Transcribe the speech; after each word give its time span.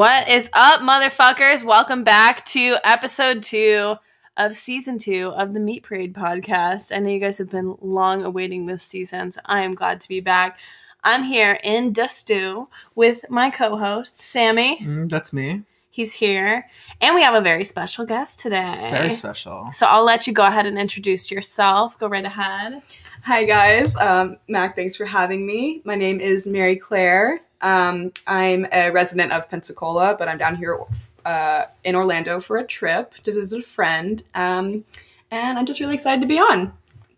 right, 0.00 0.26
what 0.26 0.28
is 0.28 0.50
up, 0.54 0.80
motherfuckers? 0.80 1.62
Welcome 1.62 2.04
back 2.04 2.46
to 2.46 2.76
episode 2.84 3.42
two 3.42 3.96
of 4.36 4.56
season 4.56 4.98
two 4.98 5.28
of 5.36 5.52
the 5.52 5.60
Meat 5.60 5.82
Parade 5.82 6.14
podcast. 6.14 6.94
I 6.94 7.00
know 7.00 7.10
you 7.10 7.20
guys 7.20 7.38
have 7.38 7.50
been 7.50 7.76
long 7.82 8.22
awaiting 8.22 8.66
this 8.66 8.82
season, 8.82 9.32
so 9.32 9.40
I 9.44 9.62
am 9.62 9.74
glad 9.74 10.00
to 10.00 10.08
be 10.08 10.20
back. 10.20 10.58
I'm 11.04 11.24
here 11.24 11.58
in 11.62 11.92
Dustu 11.92 12.68
with 12.94 13.24
my 13.28 13.50
co-host 13.50 14.20
Sammy. 14.20 14.78
Mm, 14.78 15.10
that's 15.10 15.32
me. 15.32 15.64
He's 15.90 16.14
here, 16.14 16.66
and 17.00 17.14
we 17.14 17.22
have 17.22 17.34
a 17.34 17.40
very 17.40 17.64
special 17.64 18.06
guest 18.06 18.38
today. 18.38 18.88
Very 18.92 19.12
special. 19.12 19.68
So 19.72 19.86
I'll 19.86 20.04
let 20.04 20.26
you 20.26 20.32
go 20.32 20.46
ahead 20.46 20.64
and 20.64 20.78
introduce 20.78 21.30
yourself. 21.30 21.98
Go 21.98 22.08
right 22.08 22.24
ahead. 22.24 22.80
Hi 23.24 23.44
guys, 23.44 23.96
um, 23.96 24.38
Mac. 24.48 24.76
Thanks 24.76 24.96
for 24.96 25.04
having 25.04 25.44
me. 25.46 25.82
My 25.84 25.94
name 25.94 26.20
is 26.20 26.46
Mary 26.46 26.76
Claire. 26.76 27.42
Um, 27.62 28.12
I'm 28.26 28.66
a 28.72 28.90
resident 28.90 29.32
of 29.32 29.48
Pensacola, 29.50 30.16
but 30.18 30.28
I'm 30.28 30.38
down 30.38 30.56
here 30.56 30.78
uh, 31.24 31.64
in 31.84 31.94
Orlando 31.94 32.40
for 32.40 32.56
a 32.56 32.64
trip 32.66 33.14
to 33.24 33.32
visit 33.34 33.60
a 33.60 33.62
friend, 33.62 34.22
um, 34.34 34.84
and 35.30 35.58
I'm 35.58 35.66
just 35.66 35.80
really 35.80 35.94
excited 35.94 36.20
to 36.22 36.26
be 36.26 36.38
on. 36.38 36.72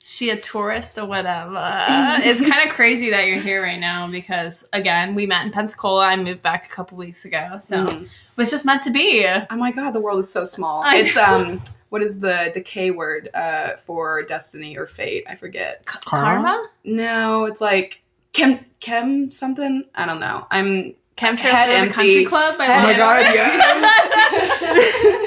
she 0.04 0.30
a 0.30 0.36
tourist 0.36 0.98
or 0.98 1.06
whatever. 1.06 1.54
it's 2.24 2.40
kind 2.40 2.68
of 2.68 2.74
crazy 2.74 3.10
that 3.10 3.26
you're 3.28 3.38
here 3.38 3.62
right 3.62 3.78
now 3.78 4.08
because 4.10 4.68
again, 4.72 5.14
we 5.14 5.26
met 5.26 5.46
in 5.46 5.52
Pensacola. 5.52 6.06
I 6.06 6.16
moved 6.16 6.42
back 6.42 6.66
a 6.66 6.68
couple 6.68 6.98
weeks 6.98 7.24
ago, 7.24 7.58
so 7.60 7.86
Mhm. 7.86 8.02
it 8.02 8.08
was 8.36 8.50
just 8.50 8.64
meant 8.64 8.82
to 8.82 8.90
be. 8.90 9.24
Oh 9.26 9.56
my 9.56 9.70
god, 9.70 9.92
the 9.92 10.00
world 10.00 10.18
is 10.18 10.28
so 10.32 10.42
small. 10.42 10.82
I 10.82 10.96
it's 10.96 11.14
know. 11.14 11.24
um, 11.24 11.62
what 11.90 12.02
is 12.02 12.18
the 12.18 12.50
the 12.52 12.60
K 12.60 12.90
word 12.90 13.28
uh, 13.32 13.76
for 13.76 14.22
destiny 14.24 14.76
or 14.76 14.86
fate? 14.88 15.24
I 15.30 15.36
forget. 15.36 15.84
Karma? 15.84 16.24
Karma? 16.42 16.68
No, 16.82 17.44
it's 17.44 17.60
like 17.60 18.01
chem 18.32 18.64
chem 18.80 19.30
something. 19.30 19.84
I 19.94 20.06
don't 20.06 20.20
know. 20.20 20.46
I'm 20.50 20.94
Chemtrails 21.16 21.36
Head 21.40 21.68
in 21.68 21.76
empty. 21.76 21.92
country 21.94 22.24
club. 22.24 22.54
I 22.58 22.64
Head 22.64 22.80
Oh 22.80 22.82
my 22.84 22.96
god, 22.96 23.26
it. 23.26 23.34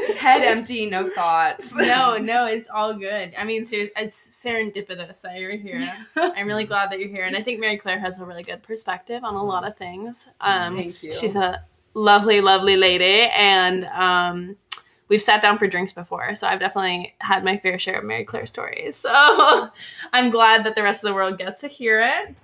yeah. 0.07 0.15
head 0.17 0.41
empty, 0.43 0.89
no 0.89 1.07
thoughts. 1.07 1.75
no, 1.77 2.17
no, 2.17 2.47
it's 2.47 2.67
all 2.69 2.95
good. 2.95 3.33
I 3.37 3.43
mean, 3.43 3.65
ser- 3.65 3.89
it's 3.95 4.43
serendipitous 4.43 5.21
that 5.21 5.37
you're 5.39 5.55
here. 5.55 5.87
I'm 6.15 6.47
really 6.47 6.63
glad 6.65 6.89
that 6.91 6.99
you're 6.99 7.09
here, 7.09 7.25
and 7.25 7.37
I 7.37 7.41
think 7.41 7.59
Mary 7.59 7.77
Claire 7.77 7.99
has 7.99 8.19
a 8.19 8.25
really 8.25 8.41
good 8.41 8.63
perspective 8.63 9.23
on 9.23 9.35
a 9.35 9.43
lot 9.43 9.63
of 9.63 9.75
things. 9.77 10.27
Um, 10.41 10.75
Thank 10.75 11.03
you. 11.03 11.13
She's 11.13 11.35
a 11.35 11.63
lovely, 11.93 12.41
lovely 12.41 12.75
lady, 12.77 13.29
and 13.31 13.85
um, 13.85 14.55
we've 15.07 15.21
sat 15.21 15.39
down 15.41 15.55
for 15.57 15.67
drinks 15.67 15.93
before, 15.93 16.33
so 16.33 16.47
I've 16.47 16.59
definitely 16.59 17.13
had 17.19 17.43
my 17.45 17.57
fair 17.57 17.77
share 17.77 17.99
of 17.99 18.05
Mary 18.05 18.25
Claire 18.25 18.47
stories. 18.47 18.95
So 18.95 19.11
I'm 20.13 20.31
glad 20.31 20.63
that 20.65 20.73
the 20.73 20.81
rest 20.81 21.03
of 21.03 21.09
the 21.09 21.13
world 21.13 21.37
gets 21.37 21.61
to 21.61 21.67
hear 21.67 22.01
it. 22.01 22.35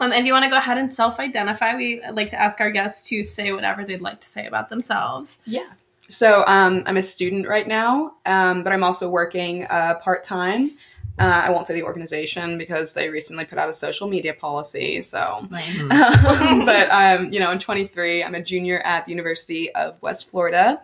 Um, 0.00 0.12
if 0.12 0.24
you 0.24 0.32
want 0.32 0.44
to 0.44 0.50
go 0.50 0.56
ahead 0.56 0.78
and 0.78 0.90
self-identify, 0.90 1.76
we 1.76 2.02
like 2.12 2.30
to 2.30 2.40
ask 2.40 2.60
our 2.60 2.70
guests 2.70 3.08
to 3.08 3.24
say 3.24 3.52
whatever 3.52 3.84
they'd 3.84 4.00
like 4.00 4.20
to 4.20 4.28
say 4.28 4.46
about 4.46 4.68
themselves. 4.68 5.40
Yeah. 5.44 5.68
So 6.08 6.44
um, 6.46 6.82
I'm 6.86 6.96
a 6.96 7.02
student 7.02 7.46
right 7.46 7.68
now, 7.68 8.14
um, 8.24 8.62
but 8.62 8.72
I'm 8.72 8.82
also 8.82 9.10
working 9.10 9.64
uh, 9.66 9.96
part 10.02 10.24
time. 10.24 10.70
Uh, 11.18 11.42
I 11.44 11.50
won't 11.50 11.66
say 11.66 11.74
the 11.74 11.82
organization 11.82 12.58
because 12.58 12.94
they 12.94 13.08
recently 13.08 13.44
put 13.44 13.58
out 13.58 13.68
a 13.68 13.74
social 13.74 14.08
media 14.08 14.32
policy. 14.32 15.02
So, 15.02 15.46
but 15.88 16.90
um, 16.90 17.32
you 17.32 17.40
know, 17.40 17.50
I'm 17.50 17.58
23. 17.58 18.22
I'm 18.22 18.36
a 18.36 18.42
junior 18.42 18.78
at 18.80 19.04
the 19.04 19.10
University 19.10 19.74
of 19.74 20.00
West 20.00 20.30
Florida. 20.30 20.80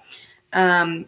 Um, 0.53 1.07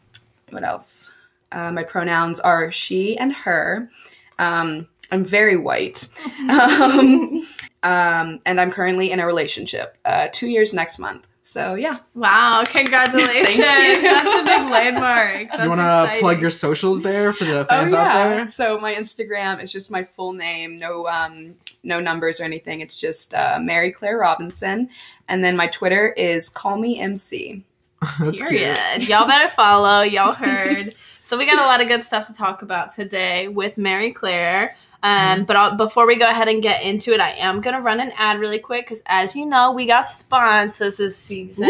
what 0.51 0.63
else? 0.63 1.13
Uh, 1.51 1.73
my 1.73 1.83
pronouns 1.83 2.39
are 2.39 2.71
she 2.71 3.19
and 3.19 3.33
her. 3.33 3.91
Um, 4.39 4.87
I'm 5.13 5.25
very 5.25 5.57
white. 5.57 6.09
Um, 6.49 7.47
um, 7.83 8.41
and 8.47 8.61
I'm 8.61 8.71
currently 8.71 9.11
in 9.11 9.21
a 9.21 9.27
relationship. 9.27 9.97
Uh, 10.05 10.29
two 10.33 10.49
years 10.49 10.73
next 10.73 10.99
month. 10.99 11.27
So 11.47 11.75
yeah. 11.75 11.99
Wow, 12.15 12.65
congratulations. 12.67 13.57
Thank 13.57 14.03
you. 14.03 14.11
That's 14.11 14.27
a 14.27 14.43
big 14.43 14.71
landmark. 14.71 15.49
That's 15.51 15.63
you 15.63 15.69
want 15.69 15.81
to 15.81 16.17
plug 16.19 16.41
your 16.41 16.51
socials 16.51 17.03
there 17.03 17.33
for 17.33 17.45
the 17.45 17.65
fans 17.67 17.93
oh, 17.93 17.97
out 17.97 18.07
yeah. 18.07 18.29
there? 18.29 18.49
So 18.49 18.81
my 18.81 18.95
Instagram 18.95 19.63
is 19.63 19.71
just 19.71 19.89
my 19.89 20.03
full 20.03 20.33
name, 20.33 20.77
no 20.77 21.07
um, 21.07 21.55
no 21.85 22.01
numbers 22.01 22.41
or 22.41 22.45
anything. 22.45 22.81
It's 22.81 23.01
just 23.01 23.33
uh, 23.33 23.61
Mary 23.63 23.93
Claire 23.93 24.19
Robinson, 24.19 24.89
and 25.29 25.45
then 25.45 25.57
my 25.57 25.69
Twitter 25.69 26.09
is 26.09 26.49
Call 26.49 26.79
Me 26.79 26.99
MC. 26.99 27.65
That's 28.19 28.43
cute. 28.43 28.49
Period. 28.49 29.09
Y'all 29.09 29.29
better 29.29 29.49
follow. 29.49 30.03
Y'all 30.03 30.33
heard. 30.33 30.97
so 31.23 31.39
we 31.39 31.47
got 31.47 31.61
a 31.61 31.67
lot 31.67 31.81
of 31.81 31.87
good 31.87 32.03
stuff 32.03 32.27
to 32.27 32.33
talk 32.33 32.63
about 32.63 32.91
today 32.91 33.47
with 33.47 33.79
Mary 33.79 34.13
Claire. 34.13 34.77
Um, 35.07 35.45
but 35.45 35.55
I'll, 35.55 35.77
before 35.77 36.07
we 36.07 36.17
go 36.17 36.29
ahead 36.29 36.49
and 36.49 36.61
get 36.61 36.83
into 36.83 37.13
it, 37.15 37.21
I 37.21 37.31
am 37.33 37.61
gonna 37.61 37.81
run 37.81 38.01
an 38.01 38.13
ad 38.17 38.41
really 38.41 38.59
quick 38.59 38.87
because, 38.87 39.03
as 39.07 39.37
you 39.37 39.47
know, 39.47 39.71
we 39.73 39.87
got 39.87 40.09
sponsors 40.09 40.97
this 40.97 41.17
season. 41.17 41.69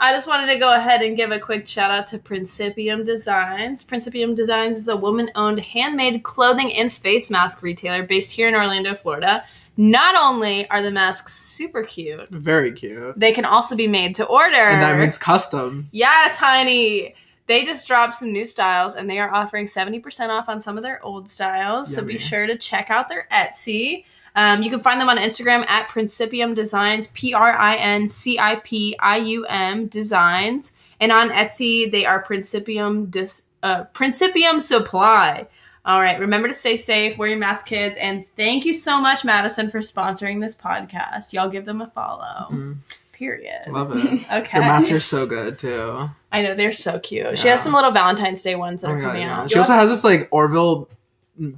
I 0.00 0.12
just 0.12 0.26
wanted 0.26 0.46
to 0.52 0.58
go 0.58 0.74
ahead 0.74 1.02
and 1.02 1.16
give 1.16 1.30
a 1.32 1.38
quick 1.38 1.68
shout 1.68 1.90
out 1.90 2.06
to 2.08 2.18
Principium 2.18 3.04
Designs. 3.04 3.84
Principium 3.84 4.34
Designs 4.34 4.78
is 4.78 4.88
a 4.88 4.96
woman 4.96 5.30
owned 5.34 5.60
handmade 5.60 6.22
clothing 6.22 6.72
and 6.74 6.90
face 6.90 7.30
mask 7.30 7.62
retailer 7.62 8.02
based 8.02 8.32
here 8.32 8.48
in 8.48 8.54
Orlando, 8.54 8.94
Florida. 8.94 9.44
Not 9.78 10.14
only 10.16 10.68
are 10.70 10.80
the 10.82 10.90
masks 10.90 11.34
super 11.34 11.82
cute, 11.82 12.30
Very 12.30 12.72
cute. 12.72 13.18
they 13.20 13.32
can 13.32 13.44
also 13.44 13.76
be 13.76 13.86
made 13.86 14.14
to 14.14 14.24
order. 14.24 14.56
And 14.56 14.82
that 14.82 14.98
means 14.98 15.18
custom. 15.18 15.88
Yes, 15.92 16.38
honey. 16.38 17.14
They 17.46 17.64
just 17.64 17.86
dropped 17.86 18.14
some 18.14 18.32
new 18.32 18.44
styles 18.44 18.94
and 18.94 19.08
they 19.08 19.18
are 19.20 19.32
offering 19.32 19.66
70% 19.66 20.28
off 20.30 20.48
on 20.48 20.60
some 20.60 20.76
of 20.76 20.82
their 20.82 21.02
old 21.04 21.28
styles. 21.28 21.94
So 21.94 22.02
be 22.04 22.18
sure 22.18 22.46
to 22.46 22.56
check 22.58 22.90
out 22.90 23.08
their 23.08 23.28
Etsy. 23.30 24.04
Um, 24.34 24.62
you 24.62 24.68
can 24.70 24.80
find 24.80 25.00
them 25.00 25.08
on 25.08 25.16
Instagram 25.16 25.66
at 25.68 25.88
Principium 25.88 26.54
Designs, 26.54 27.06
P 27.08 27.32
R 27.32 27.52
I 27.52 27.76
N 27.76 28.08
C 28.08 28.38
I 28.38 28.56
P 28.56 28.96
I 28.98 29.16
U 29.18 29.46
M 29.46 29.86
Designs. 29.86 30.72
And 31.00 31.12
on 31.12 31.30
Etsy, 31.30 31.90
they 31.90 32.04
are 32.04 32.22
Principium, 32.22 33.10
Dis- 33.10 33.42
uh, 33.62 33.84
Principium 33.94 34.60
Supply. 34.60 35.46
All 35.84 36.00
right, 36.00 36.18
remember 36.18 36.48
to 36.48 36.54
stay 36.54 36.76
safe, 36.76 37.16
wear 37.16 37.28
your 37.28 37.38
mask, 37.38 37.66
kids, 37.66 37.96
and 37.96 38.26
thank 38.36 38.64
you 38.64 38.74
so 38.74 39.00
much, 39.00 39.24
Madison, 39.24 39.70
for 39.70 39.78
sponsoring 39.78 40.40
this 40.40 40.54
podcast. 40.54 41.32
Y'all 41.32 41.48
give 41.48 41.64
them 41.64 41.80
a 41.80 41.86
follow. 41.86 42.48
Mhm. 42.50 42.76
Period. 43.16 43.62
Love 43.68 43.96
it. 43.96 44.26
Okay. 44.30 44.58
Your 44.58 44.66
master's 44.66 45.04
so 45.04 45.24
good 45.26 45.58
too. 45.58 46.08
I 46.32 46.42
know 46.42 46.54
they're 46.54 46.70
so 46.72 46.98
cute. 46.98 47.38
She 47.38 47.48
has 47.48 47.62
some 47.62 47.72
little 47.72 47.90
Valentine's 47.92 48.42
Day 48.42 48.54
ones 48.56 48.82
that 48.82 48.88
Oh 48.88 48.92
are 48.92 48.96
my 48.96 49.00
God, 49.00 49.06
coming 49.08 49.22
yeah. 49.22 49.40
out. 49.40 49.50
She 49.50 49.58
also 49.58 49.72
has 49.72 49.88
this 49.88 50.04
like 50.04 50.28
Orville 50.30 50.88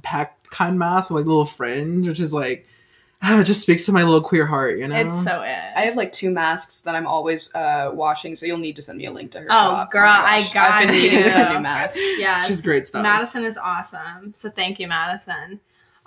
Peck 0.01 0.41
kind 0.49 0.79
mask 0.79 1.09
with 1.09 1.17
like 1.21 1.27
little 1.27 1.43
fringe, 1.45 2.07
which 2.07 2.19
is 2.21 2.33
like 2.33 2.65
it 3.23 3.43
just 3.43 3.61
speaks 3.61 3.85
to 3.87 3.91
my 3.91 4.03
little 4.03 4.21
queer 4.21 4.45
heart, 4.45 4.77
you 4.79 4.87
know. 4.87 4.95
It's 4.95 5.21
so 5.23 5.41
it. 5.41 5.49
I 5.75 5.81
have 5.81 5.97
like 5.97 6.13
two 6.13 6.29
masks 6.29 6.81
that 6.83 6.95
I'm 6.95 7.05
always 7.05 7.53
uh, 7.53 7.91
washing, 7.93 8.35
so 8.35 8.45
you'll 8.45 8.57
need 8.57 8.77
to 8.77 8.81
send 8.81 8.97
me 8.97 9.05
a 9.07 9.11
link 9.11 9.31
to 9.33 9.39
her 9.41 9.47
Oh, 9.49 9.53
shop. 9.53 9.91
girl, 9.91 10.03
my 10.03 10.23
I 10.25 10.49
got 10.53 10.71
I've 10.71 10.87
been 10.87 10.95
needing 10.95 11.19
you. 11.25 11.29
some 11.31 11.53
new 11.55 11.59
masks. 11.59 11.99
Yeah, 12.19 12.45
She's 12.45 12.61
great 12.61 12.87
stuff. 12.87 13.03
Madison 13.03 13.43
is 13.43 13.57
awesome. 13.57 14.33
So 14.33 14.49
thank 14.49 14.79
you, 14.79 14.87
Madison. 14.87 15.59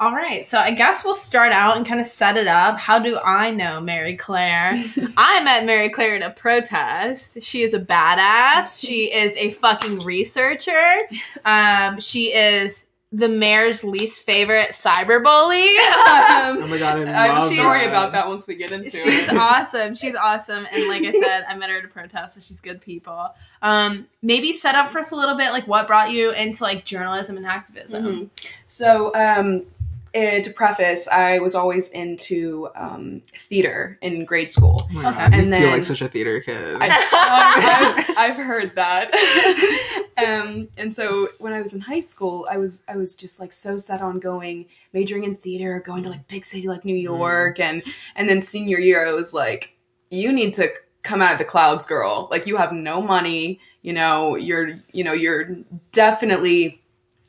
All 0.02 0.10
right, 0.12 0.44
so 0.44 0.58
I 0.58 0.72
guess 0.72 1.04
we'll 1.04 1.14
start 1.14 1.52
out 1.52 1.76
and 1.76 1.86
kind 1.86 2.00
of 2.00 2.08
set 2.08 2.36
it 2.36 2.48
up. 2.48 2.76
How 2.76 2.98
do 2.98 3.18
I 3.22 3.52
know 3.52 3.80
Mary 3.80 4.16
Claire? 4.16 4.72
I 5.16 5.44
met 5.44 5.64
Mary 5.64 5.90
Claire 5.90 6.16
at 6.16 6.22
a 6.22 6.30
protest. 6.30 7.40
She 7.40 7.62
is 7.62 7.72
a 7.72 7.78
badass. 7.78 8.80
She 8.84 9.12
is 9.14 9.36
a 9.36 9.52
fucking 9.52 10.00
researcher. 10.00 10.96
Um, 11.44 12.00
she 12.00 12.34
is 12.34 12.86
the 13.12 13.28
mayor's 13.28 13.84
least 13.84 14.22
favorite 14.22 14.70
cyberbully. 14.70 15.68
Oh 16.34 16.58
Um, 16.62 16.70
my 16.70 16.78
god, 16.78 16.98
I 17.06 17.24
I 17.24 17.26
have 17.28 17.38
love 17.38 17.52
a 17.52 17.54
story 17.54 17.78
that. 17.80 17.88
about 17.88 18.12
that 18.12 18.26
once 18.26 18.46
we 18.48 18.56
get 18.56 18.72
into 18.72 18.90
she's 18.90 19.06
it. 19.06 19.12
She's 19.12 19.28
awesome. 19.28 19.94
She's 19.94 20.14
awesome. 20.16 20.66
And 20.72 20.88
like 20.88 21.04
I 21.04 21.12
said, 21.12 21.44
I 21.48 21.54
met 21.56 21.70
her 21.70 21.76
at 21.78 21.84
a 21.84 21.88
protest, 21.88 22.34
so 22.34 22.40
she's 22.40 22.60
good 22.60 22.80
people. 22.80 23.28
Um, 23.60 24.08
maybe 24.22 24.52
set 24.52 24.74
up 24.74 24.90
for 24.90 24.98
us 24.98 25.12
a 25.12 25.16
little 25.16 25.36
bit, 25.36 25.52
like 25.52 25.68
what 25.68 25.86
brought 25.86 26.10
you 26.10 26.32
into 26.32 26.64
like 26.64 26.84
journalism 26.84 27.36
and 27.36 27.46
activism. 27.46 28.04
Mhm. 28.04 28.30
So, 28.66 29.14
um, 29.14 29.62
eh, 30.14 30.40
to 30.40 30.50
preface, 30.50 31.08
I 31.08 31.38
was 31.38 31.54
always 31.54 31.90
into 31.90 32.68
um, 32.74 33.22
theater 33.34 33.98
in 34.02 34.24
grade 34.24 34.50
school. 34.50 34.88
Oh. 34.94 35.02
God, 35.02 35.32
you 35.32 35.40
And 35.40 35.52
feel 35.52 35.70
like 35.70 35.84
such 35.84 36.02
a 36.02 36.08
theater 36.08 36.40
kid. 36.40 36.76
I, 36.80 38.04
I've, 38.16 38.18
I've 38.18 38.36
heard 38.36 38.74
that. 38.76 39.12
um, 40.18 40.68
and 40.76 40.94
so 40.94 41.28
when 41.38 41.52
I 41.52 41.60
was 41.60 41.74
in 41.74 41.80
high 41.80 42.00
school, 42.00 42.46
I 42.50 42.56
was 42.56 42.84
I 42.88 42.96
was 42.96 43.14
just 43.14 43.40
like 43.40 43.52
so 43.52 43.76
set 43.76 44.02
on 44.02 44.18
going 44.18 44.66
majoring 44.92 45.24
in 45.24 45.34
theater, 45.34 45.80
going 45.84 46.02
to 46.04 46.10
like 46.10 46.28
big 46.28 46.44
city 46.44 46.68
like 46.68 46.84
New 46.84 46.96
York, 46.96 47.58
and 47.60 47.82
and 48.14 48.28
then 48.28 48.42
senior 48.42 48.78
year, 48.78 49.06
I 49.06 49.12
was 49.12 49.32
like, 49.32 49.76
you 50.10 50.32
need 50.32 50.54
to 50.54 50.70
come 51.02 51.22
out 51.22 51.32
of 51.32 51.38
the 51.38 51.44
clouds, 51.44 51.86
girl. 51.86 52.28
Like 52.30 52.46
you 52.46 52.56
have 52.56 52.72
no 52.72 53.02
money, 53.02 53.60
you 53.82 53.92
know, 53.92 54.36
you're 54.36 54.78
you 54.92 55.04
know 55.04 55.12
you're 55.12 55.56
definitely 55.92 56.81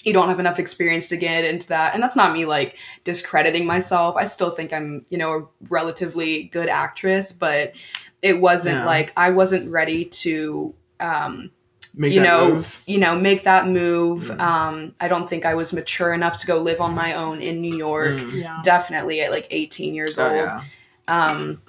you 0.03 0.13
don't 0.13 0.27
have 0.29 0.39
enough 0.39 0.59
experience 0.59 1.09
to 1.09 1.17
get 1.17 1.43
into 1.45 1.67
that 1.69 1.93
and 1.93 2.03
that's 2.03 2.15
not 2.15 2.33
me 2.33 2.45
like 2.45 2.77
discrediting 3.03 3.65
myself 3.65 4.15
i 4.17 4.23
still 4.25 4.49
think 4.51 4.71
i'm 4.73 5.05
you 5.09 5.17
know 5.17 5.31
a 5.33 5.45
relatively 5.69 6.43
good 6.43 6.69
actress 6.69 7.31
but 7.31 7.73
it 8.21 8.39
wasn't 8.39 8.75
Yeah. 8.77 8.85
like 8.85 9.13
i 9.17 9.29
wasn't 9.31 9.69
ready 9.71 10.05
to 10.05 10.73
um 10.99 11.51
Make 11.95 12.13
you 12.13 12.21
that 12.21 12.25
know 12.27 12.55
move. 12.55 12.81
you 12.87 12.97
know 12.97 13.15
make 13.15 13.43
that 13.43 13.67
move 13.67 14.23
Mm. 14.23 14.39
um 14.41 14.95
i 14.99 15.07
don't 15.07 15.29
think 15.29 15.45
i 15.45 15.53
was 15.53 15.71
mature 15.73 16.11
enough 16.13 16.37
to 16.39 16.47
go 16.47 16.57
live 16.59 16.81
on 16.81 16.93
my 16.95 17.13
own 17.13 17.39
in 17.41 17.61
new 17.61 17.75
york 17.75 18.15
Mm. 18.19 18.41
Yeah. 18.41 18.59
definitely 18.63 19.21
at 19.21 19.31
like 19.31 19.47
18 19.51 19.93
years 19.93 20.17
Oh 20.17 20.25
old 20.27 20.35
yeah. 20.35 20.61
um 21.07 21.61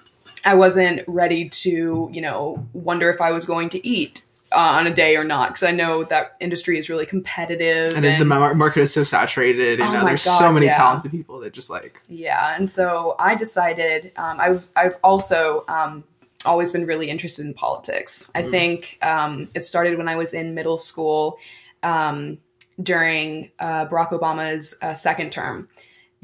I 0.46 0.54
wasn't 0.56 1.00
ready 1.08 1.48
to, 1.48 2.10
you 2.12 2.20
know, 2.20 2.66
wonder 2.74 3.08
if 3.08 3.18
I 3.22 3.30
was 3.32 3.46
going 3.46 3.70
to 3.70 3.86
eat 3.86 4.23
uh, 4.54 4.78
on 4.78 4.86
a 4.86 4.94
day 4.94 5.16
or 5.16 5.24
not 5.24 5.48
because 5.48 5.62
I 5.64 5.70
know 5.72 6.04
that 6.04 6.36
industry 6.40 6.78
is 6.78 6.88
really 6.88 7.06
competitive. 7.06 7.94
And, 7.96 8.04
the 8.04 8.24
mar- 8.24 8.54
market 8.54 8.80
is 8.82 8.92
so 8.92 9.04
saturated, 9.04 9.80
and 9.80 9.94
Oh 9.96 10.00
uh, 10.00 10.04
there's 10.04 10.24
God, 10.24 10.38
so 10.38 10.52
many 10.52 10.66
yeah. 10.66 10.76
talented 10.76 11.10
people 11.10 11.40
that 11.40 11.52
just 11.52 11.70
like 11.70 12.00
Yeah, 12.08 12.54
and 12.56 12.70
so 12.70 13.16
I 13.18 13.34
decided 13.34 14.12
um, 14.16 14.38
I've 14.40 14.68
I've 14.76 14.96
also 15.02 15.64
um, 15.68 16.04
always 16.46 16.70
been 16.72 16.86
really 16.86 17.10
interested 17.10 17.44
in 17.46 17.54
politics. 17.54 18.30
I 18.34 18.42
Mm. 18.42 18.50
think 18.50 18.98
um, 19.02 19.48
it 19.54 19.64
started 19.64 19.98
when 19.98 20.08
I 20.08 20.16
was 20.16 20.34
in 20.34 20.54
middle 20.54 20.78
school 20.78 21.38
um, 21.82 22.38
during 22.82 23.50
uh, 23.58 23.86
Barack 23.86 24.10
Obama's 24.10 24.76
uh, 24.82 24.94
second 24.94 25.30
term, 25.32 25.68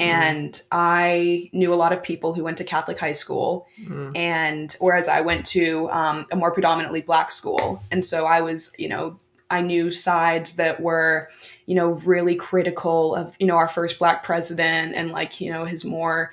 and 0.00 0.62
I 0.72 1.50
knew 1.52 1.72
a 1.72 1.76
lot 1.76 1.92
of 1.92 2.02
people 2.02 2.32
who 2.34 2.44
went 2.44 2.58
to 2.58 2.64
Catholic 2.64 2.98
high 2.98 3.12
school, 3.12 3.66
mm, 3.82 4.16
and 4.16 4.74
whereas 4.80 5.08
I 5.08 5.20
went 5.20 5.46
to 5.46 5.90
um, 5.90 6.26
a 6.32 6.36
more 6.36 6.52
predominantly 6.52 7.02
black 7.02 7.30
school, 7.30 7.82
and 7.90 8.04
so 8.04 8.26
I 8.26 8.40
was 8.40 8.74
you 8.78 8.88
know 8.88 9.18
I 9.50 9.60
knew 9.60 9.90
sides 9.90 10.56
that 10.56 10.80
were 10.80 11.28
you 11.66 11.74
know 11.74 11.90
really 12.06 12.34
critical 12.34 13.14
of 13.14 13.36
you 13.38 13.46
know 13.46 13.56
our 13.56 13.68
first 13.68 13.98
black 13.98 14.24
president 14.24 14.94
and 14.94 15.10
like 15.12 15.40
you 15.40 15.52
know 15.52 15.64
his 15.64 15.84
more 15.84 16.32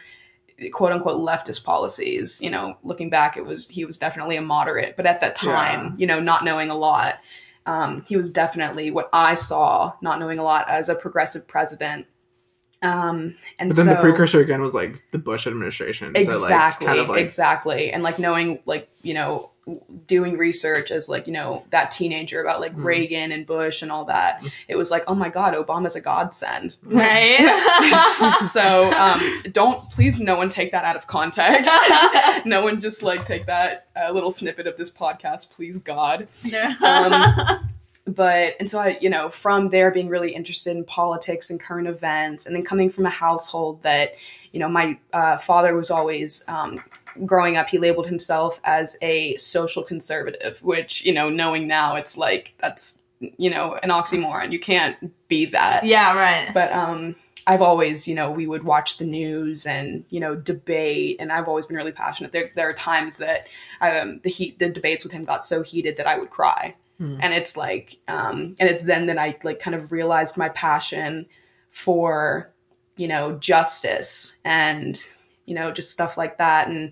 quote 0.72 0.92
unquote 0.92 1.22
leftist 1.22 1.64
policies. 1.64 2.42
You 2.42 2.50
know 2.50 2.78
looking 2.84 3.10
back 3.10 3.38
it 3.38 3.46
was 3.46 3.68
he 3.70 3.86
was 3.86 3.98
definitely 3.98 4.38
a 4.38 4.42
moderate 4.42 4.96
but 4.96 5.06
at 5.06 5.22
that 5.22 5.36
time 5.36 5.86
Yeah. 5.86 5.96
you 5.98 6.08
know 6.08 6.20
not 6.20 6.44
knowing 6.44 6.70
a 6.70 6.76
lot. 6.76 7.20
Um, 7.66 8.04
he 8.08 8.16
was 8.16 8.32
definitely 8.32 8.92
what 8.92 9.10
i 9.12 9.36
saw 9.36 9.92
not 10.02 10.22
knowing 10.22 10.40
a 10.40 10.44
lot 10.44 10.70
as 10.70 10.88
a 10.88 10.96
progressive 10.96 11.50
president 11.50 12.08
um, 12.82 13.36
and 13.60 13.70
but 13.70 13.76
then 13.76 13.86
so 13.86 13.94
the 13.96 13.96
precursor 14.02 14.40
again 14.40 14.62
was 14.62 14.74
like 14.74 15.04
the 15.12 15.18
Bush 15.18 15.48
administration. 15.48 16.14
So, 16.14 16.20
like, 16.22 16.28
exactly 16.28 16.88
kind 16.88 17.00
of 17.00 17.10
like 17.10 17.20
exactly 17.22 17.92
and 17.92 18.04
like 18.04 18.20
knowing 18.20 18.60
like 18.66 18.88
you 19.02 19.14
know 19.14 19.50
doing 20.06 20.38
research 20.38 20.92
as 20.92 21.10
like 21.10 21.28
you 21.28 21.34
know 21.34 21.66
that 21.72 21.92
teenager 21.92 22.40
about 22.42 22.62
like 22.62 22.74
Mm. 22.74 22.86
reagan 22.86 23.32
and 23.34 23.46
bush 23.46 23.82
and 23.82 23.92
all 23.92 24.06
that 24.06 24.42
it 24.70 24.78
was 24.78 24.92
like 24.92 25.04
oh 25.08 25.16
my 25.16 25.28
god 25.28 25.54
obama's 25.56 25.94
a 25.98 26.00
godsend 26.00 26.78
Right? 26.84 28.48
so 28.54 28.90
um, 28.98 29.44
don't 29.52 29.90
please 29.90 30.22
no 30.22 30.38
one 30.38 30.48
take 30.48 30.72
that 30.72 30.86
out 30.86 30.96
of 30.96 31.08
context 31.08 31.70
no 32.46 32.64
one 32.64 32.80
just 32.80 33.04
like 33.04 33.26
take 33.26 33.46
that 33.48 33.88
uh, 34.02 34.10
little 34.14 34.32
snippet 34.32 34.68
of 34.68 34.78
this 34.78 34.90
podcast 34.90 35.52
please 35.52 35.80
god 35.80 36.30
Um, 36.82 37.70
but 38.08 38.56
and 38.60 38.70
so 38.70 38.80
i 38.80 38.98
you 39.02 39.10
know 39.10 39.30
from 39.30 39.70
there 39.70 39.92
being 39.92 40.08
really 40.08 40.34
interested 40.34 40.76
in 40.76 40.84
politics 40.86 41.50
and 41.50 41.60
current 41.60 41.88
events 41.88 42.46
and 42.46 42.56
then 42.56 42.64
coming 42.64 42.90
from 42.90 43.06
a 43.06 43.10
household 43.10 43.82
that 43.84 44.14
you 44.52 44.60
know 44.60 44.70
my 44.70 44.98
uh, 45.14 45.38
father 45.38 45.76
was 45.76 45.92
always 45.92 46.48
um, 46.48 46.82
growing 47.26 47.58
up 47.58 47.68
he 47.68 47.78
labeled 47.78 48.08
himself 48.08 48.60
as 48.64 48.98
a 49.02 49.36
social 49.38 49.84
conservative 49.84 50.64
which 50.64 51.06
you 51.06 51.14
know 51.14 51.30
knowing 51.30 51.68
now 51.68 51.96
it's 51.96 52.18
like 52.18 52.54
that's 52.60 53.02
you 53.20 53.50
know 53.50 53.78
an 53.84 53.90
oxymoron 53.90 54.52
you 54.52 54.60
can't 54.60 54.96
be 55.28 55.46
that 55.46 55.84
yeah, 55.84 56.16
right. 56.16 56.54
but 56.54 56.72
um 56.72 57.16
I've 57.48 57.62
always, 57.62 58.10
you 58.10 58.14
know, 58.14 58.30
we 58.30 58.46
would 58.46 58.66
watch 58.66 58.98
the 58.98 59.06
news 59.06 59.66
and 59.66 60.04
you 60.10 60.20
know 60.20 60.36
debate, 60.36 61.16
and 61.20 61.32
I've 61.32 61.48
always 61.48 61.66
been 61.66 61.78
really 61.78 61.94
passionate. 61.94 62.34
There, 62.34 62.52
there 62.56 62.70
are 62.70 62.74
times 62.74 63.20
that 63.20 63.48
um, 63.80 64.20
the 64.24 64.30
heat, 64.30 64.60
the 64.60 64.68
debates 64.68 65.06
with 65.06 65.14
him 65.14 65.24
got 65.24 65.46
so 65.46 65.64
heated 65.64 65.96
that 65.96 66.08
I 66.08 66.20
would 66.20 66.30
cry, 66.30 66.76
Hmm. 66.98 67.18
and 67.22 67.34
it's 67.34 67.56
like, 67.56 67.98
um, 68.08 68.56
and 68.60 68.70
it's 68.70 68.86
then 68.86 69.06
that 69.06 69.18
I 69.18 69.38
like 69.44 69.60
kind 69.60 69.76
of 69.76 69.92
realized 69.92 70.36
my 70.38 70.50
passion 70.50 71.28
for, 71.70 72.52
you 72.96 73.08
know, 73.08 73.38
justice 73.38 74.38
and 74.44 75.00
you 75.46 75.56
know 75.56 75.72
just 75.72 75.92
stuff 75.92 76.18
like 76.18 76.38
that, 76.40 76.68
and 76.68 76.92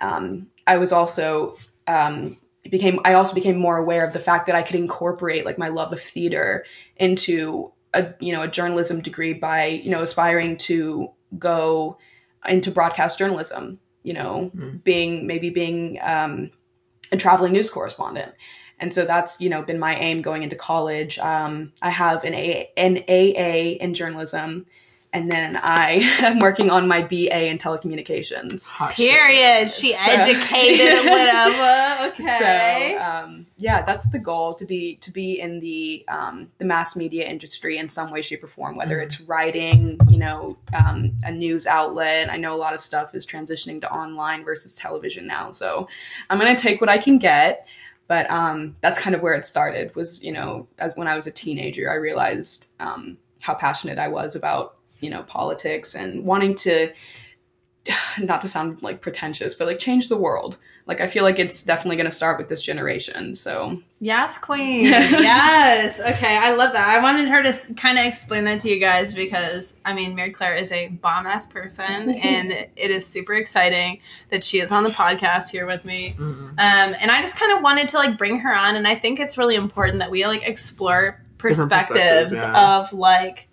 um, 0.00 0.48
I 0.66 0.78
was 0.78 0.92
also 0.92 1.56
um, 1.86 2.36
became 2.70 3.00
I 3.04 3.14
also 3.14 3.34
became 3.34 3.56
more 3.58 3.76
aware 3.76 4.06
of 4.06 4.12
the 4.12 4.18
fact 4.18 4.46
that 4.46 4.54
I 4.54 4.62
could 4.62 4.76
incorporate 4.76 5.44
like 5.44 5.58
my 5.58 5.68
love 5.68 5.92
of 5.92 6.00
theater 6.00 6.64
into 6.96 7.72
a 7.94 8.14
you 8.20 8.32
know 8.32 8.42
a 8.42 8.48
journalism 8.48 9.00
degree 9.00 9.32
by 9.32 9.66
you 9.66 9.90
know 9.90 10.02
aspiring 10.02 10.56
to 10.58 11.10
go 11.38 11.98
into 12.48 12.70
broadcast 12.70 13.18
journalism 13.18 13.80
you 14.02 14.12
know 14.12 14.50
Mm. 14.54 14.84
being 14.84 15.26
maybe 15.26 15.50
being 15.50 15.98
um, 16.02 16.50
a 17.10 17.16
traveling 17.16 17.52
news 17.52 17.70
correspondent 17.70 18.34
and 18.80 18.92
so 18.94 19.04
that's 19.04 19.40
you 19.40 19.48
know 19.48 19.62
been 19.62 19.78
my 19.78 19.94
aim 19.96 20.22
going 20.22 20.42
into 20.42 20.56
college 20.56 21.18
um, 21.18 21.72
i 21.82 21.90
have 21.90 22.24
an, 22.24 22.34
a- 22.34 22.68
an 22.76 22.98
aa 23.08 23.76
in 23.84 23.94
journalism 23.94 24.66
and 25.12 25.30
then 25.30 25.58
i 25.62 25.92
am 26.20 26.38
working 26.38 26.70
on 26.70 26.86
my 26.86 27.00
ba 27.02 27.46
in 27.48 27.56
telecommunications 27.58 28.68
hot 28.68 28.94
shit. 28.94 29.10
Period. 29.10 29.70
She 29.70 29.92
So- 29.94 30.10
educated 30.10 30.98
or 30.98 31.10
whatever. 31.10 31.84
Okay. 32.20 32.94
So 32.98 33.02
um, 33.04 33.46
yeah, 33.58 33.82
that's 33.82 34.10
the 34.10 34.18
goal 34.18 34.54
to 34.54 34.64
be 34.64 34.96
to 34.96 35.10
be 35.10 35.40
in 35.40 35.60
the 35.60 36.04
um, 36.08 36.50
the 36.58 36.64
mass 36.64 36.96
media 36.96 37.26
industry 37.28 37.76
in 37.78 37.88
some 37.88 38.10
way, 38.10 38.22
shape, 38.22 38.42
or 38.42 38.46
form. 38.46 38.76
Whether 38.76 38.98
Mhm. 38.98 39.02
it's 39.04 39.20
writing, 39.22 39.98
you 40.08 40.18
know, 40.18 40.56
um, 40.76 41.12
a 41.24 41.30
news 41.32 41.66
outlet. 41.66 42.30
I 42.30 42.36
know 42.36 42.54
a 42.54 42.60
lot 42.66 42.72
of 42.74 42.80
stuff 42.80 43.14
is 43.14 43.26
transitioning 43.26 43.80
to 43.82 43.92
online 43.92 44.44
versus 44.44 44.74
television 44.74 45.26
now. 45.26 45.50
So 45.50 45.88
I'm 46.30 46.38
gonna 46.38 46.56
take 46.56 46.80
what 46.80 46.88
I 46.90 46.98
can 46.98 47.18
get. 47.18 47.66
But 48.08 48.30
um, 48.30 48.76
that's 48.80 48.98
kind 48.98 49.14
of 49.14 49.22
where 49.22 49.34
it 49.34 49.44
started. 49.44 49.94
Was 49.94 50.22
you 50.24 50.32
know, 50.32 50.66
as 50.78 50.94
when 50.96 51.06
I 51.06 51.14
was 51.14 51.26
a 51.26 51.32
teenager, 51.32 51.90
I 51.90 51.94
realized 51.94 52.72
um, 52.80 53.18
how 53.40 53.54
passionate 53.54 53.98
I 53.98 54.08
was 54.08 54.34
about 54.34 54.76
you 55.00 55.10
know 55.10 55.22
politics 55.22 55.94
and 55.94 56.24
wanting 56.24 56.54
to 56.56 56.92
not 58.18 58.40
to 58.40 58.48
sound 58.48 58.82
like 58.82 59.00
pretentious, 59.00 59.54
but 59.54 59.66
like 59.66 59.78
change 59.78 60.08
the 60.08 60.16
world. 60.16 60.58
Like 60.88 61.02
I 61.02 61.06
feel 61.06 61.22
like 61.22 61.38
it's 61.38 61.62
definitely 61.62 61.96
going 61.96 62.06
to 62.08 62.10
start 62.10 62.38
with 62.38 62.48
this 62.48 62.62
generation. 62.62 63.34
So 63.34 63.78
Yes, 64.00 64.38
queen. 64.38 64.84
yes. 64.84 66.00
Okay, 66.00 66.38
I 66.38 66.54
love 66.54 66.72
that. 66.72 66.88
I 66.88 67.02
wanted 67.02 67.28
her 67.28 67.42
to 67.42 67.74
kind 67.74 67.98
of 67.98 68.06
explain 68.06 68.44
that 68.46 68.60
to 68.60 68.70
you 68.70 68.80
guys 68.80 69.12
because 69.12 69.76
I 69.84 69.92
mean, 69.92 70.14
Mary 70.14 70.30
Claire 70.30 70.54
is 70.54 70.72
a 70.72 70.88
bomb 70.88 71.26
ass 71.26 71.46
person, 71.46 71.82
and 72.22 72.52
it 72.52 72.90
is 72.90 73.06
super 73.06 73.34
exciting 73.34 74.00
that 74.30 74.42
she 74.42 74.60
is 74.60 74.72
on 74.72 74.82
the 74.82 74.88
podcast 74.88 75.50
here 75.50 75.66
with 75.66 75.84
me. 75.84 76.14
Mm. 76.16 76.50
Um, 76.52 76.56
and 76.58 77.10
I 77.10 77.20
just 77.20 77.36
kind 77.36 77.52
of 77.52 77.62
wanted 77.62 77.88
to 77.88 77.98
like 77.98 78.16
bring 78.16 78.38
her 78.38 78.54
on, 78.54 78.74
and 78.74 78.88
I 78.88 78.94
think 78.94 79.20
it's 79.20 79.36
really 79.36 79.56
important 79.56 79.98
that 79.98 80.10
we 80.10 80.26
like 80.26 80.48
explore 80.48 81.20
perspectives, 81.36 82.30
perspectives, 82.30 82.32
yeah. 82.40 82.78
of 82.78 82.94
like 82.94 83.48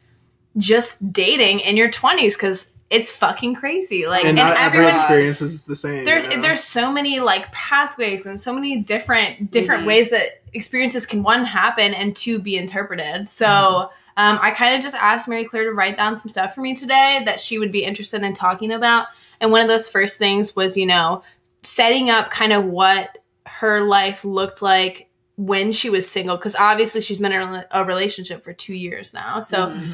just 0.56 1.12
dating 1.12 1.60
in 1.60 1.76
your 1.76 1.92
twenties 1.92 2.38
because 2.38 2.72
it's 2.90 3.10
fucking 3.10 3.56
crazy. 3.56 4.06
Like, 4.06 4.26
and 4.26 4.38
and, 4.38 4.50
not 4.50 4.58
every 4.58 4.80
everyone 4.80 4.94
experience 4.96 5.42
is 5.42 5.66
the 5.66 5.76
same. 5.76 6.06
there, 6.06 6.24
you 6.24 6.36
know? 6.38 6.42
there's 6.42 6.64
so 6.64 6.92
many 6.92 7.20
like 7.20 7.52
pathways 7.52 8.26
and 8.26 8.40
so 8.40 8.54
many 8.54 8.78
different 8.78 9.50
different 9.52 9.84
Mhm. 9.84 9.88
ways 9.88 10.12
that 10.12 10.28
experiences 10.54 11.06
can 11.06 11.24
one 11.24 11.46
happen 11.46 11.94
and 11.94 12.16
two 12.16 12.40
be 12.40 12.56
interpreted 12.56 13.28
so 13.28 13.46
Mhm. 13.46 13.90
um, 14.16 14.40
i 14.42 14.52
kind 14.52 14.74
of 14.74 14.82
just 14.82 14.96
asked 14.96 15.28
mary 15.28 15.44
claire 15.44 15.66
to 15.66 15.74
write 15.74 15.98
down 15.98 16.16
some 16.16 16.30
stuff 16.30 16.56
for 16.56 16.62
me 16.62 16.74
today 16.74 17.22
that 17.26 17.42
she 17.42 17.60
would 17.60 17.74
be 17.74 17.84
interested 17.84 18.24
in 18.24 18.34
talking 18.34 18.72
about 18.72 19.08
and 19.42 19.52
one 19.52 19.60
of 19.60 19.68
those 19.68 19.90
first 19.90 20.18
things 20.18 20.56
was 20.56 20.78
you 20.78 20.86
know 20.86 21.22
setting 21.64 22.10
up 22.10 22.30
kind 22.32 22.54
of 22.54 22.64
what 22.64 23.18
her 23.46 23.82
life 23.82 24.24
looked 24.24 24.62
like 24.62 25.10
when 25.36 25.74
she 25.74 25.90
was 25.90 26.10
single 26.10 26.38
because 26.38 26.56
obviously 26.56 27.02
she's 27.02 27.20
been 27.20 27.34
in 27.34 27.42
a 27.42 27.66
a 27.72 27.84
relationship 27.84 28.42
for 28.42 28.54
two 28.54 28.74
years 28.76 29.14
now 29.14 29.42
so 29.42 29.68
mm, 29.72 29.86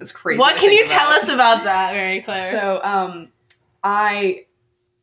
it's 0.00 0.12
crazy. 0.12 0.38
what 0.38 0.56
can 0.56 0.68
think 0.70 0.80
you 0.80 0.84
tell 0.86 1.08
about. 1.08 1.22
us 1.22 1.28
about 1.28 1.64
that 1.64 1.94
mary 1.94 2.20
claire 2.22 2.50
So 2.50 2.80
um, 2.82 3.28
I 3.82 4.46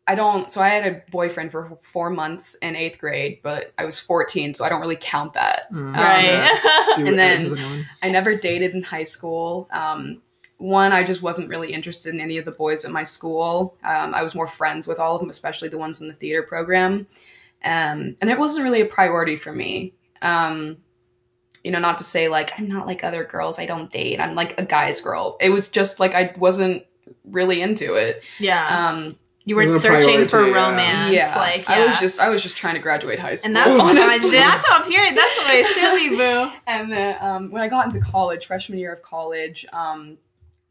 I 0.07 0.15
don't. 0.15 0.51
So 0.51 0.61
I 0.61 0.69
had 0.69 0.91
a 0.91 1.03
boyfriend 1.11 1.51
for 1.51 1.77
four 1.79 2.09
months 2.09 2.55
in 2.55 2.75
eighth 2.75 2.99
grade, 2.99 3.39
but 3.43 3.71
I 3.77 3.85
was 3.85 3.99
14, 3.99 4.55
so 4.55 4.65
I 4.65 4.69
don't 4.69 4.81
really 4.81 4.97
count 4.99 5.33
that. 5.33 5.71
Mm. 5.71 5.93
right 5.95 6.23
Yeah. 6.23 6.85
And 7.07 7.17
then- 7.17 7.85
I 8.01 8.09
never 8.09 8.35
dated 8.35 8.73
in 8.73 8.81
high 8.83 9.03
school. 9.05 9.69
Um, 9.71 10.21
one, 10.57 10.91
I 10.91 11.03
just 11.03 11.21
wasn't 11.21 11.49
really 11.49 11.71
interested 11.71 12.13
in 12.13 12.19
any 12.19 12.37
of 12.37 12.45
the 12.45 12.51
boys 12.51 12.83
at 12.83 12.91
my 12.91 13.03
school. 13.03 13.77
Um, 13.83 14.13
I 14.13 14.21
was 14.23 14.35
more 14.35 14.47
friends 14.47 14.85
with 14.87 14.99
all 14.99 15.15
of 15.15 15.21
them, 15.21 15.29
especially 15.29 15.69
the 15.69 15.77
ones 15.77 16.01
in 16.01 16.07
the 16.07 16.13
theater 16.13 16.43
program. 16.43 17.07
Um, 17.63 18.15
and 18.21 18.29
it 18.29 18.37
wasn't 18.39 18.63
really 18.65 18.81
a 18.81 18.85
priority 18.85 19.37
for 19.37 19.53
me. 19.53 19.93
Um, 20.21 20.77
you 21.63 21.71
know, 21.71 21.79
not 21.79 21.97
to 21.99 22.03
say 22.03 22.27
like 22.27 22.51
I'm 22.59 22.67
not 22.67 22.85
like 22.87 23.03
other 23.03 23.23
girls, 23.23 23.59
I 23.59 23.65
don't 23.65 23.91
date. 23.91 24.19
I'm 24.19 24.35
like 24.35 24.59
a 24.59 24.65
guy's 24.65 25.01
girl. 25.01 25.37
It 25.39 25.49
was 25.49 25.69
just 25.69 25.99
like 25.99 26.15
I 26.15 26.33
wasn't 26.37 26.83
really 27.25 27.61
into 27.61 27.95
it. 27.95 28.23
yeah 28.39 28.89
Um, 28.89 29.15
You 29.45 29.55
were 29.55 29.63
It 29.63 29.69
was 29.69 29.83
a 29.83 29.87
searching 29.87 30.25
for 30.25 30.37
priority, 30.39 30.51
yeah. 30.53 30.69
romance. 30.69 31.13
yeah, 31.13 31.33
Like, 31.35 31.69
I 31.69 31.85
was 31.85 31.99
just 31.99 32.19
I 32.19 32.29
was 32.29 32.41
just 32.43 32.57
trying 32.57 32.75
to 32.75 32.79
graduate 32.79 33.19
high 33.19 33.35
school. 33.35 33.49
and 33.49 33.55
that's 33.55 33.79
fine. 33.79 33.97
honestly. 33.97 34.31
That's 34.31 34.67
how 34.67 34.81
I'm 34.83 34.89
hearing. 34.89 35.15
That's 35.15 35.39
the 35.39 35.45
way 35.49 35.59
it 35.61 35.67
should 35.67 35.95
be, 35.95 36.09
boo. 36.15 36.51
And 36.67 36.91
then 36.91 37.17
um, 37.21 37.51
when 37.51 37.61
I 37.61 37.67
got 37.67 37.85
into 37.85 37.99
college, 37.99 38.45
freshman 38.45 38.79
year 38.79 38.93
of 38.93 39.01
college, 39.01 39.65
um, 39.73 40.17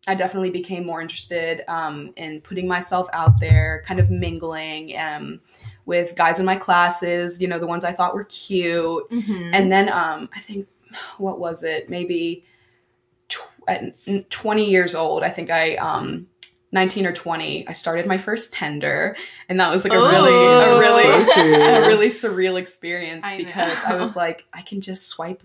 I 0.07 0.15
definitely 0.15 0.51
became 0.51 0.87
more 0.87 1.03
interested 1.03 1.63
um, 1.69 2.13
in 2.17 2.41
putting 2.41 2.67
myself 2.67 3.07
out 3.13 3.39
there, 3.39 3.83
kind 3.87 4.01
of 4.01 4.11
mingling 4.11 4.97
um, 4.97 5.41
with 5.85 6.17
guys 6.17 6.39
in 6.39 6.47
my 6.47 6.57
classes, 6.57 7.41
you 7.43 7.49
know, 7.49 7.59
the 7.59 7.67
ones 7.67 7.85
I 7.85 7.93
thought 7.93 8.15
were 8.15 8.25
cute. 8.25 9.11
Mm-hmm. 9.11 9.51
And 9.53 9.71
then 9.71 9.93
um, 9.93 10.31
I 10.35 10.41
think, 10.41 10.67
what 11.19 11.39
was 11.39 11.65
it? 11.65 11.89
Maybe 11.91 12.45
tw- 13.29 13.41
at 13.69 14.31
20 14.31 14.71
years 14.71 14.95
old, 14.95 15.23
I 15.23 15.29
think 15.31 15.51
I 15.51 15.77
um, 15.77 16.27
19 16.73 17.05
or 17.07 17.13
20, 17.13 17.67
I 17.67 17.73
started 17.73 18.07
my 18.07 18.17
first 18.19 18.53
Tinder, 18.55 19.17
and 19.49 19.59
that 19.59 19.71
was 19.73 19.83
like 19.85 19.93
a 19.93 19.97
Oh, 19.97 20.09
really, 20.09 20.33
a 20.33 20.79
really, 20.79 21.25
spicy. 21.25 21.41
a 21.55 21.87
really 21.87 22.07
surreal 22.09 22.57
experience 22.59 23.25
I 23.25 23.39
know. 23.39 23.45
because 23.45 23.85
I 23.85 23.97
was 23.97 24.15
like, 24.15 24.45
I 24.53 24.63
can 24.63 24.81
just 24.81 25.09
swipe 25.09 25.43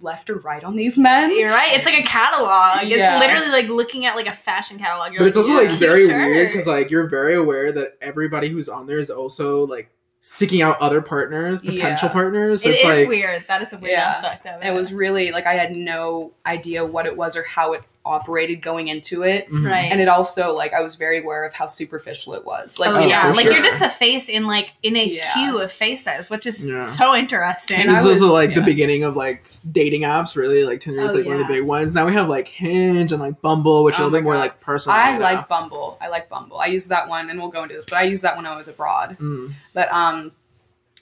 left 0.00 0.30
or 0.30 0.36
right 0.38 0.64
on 0.64 0.74
these 0.76 0.96
men. 0.98 1.30
You're 1.36 1.50
right. 1.50 1.72
It's 1.76 1.84
like 1.86 1.98
a 1.98 2.02
catalog. 2.06 2.88
Yeah. 2.88 3.18
It's 3.18 3.26
literally 3.26 3.52
like 3.62 3.68
looking 3.70 4.06
at 4.06 4.16
like 4.16 4.26
a 4.26 4.32
fashion 4.32 4.78
catalog. 4.78 5.12
You're 5.12 5.20
But 5.20 5.28
it's 5.28 5.36
also 5.36 5.50
yeah, 5.50 5.68
like 5.68 5.70
very 5.78 6.06
shirt. 6.08 6.16
weird 6.16 6.48
because 6.48 6.66
like 6.66 6.90
you're 6.90 7.06
very 7.08 7.34
aware 7.36 7.70
that 7.70 7.96
everybody 8.00 8.48
who's 8.48 8.68
on 8.68 8.86
there 8.86 8.98
is 8.98 9.10
also 9.10 9.66
like 9.66 9.90
seeking 10.26 10.62
out 10.62 10.80
other 10.80 11.02
partners, 11.02 11.60
potential 11.60 12.08
Yeah. 12.08 12.12
partners. 12.14 12.62
So 12.62 12.70
It 12.70 12.76
it's 12.76 12.84
is 12.84 13.00
like 13.00 13.08
weird. 13.08 13.44
That 13.46 13.60
is 13.60 13.74
a 13.74 13.78
weird 13.78 13.92
Yeah. 13.92 14.08
aspect 14.08 14.46
of 14.46 14.62
it. 14.62 14.66
It 14.66 14.72
was 14.72 14.90
really 14.90 15.30
like 15.32 15.44
I 15.44 15.52
had 15.52 15.76
no 15.76 16.32
idea 16.46 16.82
what 16.82 17.04
it 17.04 17.14
was 17.14 17.36
or 17.36 17.42
how 17.42 17.74
it 17.74 17.82
operated 18.06 18.60
going 18.60 18.88
into 18.88 19.22
it. 19.22 19.50
mhm. 19.50 19.64
right. 19.68 19.90
And 19.90 20.00
it 20.00 20.08
also 20.08 20.54
like 20.54 20.74
I 20.74 20.80
was 20.82 20.96
very 20.96 21.20
aware 21.20 21.44
of 21.44 21.54
how 21.54 21.66
superficial 21.66 22.34
it 22.34 22.44
was. 22.44 22.78
Like 22.78 22.90
oh, 22.94 23.00
yeah, 23.00 23.30
for 23.30 23.34
like 23.36 23.44
sure. 23.44 23.52
you're 23.54 23.62
just 23.62 23.82
a 23.82 23.88
face 23.88 24.28
in 24.28 24.46
like 24.46 24.72
in 24.82 24.94
a 24.96 25.04
Yeah. 25.06 25.32
queue 25.32 25.58
of 25.60 25.72
faces, 25.72 26.28
which 26.28 26.44
is 26.46 26.66
Yeah. 26.66 26.82
so 26.82 27.14
interesting. 27.14 27.80
And 27.80 27.90
It's 27.90 28.04
I 28.04 28.08
was- 28.08 28.20
also 28.20 28.34
like 28.34 28.54
the 28.54 28.60
beginning 28.60 29.04
of 29.04 29.16
like 29.16 29.44
dating 29.72 30.02
apps, 30.02 30.36
really. 30.36 30.64
Like 30.64 30.80
Tinder 30.80 31.00
is 31.04 31.12
Oh, 31.12 31.16
like 31.16 31.24
one 31.26 31.40
of 31.40 31.46
the 31.48 31.52
big 31.54 31.62
ones. 31.64 31.94
Now 31.94 32.04
we 32.06 32.12
have 32.12 32.28
like 32.28 32.48
Hinge 32.48 33.10
and 33.12 33.20
like 33.22 33.40
Bumble, 33.40 33.84
which 33.84 33.94
Oh 33.94 33.98
are 33.98 34.02
a 34.02 34.04
little 34.06 34.18
bit 34.18 34.24
more 34.24 34.36
like 34.36 34.60
personal. 34.60 34.96
I 34.98 35.16
like 35.18 35.36
now. 35.40 35.46
Bumble. 35.48 35.98
I 36.02 36.08
like 36.08 36.28
Bumble. 36.28 36.58
I 36.58 36.66
used 36.66 36.90
that 36.90 37.08
one 37.08 37.30
and 37.30 37.38
we'll 37.40 37.48
go 37.50 37.62
into 37.62 37.74
this, 37.74 37.84
but 37.88 37.96
I 37.98 38.02
used 38.02 38.22
that 38.22 38.36
when 38.36 38.44
I 38.46 38.54
was 38.56 38.68
abroad. 38.68 39.16
Mm. 39.20 39.54
But 39.72 39.90
um 39.92 40.32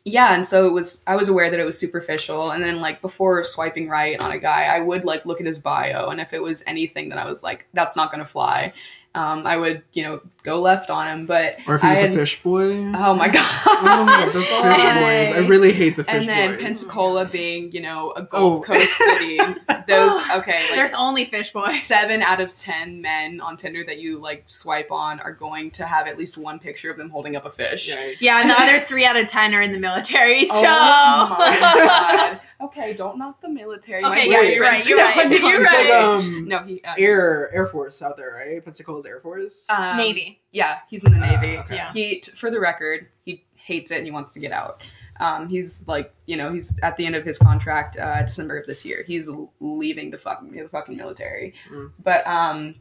yeah, 0.05 0.35
and 0.35 0.45
so 0.45 0.67
it 0.67 0.73
was 0.73 1.03
I 1.07 1.15
was 1.15 1.29
aware 1.29 1.49
that 1.51 1.61
it 1.61 1.65
was 1.65 1.79
superficial 1.79 2.51
and 2.51 2.63
then 2.63 2.81
like 2.81 3.01
before 3.01 3.45
swiping 3.45 3.89
right 3.89 4.19
on 4.21 4.33
a 4.33 4.39
guy, 4.39 4.65
I 4.65 4.81
would 4.81 5.05
like 5.05 5.25
look 5.25 5.41
at 5.41 5.47
his 5.47 5.59
bio 5.59 6.09
and 6.09 6.21
if 6.21 6.33
it 6.33 6.43
was 6.43 6.65
anything 6.67 7.11
that 7.11 7.19
I 7.19 7.27
was 7.27 7.43
like 7.43 7.67
that's 7.73 7.95
not 7.97 8.11
going 8.11 8.19
to 8.19 8.29
fly, 8.29 8.73
um 9.15 9.47
I 9.47 9.57
would, 9.57 9.83
you 9.93 10.03
know, 10.03 10.21
go 10.43 10.61
left 10.61 10.91
on 10.91 11.07
him, 11.09 11.27
but 11.27 11.57
Or 11.67 11.77
if 11.77 11.83
he 11.83 11.89
I 11.89 11.91
was 11.93 12.01
had- 12.01 12.11
a 12.11 12.15
fish 12.15 12.43
boy. 12.43 12.73
Oh 12.95 13.15
my 13.15 13.29
god. 13.29 13.61
Oh 13.85 14.05
my 14.05 14.17
god, 14.17 14.27
the 14.29 14.33
Fish 14.33 14.49
fish 14.49 14.63
boys. 14.63 15.45
I 15.45 15.47
really 15.49 15.73
hate 15.73 15.97
the 15.97 16.05
fish 16.05 16.13
boy. 16.13 16.19
and 16.21 16.29
then 16.29 16.51
boys. 16.55 16.63
Pensacola 16.63 17.25
being, 17.25 17.73
you 17.73 17.81
know, 17.81 18.13
a 18.13 18.23
Gulf 18.23 18.61
Oh. 18.61 18.73
Coast 18.73 18.93
city. 18.97 19.39
Those 19.89 20.13
okay, 20.37 20.63
like 20.69 20.75
There's 20.77 20.93
only 20.93 21.25
fish 21.25 21.53
boys. 21.53 21.83
seven 21.83 22.23
out 22.23 22.41
of 22.41 22.55
ten 22.57 23.03
men 23.03 23.41
on 23.41 23.57
Tinder 23.57 23.83
that 23.87 23.99
you 23.99 24.21
like 24.21 24.45
swipe 24.47 24.93
on 24.93 25.19
are 25.19 25.33
going 25.33 25.73
to 25.73 25.85
have 25.87 26.07
at 26.07 26.17
least 26.17 26.39
one 26.39 26.61
picture 26.61 26.91
of 26.93 26.97
them 26.97 27.11
holding 27.11 27.35
up 27.35 27.45
a 27.45 27.51
fish. 27.51 27.89
Yeah. 27.89 28.13
Yeah, 28.21 28.41
and 28.43 28.51
the 28.51 28.55
other 28.61 28.79
three 28.79 29.05
out 29.05 29.17
of 29.17 29.27
ten 29.29 29.53
are 29.55 29.63
in 29.63 29.73
the 29.73 29.79
military. 29.81 30.45
So 30.45 30.55
Oh 30.65 31.37
my 31.39 31.59
god. 31.59 32.41
Okay, 32.69 32.93
don't 32.95 33.19
knock 33.19 33.41
the 33.41 33.49
military. 33.49 34.05
Okay, 34.05 34.31
yeah, 34.31 34.43
you're 34.43 34.63
right, 34.63 34.87
you're 34.87 34.99
right, 34.99 35.29
No, 35.29 35.37
no, 35.39 35.49
you're 35.49 35.63
right. 35.65 35.91
like 35.91 35.93
um 35.93 36.47
No, 36.49 36.59
he 36.61 36.81
uh, 36.85 36.95
Air 36.97 37.51
Air 37.53 37.67
Force 37.67 38.01
out 38.03 38.17
there, 38.17 38.31
right? 38.35 38.65
Pensacola's 38.65 39.07
Air 39.07 39.19
Force. 39.21 39.67
um, 39.69 39.97
Navy. 39.97 40.32
Yeah, 40.51 40.79
he's 40.89 41.05
in 41.05 41.13
the 41.13 41.19
Ah, 41.19 41.41
Navy. 41.41 41.59
okay. 41.59 41.77
Yeah. 41.77 41.93
He, 41.93 42.21
t- 42.21 42.33
for 42.33 42.51
the 42.51 42.61
record, 42.61 43.09
he 43.25 43.45
hates 43.55 43.91
it 43.91 43.97
and 43.99 44.05
he 44.05 44.11
wants 44.11 44.35
to 44.35 44.41
get 44.41 44.53
out. 44.53 44.83
Um, 45.21 45.49
he's 45.49 45.87
like, 45.87 46.13
you 46.27 46.37
know, 46.37 46.53
he's 46.53 46.79
at 46.81 46.97
the 46.97 47.07
end 47.07 47.15
of 47.15 47.25
his 47.25 47.39
contract, 47.39 47.97
uh, 47.99 48.23
December 48.23 48.59
of 48.59 48.67
this 48.67 48.85
year. 48.85 49.05
He's 49.07 49.31
leaving 49.61 50.11
the 50.11 50.19
fucking 50.19 50.51
the 50.53 50.69
fucking 50.69 50.97
military. 50.97 51.55
Mm. 51.71 51.93
But 52.03 52.27
um, 52.27 52.75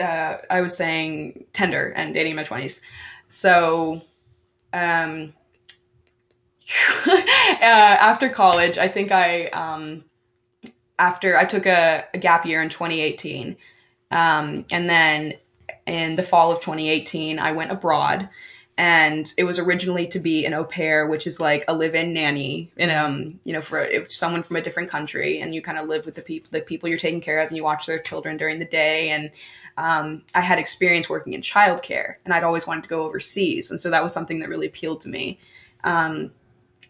uh, 0.00 0.36
I 0.50 0.60
was 0.60 0.76
saying 0.76 1.44
Tinder 1.52 1.92
and 1.94 2.12
dating 2.14 2.30
in 2.32 2.36
my 2.36 2.42
twenties. 2.42 2.82
So, 3.28 4.02
um, 4.72 5.34
uh, 7.06 7.12
after 7.60 8.28
college, 8.28 8.78
I 8.78 8.88
think 8.88 9.12
I 9.12 9.46
um, 9.48 10.04
after 10.98 11.36
I 11.36 11.44
took 11.44 11.66
a, 11.66 12.04
a 12.14 12.18
gap 12.18 12.46
year 12.46 12.62
in 12.62 12.68
2018, 12.70 13.56
um, 14.10 14.64
and 14.72 14.88
then 14.88 15.34
in 15.86 16.16
the 16.16 16.22
fall 16.22 16.50
of 16.50 16.60
2018, 16.60 17.38
I 17.38 17.52
went 17.52 17.70
abroad. 17.70 18.28
And 18.78 19.32
it 19.38 19.44
was 19.44 19.58
originally 19.58 20.06
to 20.08 20.18
be 20.18 20.44
an 20.44 20.52
au 20.52 20.64
pair, 20.64 21.06
which 21.06 21.26
is 21.26 21.40
like 21.40 21.64
a 21.66 21.74
live-in 21.74 22.12
nanny, 22.12 22.70
um, 22.90 23.40
you 23.42 23.54
know, 23.54 23.62
for 23.62 23.88
someone 24.10 24.42
from 24.42 24.56
a 24.56 24.60
different 24.60 24.90
country, 24.90 25.40
and 25.40 25.54
you 25.54 25.62
kind 25.62 25.78
of 25.78 25.88
live 25.88 26.04
with 26.04 26.14
the 26.14 26.20
people, 26.20 26.48
the 26.50 26.60
people 26.60 26.86
you're 26.86 26.98
taking 26.98 27.22
care 27.22 27.38
of, 27.38 27.48
and 27.48 27.56
you 27.56 27.64
watch 27.64 27.86
their 27.86 27.98
children 27.98 28.36
during 28.36 28.58
the 28.58 28.66
day. 28.66 29.10
And 29.10 29.30
um, 29.78 30.22
I 30.34 30.42
had 30.42 30.58
experience 30.58 31.08
working 31.08 31.32
in 31.32 31.40
childcare, 31.40 32.16
and 32.26 32.34
I'd 32.34 32.44
always 32.44 32.66
wanted 32.66 32.82
to 32.82 32.90
go 32.90 33.04
overseas, 33.04 33.70
and 33.70 33.80
so 33.80 33.88
that 33.90 34.02
was 34.02 34.12
something 34.12 34.40
that 34.40 34.50
really 34.50 34.66
appealed 34.66 35.00
to 35.02 35.08
me. 35.08 35.38
Um, 35.82 36.32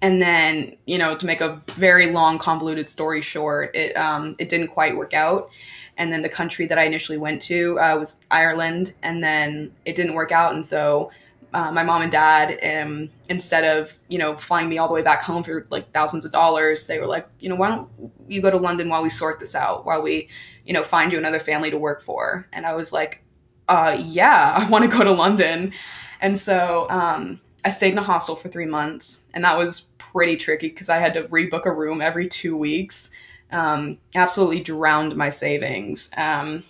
and 0.02 0.20
then, 0.20 0.76
you 0.86 0.98
know, 0.98 1.16
to 1.16 1.24
make 1.24 1.40
a 1.40 1.62
very 1.68 2.10
long, 2.10 2.38
convoluted 2.38 2.88
story 2.88 3.22
short, 3.22 3.76
it 3.76 3.96
um, 3.96 4.34
it 4.40 4.48
didn't 4.48 4.68
quite 4.68 4.96
work 4.96 5.14
out 5.14 5.50
and 5.96 6.12
then 6.12 6.22
the 6.22 6.28
country 6.28 6.66
that 6.66 6.78
I 6.78 6.84
initially 6.84 7.18
went 7.18 7.40
to 7.42 7.78
uh, 7.78 7.96
was 7.98 8.24
Ireland, 8.30 8.94
and 9.02 9.22
then 9.22 9.72
it 9.84 9.94
didn't 9.94 10.14
work 10.14 10.32
out, 10.32 10.54
and 10.54 10.64
so 10.64 11.10
uh, 11.54 11.72
my 11.72 11.82
mom 11.82 12.02
and 12.02 12.12
dad, 12.12 12.58
um, 12.62 13.08
instead 13.28 13.64
of 13.64 13.98
you 14.08 14.18
know 14.18 14.36
flying 14.36 14.68
me 14.68 14.78
all 14.78 14.88
the 14.88 14.94
way 14.94 15.02
back 15.02 15.22
home 15.22 15.42
for 15.42 15.66
like 15.70 15.90
thousands 15.92 16.24
of 16.24 16.32
dollars, 16.32 16.86
they 16.86 16.98
were 16.98 17.06
like, 17.06 17.26
you 17.40 17.48
know, 17.48 17.54
why 17.54 17.68
don't 17.68 17.88
you 18.28 18.42
go 18.42 18.50
to 18.50 18.58
London 18.58 18.88
while 18.88 19.02
we 19.02 19.10
sort 19.10 19.40
this 19.40 19.54
out, 19.54 19.86
while 19.86 20.02
we 20.02 20.28
you 20.66 20.74
know 20.74 20.82
find 20.82 21.12
you 21.12 21.18
another 21.18 21.38
family 21.38 21.70
to 21.70 21.78
work 21.78 22.02
for, 22.02 22.46
and 22.52 22.66
I 22.66 22.74
was 22.74 22.92
like, 22.92 23.22
uh, 23.68 23.96
yeah, 24.04 24.54
I 24.58 24.68
want 24.68 24.90
to 24.90 24.96
go 24.96 25.02
to 25.02 25.12
London, 25.12 25.72
and 26.20 26.38
so 26.38 26.88
um, 26.90 27.40
I 27.64 27.70
stayed 27.70 27.92
in 27.92 27.98
a 27.98 28.02
hostel 28.02 28.36
for 28.36 28.48
three 28.48 28.66
months, 28.66 29.24
and 29.32 29.44
that 29.44 29.56
was 29.56 29.80
pretty 29.96 30.36
tricky 30.36 30.68
because 30.68 30.88
I 30.88 30.98
had 30.98 31.14
to 31.14 31.24
rebook 31.24 31.64
a 31.64 31.72
room 31.72 32.00
every 32.00 32.26
two 32.26 32.56
weeks 32.56 33.10
um, 33.50 33.98
absolutely 34.14 34.60
drowned 34.60 35.16
my 35.16 35.30
savings. 35.30 36.10
Um, 36.16 36.64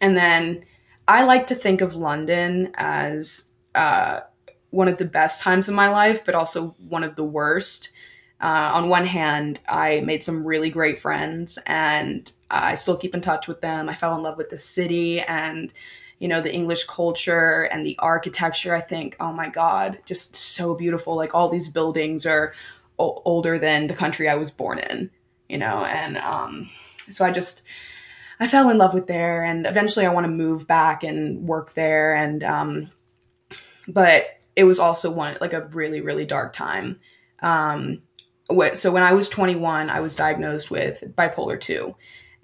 and 0.00 0.16
then 0.16 0.64
I 1.08 1.24
like 1.24 1.46
to 1.48 1.54
think 1.54 1.80
of 1.80 1.94
London 1.94 2.72
as 2.76 3.54
uh, 3.74 4.20
one 4.70 4.88
of 4.88 4.98
the 4.98 5.04
best 5.04 5.42
times 5.42 5.68
of 5.68 5.74
my 5.74 5.88
life, 5.88 6.24
but 6.24 6.34
also 6.34 6.74
one 6.88 7.04
of 7.04 7.16
the 7.16 7.24
worst. 7.24 7.90
Uh, 8.40 8.70
on 8.74 8.88
one 8.88 9.06
hand, 9.06 9.60
I 9.68 10.00
made 10.00 10.22
some 10.22 10.46
really 10.46 10.68
great 10.68 10.98
friends, 10.98 11.58
and 11.66 12.30
I 12.50 12.74
still 12.74 12.96
keep 12.96 13.14
in 13.14 13.20
touch 13.20 13.48
with 13.48 13.60
them. 13.60 13.88
I 13.88 13.94
fell 13.94 14.14
in 14.16 14.22
love 14.22 14.36
with 14.36 14.50
the 14.50 14.58
city 14.58 15.20
and 15.20 15.72
you 16.18 16.28
know 16.28 16.40
the 16.40 16.52
English 16.52 16.84
culture 16.84 17.62
and 17.62 17.86
the 17.86 17.98
architecture. 17.98 18.74
I 18.74 18.80
think, 18.80 19.16
oh 19.20 19.32
my 19.32 19.48
god, 19.48 20.00
just 20.04 20.36
so 20.36 20.74
beautiful. 20.74 21.16
Like 21.16 21.34
all 21.34 21.48
these 21.48 21.68
buildings 21.68 22.26
are 22.26 22.52
o- 22.98 23.22
older 23.24 23.58
than 23.58 23.86
the 23.86 23.94
country 23.94 24.28
I 24.28 24.34
was 24.34 24.50
born 24.50 24.78
in 24.80 25.10
you 25.48 25.58
know 25.58 25.84
and 25.84 26.16
um 26.18 26.68
so 27.08 27.24
i 27.24 27.30
just 27.30 27.62
i 28.40 28.46
fell 28.46 28.70
in 28.70 28.78
love 28.78 28.94
with 28.94 29.06
there 29.06 29.42
and 29.42 29.66
eventually 29.66 30.06
i 30.06 30.12
want 30.12 30.24
to 30.24 30.30
move 30.32 30.66
back 30.66 31.02
and 31.02 31.46
work 31.46 31.72
there 31.74 32.14
and 32.14 32.42
um 32.42 32.90
but 33.88 34.40
it 34.54 34.64
was 34.64 34.78
also 34.78 35.10
one 35.10 35.36
like 35.40 35.52
a 35.52 35.66
really 35.72 36.00
really 36.00 36.24
dark 36.24 36.52
time. 36.52 36.98
Um 37.40 38.02
so 38.74 38.92
when 38.92 39.02
i 39.02 39.12
was 39.12 39.28
21 39.28 39.90
i 39.90 40.00
was 40.00 40.14
diagnosed 40.14 40.70
with 40.70 41.02
bipolar 41.16 41.60
2 41.60 41.94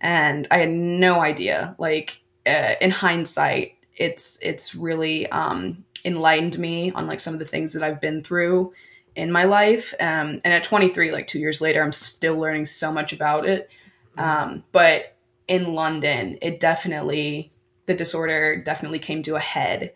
and 0.00 0.49
i 0.50 0.59
had 0.59 0.71
no 0.71 1.21
idea 1.21 1.76
like 1.78 2.21
uh, 2.44 2.75
in 2.80 2.90
hindsight 2.90 3.75
it's 3.97 4.38
it's 4.42 4.75
really 4.75 5.28
um 5.28 5.85
enlightened 6.04 6.59
me 6.59 6.90
on 6.90 7.06
like 7.06 7.21
some 7.21 7.35
of 7.35 7.38
the 7.38 7.47
things 7.47 7.73
that 7.73 7.85
i've 7.85 8.00
been 8.00 8.23
through 8.23 8.73
in 9.16 9.31
my 9.31 9.45
life. 9.45 9.95
Um, 10.00 10.40
and 10.45 10.47
at 10.47 10.64
23, 10.64 11.12
like 11.12 11.26
two 11.26 11.38
years 11.38 11.61
later, 11.61 11.83
I'm 11.83 11.92
still 11.92 12.37
learning 12.37 12.66
so 12.66 12.92
much 12.92 13.12
about 13.12 13.47
it. 13.49 13.69
Um, 14.16 14.64
but 14.73 15.16
in 15.49 15.75
London, 15.75 16.38
it 16.42 16.61
definitely, 16.61 17.52
the 17.87 17.95
disorder 17.95 18.57
definitely 18.57 18.99
came 18.99 19.23
to 19.25 19.37
a 19.37 19.40
head 19.40 19.92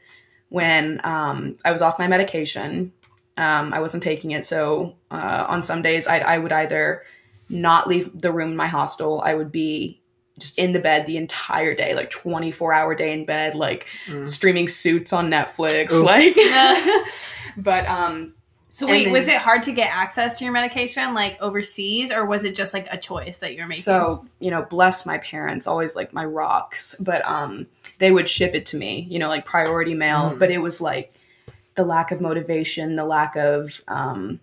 when 0.48 1.00
um, 1.04 1.56
I 1.64 1.72
was 1.72 1.82
off 1.82 1.98
my 1.98 2.08
medication. 2.08 2.92
Um, 3.36 3.72
I 3.74 3.80
wasn't 3.80 4.02
taking 4.02 4.30
it. 4.30 4.46
So 4.46 4.96
uh, 5.10 5.44
on 5.48 5.62
some 5.62 5.82
days, 5.82 6.08
I'd, 6.08 6.22
I 6.22 6.38
would 6.38 6.52
either 6.52 7.02
not 7.48 7.86
leave 7.86 8.10
the 8.18 8.32
room 8.32 8.50
in 8.50 8.56
my 8.56 8.66
hostel, 8.66 9.20
I 9.20 9.34
would 9.34 9.52
be 9.52 10.00
just 10.38 10.58
in 10.58 10.72
the 10.72 10.78
bed 10.80 11.06
the 11.06 11.16
entire 11.16 11.74
day, 11.74 11.94
like 11.94 12.10
24 12.10 12.72
hour 12.72 12.94
day 12.94 13.12
in 13.12 13.24
bed, 13.24 13.54
like 13.54 13.86
Mm. 14.08 14.28
streaming 14.28 14.68
suits 14.68 15.12
on 15.12 15.30
Netflix. 15.30 15.92
Oof. 15.92 16.04
Like, 16.04 16.34
but 17.56 17.86
um, 17.86 18.34
So 18.76 18.86
wait, 18.86 19.04
then- 19.04 19.12
was 19.14 19.26
it 19.26 19.38
hard 19.38 19.62
to 19.62 19.72
get 19.72 19.88
access 19.90 20.36
to 20.38 20.44
your 20.44 20.52
medication 20.52 21.14
like 21.14 21.40
overseas, 21.40 22.12
or 22.12 22.26
was 22.26 22.44
it 22.44 22.54
just 22.54 22.74
like 22.74 22.86
a 22.92 22.98
choice 22.98 23.38
that 23.38 23.54
you're 23.54 23.66
making? 23.66 23.80
So, 23.80 24.26
you 24.38 24.50
know, 24.50 24.60
bless 24.60 25.06
my 25.06 25.16
parents, 25.16 25.66
always 25.66 25.96
like 25.96 26.12
my 26.12 26.26
rocks, 26.26 26.94
but 27.00 27.24
um 27.26 27.68
they 27.98 28.10
would 28.12 28.28
ship 28.28 28.54
it 28.54 28.66
to 28.66 28.76
me, 28.76 29.06
you 29.08 29.18
know, 29.18 29.30
like 29.30 29.46
priority 29.46 29.94
mail, 29.94 30.32
Mm. 30.32 30.38
but 30.38 30.50
it 30.50 30.58
was 30.58 30.82
like 30.82 31.14
the 31.74 31.84
lack 31.84 32.10
of 32.12 32.20
motivation, 32.20 32.96
the 32.96 33.06
lack 33.06 33.34
of 33.36 33.82
um 33.88 34.40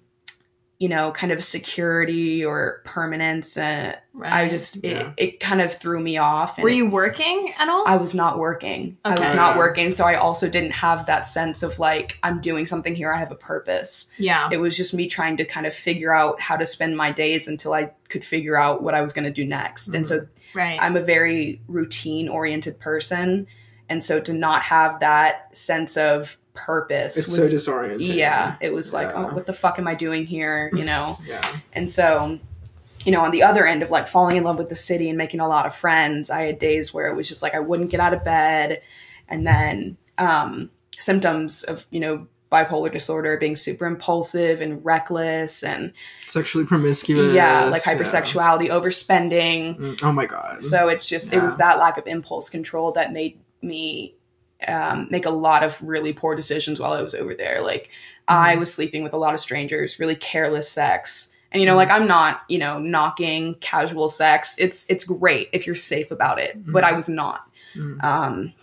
you 0.80 0.90
know, 0.90 1.12
kind 1.12 1.32
of 1.32 1.42
security 1.42 2.44
or 2.44 2.82
permanence. 2.84 3.58
Uh, 3.58 3.96
I 3.96 4.00
Right. 4.44 4.50
just 4.52 4.84
Yeah. 4.84 4.90
it, 4.92 5.14
it 5.18 5.40
kind 5.40 5.62
of 5.62 5.74
threw 5.74 6.00
me 6.00 6.18
off. 6.18 6.58
and 6.58 6.64
were 6.64 6.70
you 6.70 6.90
working 6.90 7.54
at 7.58 7.70
all? 7.70 7.84
I 7.88 7.96
was 7.96 8.14
not 8.14 8.38
working. 8.38 8.98
I 9.06 9.18
was 9.20 9.34
not 9.34 9.56
working, 9.58 9.92
so 9.92 10.04
I 10.06 10.16
also 10.16 10.50
didn't 10.50 10.72
have 10.74 11.06
that 11.06 11.28
sense 11.28 11.64
of 11.64 11.80
like 11.80 12.18
I'm 12.22 12.42
doing 12.42 12.66
something 12.66 12.96
here. 12.96 13.12
I 13.14 13.18
have 13.18 13.32
a 13.32 13.36
purpose 13.36 14.12
yeah. 14.18 14.50
it 14.52 14.58
was 14.58 14.76
just 14.76 14.94
me 14.94 15.08
trying 15.08 15.38
to 15.38 15.46
kind 15.46 15.66
of 15.66 15.74
figure 15.74 16.14
out 16.14 16.42
how 16.42 16.58
to 16.58 16.66
spend 16.66 16.98
my 16.98 17.12
days 17.12 17.48
until 17.48 17.74
I 17.74 17.92
could 18.10 18.24
figure 18.26 18.58
out 18.58 18.84
what 18.84 18.94
I 18.94 19.02
was 19.02 19.14
going 19.14 19.26
to 19.26 19.32
do 19.32 19.46
next. 19.46 19.88
And 19.94 20.06
so 20.06 20.28
Right. 20.54 20.78
I'm 20.82 20.96
a 20.96 21.02
very 21.02 21.62
routine 21.68 22.28
oriented 22.30 22.80
person. 22.80 23.48
and 23.90 24.02
so 24.04 24.20
to 24.20 24.34
not 24.34 24.64
have 24.64 25.00
that 25.02 25.56
sense 25.56 25.98
of 25.98 26.38
purpose 26.54 27.18
It's 27.18 27.28
was 27.28 27.50
so 27.50 27.72
disorienting. 27.72 28.14
yeah 28.16 28.56
it 28.62 28.72
was 28.74 28.94
like 28.94 29.10
oh 29.16 29.28
what 29.34 29.46
the 29.48 29.54
fuck 29.54 29.80
am 29.80 29.88
i 29.88 29.96
doing 29.96 30.26
here 30.26 30.70
you 30.74 30.86
know 30.92 31.18
Yeah. 31.28 31.46
and 31.74 31.90
so 31.90 32.40
you 33.06 33.12
know 33.12 33.22
on 33.22 33.32
the 33.32 33.44
other 33.44 33.66
end 33.66 33.82
of 33.84 33.90
like 33.92 34.08
falling 34.08 34.38
in 34.38 34.44
love 34.44 34.58
with 34.58 34.70
the 34.70 34.76
city 34.76 35.10
and 35.10 35.18
making 35.18 35.40
a 35.40 35.48
lot 35.48 35.66
of 35.66 35.76
friends 35.76 36.30
i 36.30 36.42
had 36.44 36.60
days 36.60 36.94
where 36.94 37.08
it 37.08 37.16
was 37.16 37.28
just 37.28 37.42
like 37.42 37.56
i 37.56 37.60
wouldn't 37.60 37.90
get 37.90 38.00
out 38.00 38.14
of 38.14 38.24
bed 38.24 38.82
and 39.28 39.48
then 39.48 39.98
um 40.20 40.70
symptoms 41.00 41.64
of 41.64 41.86
you 41.90 42.00
know 42.00 42.28
bipolar 42.52 42.92
disorder 42.92 43.36
being 43.38 43.56
super 43.56 43.88
impulsive 43.88 44.62
and 44.62 44.86
reckless 44.86 45.64
and 45.64 45.92
Sexually 46.28 46.68
promiscuous. 46.68 47.34
yeah 47.34 47.66
like 47.66 47.84
yeah. 47.84 47.96
hypersexuality 47.98 48.70
overspending 48.70 49.76
Mm, 49.80 50.04
Oh 50.04 50.12
my 50.12 50.28
god. 50.28 50.64
so 50.64 50.88
it's 50.88 51.10
just 51.10 51.34
it 51.34 51.42
was 51.42 51.58
that 51.58 51.80
lack 51.80 51.98
of 51.98 52.06
impulse 52.06 52.50
control 52.50 52.92
that 52.92 53.12
made 53.12 53.40
me 53.64 54.14
um, 54.68 55.08
make 55.10 55.26
a 55.26 55.30
lot 55.30 55.64
of 55.64 55.82
really 55.82 56.14
poor 56.14 56.36
decisions 56.36 56.80
while 56.80 56.94
I 56.94 57.02
was 57.02 57.14
over 57.16 57.34
there. 57.34 57.62
Like 57.62 57.90
I 58.28 58.56
Mhm. 58.56 58.60
was 58.60 58.74
sleeping 58.74 59.04
with 59.04 59.14
a 59.14 59.18
lot 59.18 59.34
of 59.34 59.40
strangers, 59.40 60.00
really 60.00 60.16
careless 60.16 60.70
sex. 60.70 61.34
And 61.52 61.62
you 61.62 61.68
know, 61.68 61.76
like 61.76 61.92
I'm 61.92 62.08
not, 62.08 62.42
you 62.50 62.58
know, 62.58 62.80
knocking 62.80 63.56
casual 63.56 64.10
sex. 64.10 64.56
It's 64.58 64.86
it's 64.90 65.04
great 65.04 65.50
if 65.54 65.68
you're 65.68 65.76
safe 65.76 66.10
about 66.12 66.40
it, 66.40 66.56
but 66.66 66.84
I 66.84 66.94
was 66.94 67.08
not. 67.10 67.42
Mm. 67.76 68.04
Um, 68.04 68.54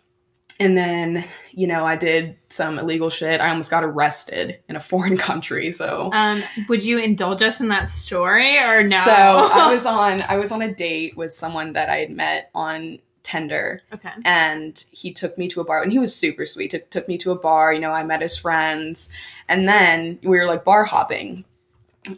and 0.59 0.77
then, 0.77 1.25
you 1.53 1.67
know, 1.67 1.87
I 1.87 1.97
did 1.97 2.37
some 2.51 2.79
illegal 2.79 3.09
shit. 3.09 3.41
I 3.41 3.49
almost 3.49 3.71
got 3.71 3.83
arrested 3.83 4.59
in 4.69 4.77
a 4.77 4.81
foreign 4.81 5.17
country. 5.29 5.73
So 5.73 6.11
Um, 6.13 6.43
would 6.69 6.85
you 6.85 6.99
indulge 6.99 7.41
us 7.43 7.61
in 7.61 7.69
that 7.69 7.89
story 7.89 8.59
or 8.59 8.83
no? 8.83 9.03
so 9.05 9.13
I 9.13 9.69
was 9.73 9.87
on 9.87 10.23
I 10.23 10.37
was 10.37 10.51
on 10.53 10.61
a 10.61 10.75
date 10.75 11.17
with 11.17 11.33
someone 11.33 11.73
that 11.75 11.89
I 11.89 11.97
had 11.99 12.11
met 12.11 12.51
on 12.55 12.99
Tinder 13.31 13.83
okay. 13.93 14.11
and 14.25 14.85
he 14.91 15.13
took 15.13 15.39
me 15.39 15.47
to 15.47 15.61
a 15.61 15.65
bar 15.65 15.83
and 15.83 15.93
he 15.93 16.01
was 16.01 16.13
super 16.13 16.47
sweet 16.47 16.73
took, 16.73 16.91
took 16.91 17.07
me 17.07 17.17
to 17.19 17.31
a 17.31 17.37
bar 17.37 17.73
you 17.73 17.79
know 17.79 17.93
i 17.93 18.03
met 18.03 18.23
his 18.23 18.37
friends. 18.37 19.11
And 19.49 19.69
then 19.69 20.19
we 20.23 20.37
were 20.37 20.47
like 20.47 20.65
bar 20.65 20.85
hopping. 20.85 21.45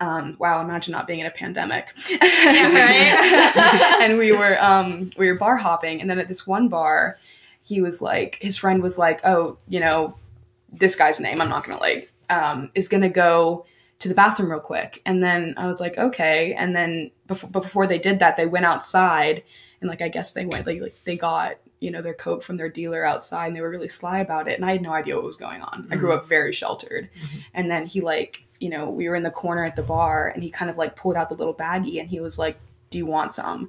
Um, 0.01 0.37
wow 0.39 0.63
imagine 0.63 0.93
not 0.93 1.07
being 1.07 1.21
in 1.21 1.27
a 1.27 1.31
pandemic. 1.31 1.93
Right? 2.23 3.99
and 4.03 4.17
we 4.17 4.33
were 4.33 4.57
um, 4.63 5.11
we 5.19 5.29
were 5.29 5.35
bar 5.35 5.57
hopping 5.57 6.01
and 6.01 6.09
then 6.09 6.19
at 6.19 6.29
this 6.29 6.47
one 6.47 6.69
bar 6.69 7.19
he 7.63 7.83
was 7.83 8.01
like 8.01 8.39
his 8.41 8.57
friend 8.57 8.83
was 8.83 8.99
like 8.99 9.21
oh 9.25 9.59
you 9.69 9.81
know 9.81 10.17
this 10.73 10.97
guy's 10.97 11.21
name 11.21 11.43
i'm 11.43 11.51
not 11.51 11.65
gonna 11.65 11.79
like 11.79 12.11
um, 12.31 12.71
is 12.75 12.89
gonna 12.89 13.11
go 13.11 13.67
to 13.99 14.09
the 14.09 14.15
bathroom 14.15 14.51
real 14.51 14.61
quick. 14.61 15.03
And 15.05 15.23
then 15.23 15.55
i 15.59 15.67
was 15.67 15.79
like 15.79 15.99
okay. 15.99 16.55
And 16.55 16.75
then 16.75 17.11
before, 17.27 17.51
before 17.51 17.87
they 17.87 17.99
did 17.99 18.19
that 18.21 18.39
they 18.39 18.47
went 18.47 18.65
outside 18.65 19.43
and 19.83 19.89
like 19.91 20.01
i 20.01 20.09
guess 20.09 20.33
they 20.33 20.47
went 20.47 20.67
like, 20.67 20.81
like 20.81 20.95
they 21.05 21.17
got 21.17 21.57
you 21.81 21.91
know 21.91 22.01
their 22.01 22.15
coke 22.15 22.43
from 22.43 22.57
their 22.57 22.69
dealer 22.71 23.05
outside 23.05 23.49
and 23.49 23.57
they 23.57 23.61
were 23.61 23.69
really 23.69 23.89
sly 23.89 24.21
about 24.21 24.49
it 24.49 24.57
and 24.59 24.65
i 24.65 24.73
had 24.73 24.81
no 24.81 24.93
idea 24.93 25.15
what 25.17 25.25
was 25.25 25.37
going 25.37 25.61
on 25.61 25.87
i 25.91 25.97
grew 25.97 26.15
up 26.15 26.27
very 26.27 26.53
sheltered 26.53 27.11
and 27.53 27.71
then 27.71 27.85
he 27.87 28.01
like 28.01 28.45
you 28.61 28.71
know 28.71 28.89
we 28.89 29.09
were 29.09 29.17
in 29.17 29.25
the 29.25 29.31
corner 29.31 29.65
at 29.65 29.77
the 29.77 29.83
bar 29.83 30.29
and 30.29 30.43
he 30.43 30.51
kind 30.51 30.71
of 30.71 30.79
like 30.79 30.97
pulled 30.97 31.17
out 31.17 31.29
the 31.29 31.35
little 31.35 31.55
baggie 31.55 32.01
and 32.01 32.09
he 32.09 32.21
was 32.21 32.39
like 32.39 32.59
do 32.91 32.97
you 32.99 33.05
want 33.07 33.35
some 33.35 33.69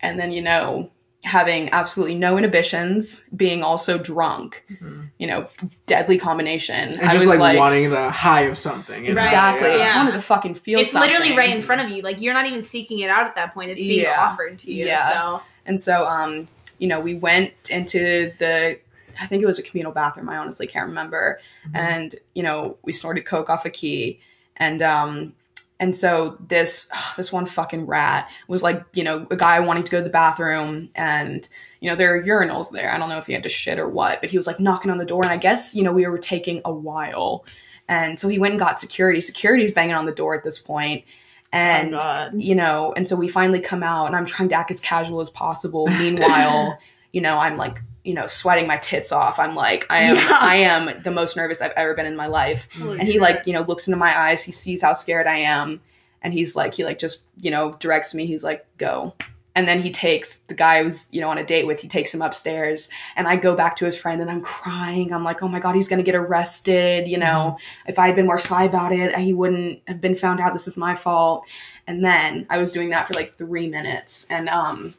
and 0.00 0.18
then 0.20 0.30
you 0.30 0.42
know 0.42 0.90
having 1.22 1.70
absolutely 1.70 2.14
no 2.14 2.36
inhibitions 2.36 3.30
being 3.30 3.62
also 3.62 3.96
drunk 3.96 4.62
Mhm. 4.78 5.08
you 5.16 5.26
know 5.26 5.48
deadly 5.86 6.18
combination 6.18 6.92
And 6.92 7.00
i 7.00 7.12
just 7.14 7.20
was 7.20 7.28
like, 7.30 7.38
like, 7.40 7.58
wanting 7.58 7.88
the 7.88 8.10
high 8.10 8.42
of 8.42 8.58
something. 8.58 9.06
you 9.06 9.14
know? 9.14 9.22
exactly 9.22 9.70
Yeah. 9.78 9.94
i 9.94 9.96
wanted 9.96 10.12
to 10.12 10.20
fucking 10.20 10.54
feel 10.54 10.80
It's 10.80 10.90
something 10.90 11.10
literally 11.10 11.34
right 11.34 11.48
in 11.56 11.62
front 11.62 11.80
of 11.80 11.88
you. 11.88 12.02
Like 12.02 12.20
you're 12.20 12.34
not 12.34 12.44
even 12.44 12.62
seeking 12.62 12.98
it 12.98 13.08
out 13.08 13.24
at 13.26 13.36
that 13.36 13.54
point. 13.54 13.70
It's 13.70 13.80
being 13.80 14.02
Yeah. 14.02 14.22
offered 14.22 14.58
to 14.60 14.70
you. 14.70 14.84
Yeah. 14.84 15.08
So 15.38 15.42
And 15.66 15.80
so, 15.80 16.06
um, 16.06 16.46
you 16.78 16.88
know, 16.88 17.00
we 17.00 17.14
went 17.14 17.52
into 17.70 18.32
the, 18.38 18.78
I 19.20 19.26
think 19.26 19.42
it 19.42 19.46
was 19.46 19.58
a 19.58 19.62
communal 19.62 19.92
bathroom. 19.92 20.28
I 20.28 20.36
honestly 20.36 20.66
can't 20.66 20.88
remember. 20.88 21.40
Mm-hmm. 21.66 21.76
And 21.76 22.14
you 22.34 22.42
know, 22.42 22.76
we 22.82 22.92
snorted 22.92 23.24
coke 23.24 23.50
off 23.50 23.64
a 23.64 23.70
key, 23.70 24.20
and 24.56 24.82
um, 24.82 25.34
and 25.80 25.94
so 25.94 26.36
this 26.48 26.90
this 27.16 27.32
one 27.32 27.46
fucking 27.46 27.86
rat 27.86 28.30
was 28.48 28.62
like, 28.62 28.84
you 28.92 29.04
know, 29.04 29.26
a 29.30 29.36
guy 29.36 29.60
wanting 29.60 29.84
to 29.84 29.92
go 29.92 29.98
to 29.98 30.04
the 30.04 30.10
bathroom, 30.10 30.90
and 30.94 31.48
you 31.80 31.90
know, 31.90 31.96
there 31.96 32.16
are 32.16 32.22
urinals 32.22 32.72
there. 32.72 32.92
I 32.92 32.98
don't 32.98 33.08
know 33.08 33.18
if 33.18 33.26
he 33.26 33.32
had 33.32 33.42
to 33.42 33.48
shit 33.48 33.78
or 33.78 33.88
what, 33.88 34.20
but 34.20 34.30
he 34.30 34.36
was 34.36 34.46
like 34.46 34.60
knocking 34.60 34.90
on 34.90 34.98
the 34.98 35.04
door, 35.04 35.22
and 35.22 35.32
I 35.32 35.36
guess 35.36 35.74
you 35.74 35.82
know 35.82 35.92
we 35.92 36.06
were 36.06 36.18
taking 36.18 36.60
a 36.64 36.72
while, 36.72 37.44
and 37.88 38.18
so 38.18 38.28
he 38.28 38.38
went 38.38 38.52
and 38.52 38.58
got 38.58 38.80
security. 38.80 39.20
Security's 39.20 39.72
banging 39.72 39.94
on 39.94 40.06
the 40.06 40.12
door 40.12 40.34
at 40.34 40.44
this 40.44 40.58
point, 40.58 41.04
Oh, 41.54 41.58
and 41.58 41.94
oh 41.94 42.30
you 42.34 42.54
know, 42.54 42.92
and 42.96 43.08
so 43.08 43.16
we 43.16 43.28
finally 43.28 43.60
come 43.60 43.82
out 43.82 44.06
and 44.06 44.16
I'm 44.16 44.26
trying 44.26 44.48
to 44.50 44.54
act 44.56 44.70
as 44.70 44.80
casual 44.80 45.20
as 45.20 45.30
possible. 45.30 45.86
Meanwhile, 45.86 46.78
you 47.12 47.20
know, 47.20 47.38
I'm 47.38 47.56
like, 47.56 47.80
you 48.02 48.12
know, 48.12 48.26
sweating 48.26 48.66
my 48.66 48.76
tits 48.78 49.12
off. 49.12 49.38
I'm 49.38 49.54
like, 49.54 49.86
I 49.88 49.98
am, 50.00 50.16
Yeah. 50.16 50.38
I 50.40 50.56
am 50.56 51.02
the 51.02 51.10
most 51.10 51.36
nervous 51.36 51.62
I've 51.62 51.72
ever 51.72 51.94
been 51.94 52.06
in 52.06 52.16
my 52.16 52.26
life. 52.26 52.68
Holy 52.78 52.98
And 52.98 53.06
he 53.06 53.14
shit. 53.14 53.22
like, 53.22 53.46
you 53.46 53.52
know, 53.52 53.62
looks 53.62 53.86
into 53.88 53.96
my 53.96 54.18
eyes. 54.18 54.42
He 54.42 54.52
sees 54.52 54.82
how 54.82 54.92
scared 54.92 55.26
I 55.26 55.36
am. 55.36 55.80
And 56.20 56.34
he's 56.34 56.56
like, 56.56 56.74
he 56.74 56.84
like 56.84 56.98
just, 56.98 57.26
you 57.40 57.50
know, 57.50 57.72
directs 57.78 58.14
me. 58.14 58.26
He's 58.26 58.42
like, 58.44 58.66
go. 58.76 59.14
And 59.56 59.68
then 59.68 59.80
he 59.80 59.90
takes 59.90 60.38
the 60.38 60.54
guy 60.54 60.78
I 60.78 60.82
was, 60.82 61.06
you 61.12 61.20
know, 61.20 61.30
on 61.30 61.38
a 61.38 61.44
date 61.44 61.66
with, 61.66 61.80
he 61.80 61.86
takes 61.86 62.12
him 62.12 62.22
upstairs. 62.22 62.88
And 63.14 63.28
I 63.28 63.36
go 63.36 63.54
back 63.54 63.76
to 63.76 63.84
his 63.84 63.96
friend 63.96 64.20
and 64.20 64.30
I'm 64.30 64.40
crying. 64.40 65.12
I'm 65.12 65.22
like, 65.22 65.42
oh 65.42 65.48
my 65.48 65.60
God, 65.60 65.76
he's 65.76 65.88
going 65.88 66.00
to 66.00 66.04
get 66.04 66.16
arrested. 66.16 67.06
You 67.06 67.18
know, 67.18 67.56
if 67.86 67.98
I 67.98 68.06
had 68.06 68.16
been 68.16 68.26
more 68.26 68.38
sly 68.38 68.64
about 68.64 68.92
it, 68.92 69.16
he 69.16 69.32
wouldn't 69.32 69.80
have 69.86 70.00
been 70.00 70.16
found 70.16 70.40
out. 70.40 70.52
This 70.52 70.66
is 70.66 70.76
my 70.76 70.94
fault. 70.94 71.44
And 71.86 72.04
then 72.04 72.46
I 72.50 72.58
was 72.58 72.72
doing 72.72 72.90
that 72.90 73.06
for 73.06 73.14
like 73.14 73.34
three 73.34 73.68
minutes. 73.68 74.26
And 74.28 74.48
um, 74.48 74.94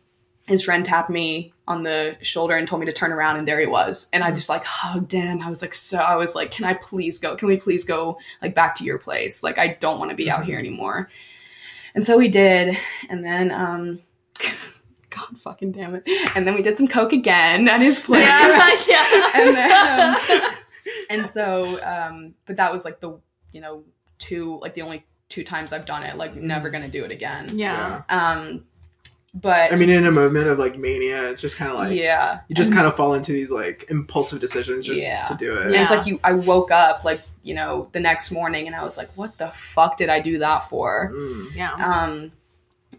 his 0.47 0.63
friend 0.63 0.85
tapped 0.85 1.09
me 1.09 1.53
on 1.67 1.83
the 1.83 2.15
shoulder 2.21 2.55
and 2.55 2.65
told 2.65 2.79
me 2.79 2.85
to 2.85 2.93
turn 2.93 3.11
around. 3.11 3.37
And 3.37 3.47
there 3.47 3.59
he 3.59 3.65
was. 3.65 4.07
And 4.13 4.23
I 4.23 4.31
just 4.31 4.47
like 4.47 4.63
hugged 4.63 5.11
him. 5.11 5.41
I 5.41 5.49
was 5.49 5.61
like, 5.61 5.73
so, 5.73 5.97
I 5.97 6.15
was 6.15 6.33
like, 6.33 6.51
can 6.51 6.63
I 6.63 6.75
please 6.75 7.19
go? 7.19 7.35
Can 7.35 7.49
we 7.49 7.57
please 7.57 7.83
go 7.83 8.19
like 8.41 8.55
back 8.55 8.75
to 8.75 8.85
your 8.85 8.99
place? 8.99 9.43
Like, 9.43 9.57
I 9.57 9.67
don't 9.67 9.99
want 9.99 10.11
to 10.11 10.17
be 10.17 10.31
out 10.31 10.45
here 10.45 10.57
anymore. 10.57 11.09
And 11.93 12.05
so 12.05 12.17
we 12.17 12.29
did. 12.29 12.77
And 13.09 13.25
then, 13.25 13.51
um, 13.51 13.99
God 15.09 15.37
fucking 15.37 15.71
damn 15.71 15.95
it. 15.95 16.03
And 16.35 16.45
then 16.45 16.55
we 16.55 16.61
did 16.61 16.77
some 16.77 16.87
coke 16.87 17.13
again 17.13 17.67
at 17.69 17.81
his 17.81 17.99
place. 17.99 18.25
Yeah, 18.25 18.79
yeah. 18.87 19.31
and 19.35 19.55
then 19.55 20.15
um, 20.15 20.51
and 21.09 21.27
so 21.27 21.79
um 21.83 22.33
but 22.45 22.57
that 22.57 22.71
was 22.73 22.83
like 22.85 22.99
the 22.99 23.17
you 23.51 23.61
know 23.61 23.83
two 24.17 24.59
like 24.61 24.73
the 24.73 24.81
only 24.81 25.05
two 25.29 25.43
times 25.43 25.73
i've 25.73 25.85
done 25.85 26.03
it 26.03 26.15
like 26.17 26.35
never 26.35 26.69
gonna 26.69 26.87
do 26.87 27.03
it 27.03 27.11
again 27.11 27.57
yeah. 27.57 28.03
um 28.09 28.65
but 29.33 29.73
I 29.73 29.75
mean, 29.77 29.89
in 29.89 30.05
a 30.05 30.11
moment 30.11 30.47
of 30.47 30.57
like 30.59 30.77
mania, 30.77 31.29
it's 31.31 31.41
just 31.41 31.57
kind 31.57 31.69
of 31.69 31.77
like 31.77 31.93
yeah 31.97 32.41
you 32.47 32.55
just 32.55 32.71
kind 32.71 32.87
of 32.87 32.95
fall 32.95 33.13
into 33.15 33.33
these 33.33 33.51
like 33.51 33.85
impulsive 33.89 34.39
decisions 34.39 34.85
just 34.85 35.01
Yeah. 35.01 35.25
to 35.25 35.35
do 35.35 35.57
it. 35.57 35.65
and 35.67 35.75
it's 35.75 35.91
like 35.91 36.05
you 36.05 36.19
i 36.23 36.31
woke 36.33 36.71
up 36.71 37.03
like 37.03 37.21
you 37.43 37.53
know 37.53 37.89
the 37.91 37.99
next 37.99 38.31
morning 38.31 38.67
and 38.67 38.75
i 38.75 38.83
was 38.83 38.97
like 38.97 39.09
what 39.15 39.37
the 39.37 39.49
fuck 39.49 39.97
did 39.97 40.09
i 40.09 40.19
do 40.21 40.39
that 40.39 40.59
for 40.69 41.11
Mm. 41.13 41.55
Yeah. 41.55 41.73
um 41.73 42.31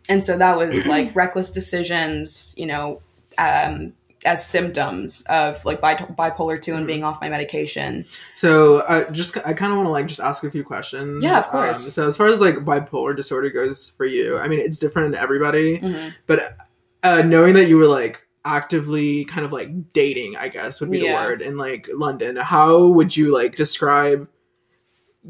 and 0.08 0.22
so 0.22 0.36
that 0.38 0.56
was 0.56 0.86
like 0.94 1.14
reckless 1.16 1.50
decisions 1.50 2.54
you 2.56 2.66
know 2.66 3.00
um 3.38 3.92
as 4.24 4.44
symptoms 4.44 5.22
of 5.28 5.64
like 5.64 5.80
bi- 5.80 5.94
bipolar 5.94 6.60
2 6.60 6.74
and 6.74 6.82
Mhm. 6.84 6.86
being 6.88 7.04
off 7.04 7.20
my 7.20 7.28
medication 7.28 8.04
So 8.34 8.82
I 8.88 9.04
just 9.10 9.36
I 9.38 9.52
kind 9.52 9.70
of 9.72 9.76
want 9.78 9.86
to 9.86 9.92
like 9.92 10.06
just 10.08 10.18
ask 10.20 10.42
a 10.42 10.50
few 10.50 10.64
questions. 10.64 11.22
Yeah, 11.22 11.38
of 11.38 11.46
course. 11.48 11.84
Um, 11.86 11.90
so 11.92 12.06
as 12.08 12.16
far 12.16 12.26
as 12.26 12.40
like 12.40 12.56
bipolar 12.56 13.14
disorder 13.16 13.50
goes 13.50 13.92
for 13.96 14.04
you, 14.04 14.36
I 14.38 14.48
mean 14.48 14.58
it's 14.58 14.78
different 14.80 15.14
in 15.14 15.20
everybody, 15.20 15.78
Mhm. 15.78 16.12
but 16.26 16.56
uh, 17.04 17.22
knowing 17.22 17.54
that 17.54 17.66
you 17.66 17.76
were 17.78 17.86
like 17.86 18.26
actively 18.44 19.24
kind 19.26 19.44
of 19.46 19.52
like 19.52 19.92
dating, 19.92 20.36
I 20.36 20.48
guess 20.48 20.80
would 20.80 20.90
be 20.90 20.98
Yeah. 21.00 21.22
the 21.22 21.28
word 21.28 21.42
in 21.42 21.56
like 21.56 21.88
London. 21.94 22.34
How 22.36 22.86
would 22.86 23.16
you 23.16 23.32
like 23.32 23.54
describe 23.54 24.26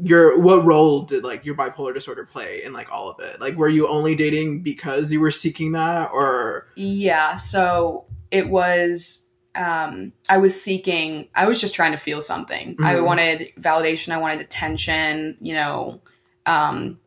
your 0.03 0.37
what 0.39 0.63
role 0.65 1.01
did 1.01 1.23
like 1.23 1.45
your 1.45 1.55
bipolar 1.55 1.93
disorder 1.93 2.25
play 2.25 2.63
in 2.63 2.73
like 2.73 2.91
all 2.91 3.09
of 3.09 3.19
it? 3.19 3.39
Like 3.41 3.55
were 3.55 3.69
you 3.69 3.87
only 3.87 4.15
dating 4.15 4.61
because 4.61 5.11
you 5.11 5.19
were 5.19 5.31
seeking 5.31 5.71
that, 5.73 6.11
or 6.13 6.67
Yeah, 6.75 7.35
so 7.35 8.05
it 8.31 8.49
was 8.49 9.29
um 9.55 10.11
I 10.29 10.37
was 10.37 10.59
seeking 10.61 11.29
I 11.35 11.47
was 11.47 11.59
just 11.59 11.73
trying 11.73 11.93
to 11.93 11.97
feel 11.97 12.21
something. 12.21 12.75
I 12.79 12.93
Mhm. 12.95 13.03
wanted 13.05 13.51
validation, 13.59 14.13
I 14.13 14.17
wanted 14.17 14.41
attention, 14.41 15.37
you 15.41 15.53
know, 15.53 16.01
um 16.45 16.99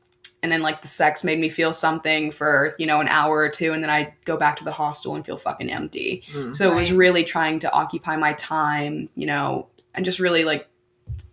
and 0.43 0.51
then 0.51 0.63
like 0.63 0.81
the 0.81 0.89
sex 0.89 1.23
made 1.23 1.39
me 1.39 1.51
feel 1.51 1.73
something 1.75 2.31
for, 2.31 2.75
you 2.79 2.87
know, 2.87 2.99
an 3.01 3.09
hour 3.09 3.39
or 3.41 3.51
two 3.51 3.73
and 3.75 3.83
then 3.83 3.91
I'd 3.91 4.15
go 4.25 4.37
back 4.39 4.57
to 4.57 4.65
the 4.65 4.73
hostel 4.73 5.15
and 5.15 5.25
feel 5.25 5.37
fucking 5.37 5.71
empty. 5.71 6.23
Mm. 6.33 6.57
So 6.57 6.73
it 6.73 6.75
was 6.75 6.91
really 6.93 7.25
trying 7.25 7.59
to 7.61 7.73
occupy 7.73 8.17
my 8.17 8.33
time, 8.33 9.11
you 9.15 9.27
know, 9.27 9.69
and 9.95 10.03
just 10.05 10.19
really 10.19 10.45
like 10.45 10.67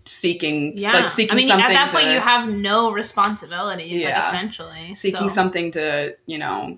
seeking 0.08 0.78
Yeah. 0.78 0.93
like 0.93 1.10
seeking 1.10 1.34
I 1.34 1.36
mean, 1.36 1.48
something 1.48 1.65
at 1.65 1.70
that 1.74 1.91
point, 1.91 2.06
to- 2.08 2.13
you 2.13 2.20
have 2.20 2.50
no 2.50 2.91
responsibilities, 2.91 4.04
like 4.04 4.10
Yeah. 4.13 4.20
essentially. 4.28 4.93
seeking 4.96 5.30
so. 5.30 5.36
something 5.36 5.72
to, 5.74 6.15
you 6.26 6.38
know, 6.38 6.78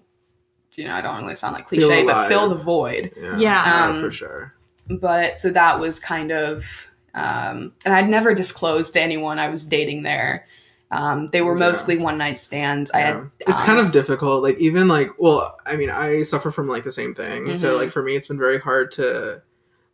you 0.75 0.85
know, 0.87 0.93
I 0.93 1.01
don't 1.01 1.21
really 1.21 1.35
sound 1.35 1.53
like 1.55 1.67
cliche, 1.67 2.05
but 2.05 2.27
fill 2.27 2.47
the 2.49 2.55
void. 2.55 3.11
yeah, 3.17 3.37
Yeah. 3.37 3.85
Um, 3.87 4.01
for 4.01 4.11
sure. 4.11 4.53
but 4.89 5.37
so 5.37 5.49
that 5.51 5.79
was 5.79 5.99
kind 5.99 6.31
of 6.31 6.87
um, 7.15 7.73
and 7.85 7.93
i'd 7.93 8.07
never 8.09 8.33
disclosed 8.35 8.93
to 8.93 9.01
anyone 9.01 9.37
i 9.39 9.49
was 9.49 9.65
dating 9.65 10.03
there 10.03 10.45
um, 10.91 11.27
they 11.27 11.41
were 11.41 11.53
Yeah. 11.57 11.65
mostly 11.67 11.97
one 11.97 12.17
night 12.17 12.37
stands 12.39 12.89
i 12.91 12.99
had 12.99 13.29
it's 13.39 13.59
um, 13.59 13.65
kind 13.65 13.79
of 13.79 13.91
difficult 13.91 14.41
like 14.43 14.57
even 14.57 14.87
like 14.87 15.09
well 15.19 15.57
i 15.65 15.75
mean 15.75 15.89
i 15.91 16.21
suffer 16.23 16.49
from 16.51 16.67
like 16.67 16.83
the 16.83 16.91
same 16.91 17.13
thing 17.13 17.55
so 17.55 17.75
Mhm. 17.75 17.81
like 17.81 17.91
for 17.91 18.01
me 18.03 18.15
it's 18.15 18.27
been 18.27 18.37
very 18.39 18.59
hard 18.59 18.91
to 18.93 19.41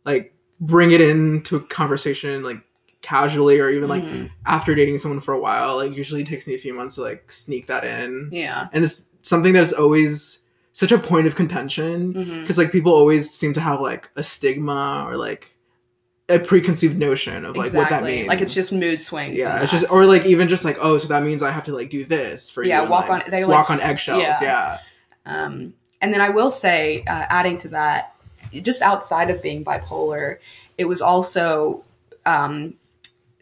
like 0.06 0.34
bring 0.60 0.92
it 0.92 1.00
into 1.02 1.60
conversation 1.60 2.42
like 2.42 2.58
casually 3.06 3.60
or 3.60 3.68
even 3.70 3.88
like 3.88 4.02
Mhm. 4.04 4.30
after 4.44 4.74
dating 4.74 4.98
someone 4.98 5.20
for 5.20 5.32
a 5.32 5.38
while. 5.38 5.76
Like 5.76 5.96
usually 5.96 6.22
it 6.22 6.26
takes 6.26 6.46
me 6.48 6.54
a 6.54 6.58
few 6.58 6.74
months 6.74 6.96
to 6.96 7.02
like 7.02 7.30
sneak 7.30 7.66
that 7.68 7.84
in. 7.84 8.28
yeah. 8.32 8.66
And 8.72 8.82
it's 8.84 9.08
something 9.22 9.52
that's 9.52 9.72
always 9.72 10.40
such 10.72 10.92
a 10.92 10.98
point 10.98 11.26
of 11.26 11.34
contention 11.36 12.40
because 12.42 12.58
like 12.58 12.70
people 12.72 12.92
always 12.92 13.30
seem 13.30 13.52
to 13.54 13.60
have 13.60 13.80
like 13.80 14.10
a 14.16 14.22
stigma 14.22 15.06
or 15.08 15.16
like 15.16 15.56
a 16.28 16.38
preconceived 16.40 16.98
notion 16.98 17.44
of 17.44 17.56
like 17.56 17.72
what 17.72 17.88
that 17.88 18.02
means. 18.02 18.26
Like 18.28 18.40
it's 18.40 18.52
just 18.52 18.72
mood 18.72 19.00
swings. 19.00 19.40
yeah, 19.42 19.62
it's 19.62 19.70
just 19.70 19.86
or 19.90 20.04
like 20.06 20.26
even 20.26 20.48
just 20.48 20.64
like 20.64 20.76
oh, 20.80 20.98
so 20.98 21.06
that 21.08 21.22
means 21.22 21.42
I 21.42 21.52
have 21.52 21.64
to 21.64 21.72
like 21.72 21.88
do 21.90 22.04
this 22.04 22.50
for 22.50 22.64
Yeah, 22.64 22.76
you. 22.78 22.82
and, 22.82 22.90
walk 22.90 23.08
like, 23.08 23.24
on- 23.26 23.30
they, 23.30 23.44
like, 23.44 23.56
walk 23.58 23.70
on 23.70 23.78
eggshells. 23.88 24.22
yeah. 24.22 24.38
Yeah, 24.42 24.78
Um, 25.24 25.74
and 26.02 26.12
then 26.12 26.20
I 26.20 26.28
will 26.30 26.50
say, 26.50 27.04
uh, 27.06 27.24
adding 27.30 27.56
to 27.58 27.68
that, 27.68 28.14
just 28.62 28.82
outside 28.82 29.30
of 29.30 29.40
being 29.42 29.64
bipolar, 29.64 30.38
it 30.76 30.84
was 30.86 31.00
also 31.00 31.84
um, 32.26 32.74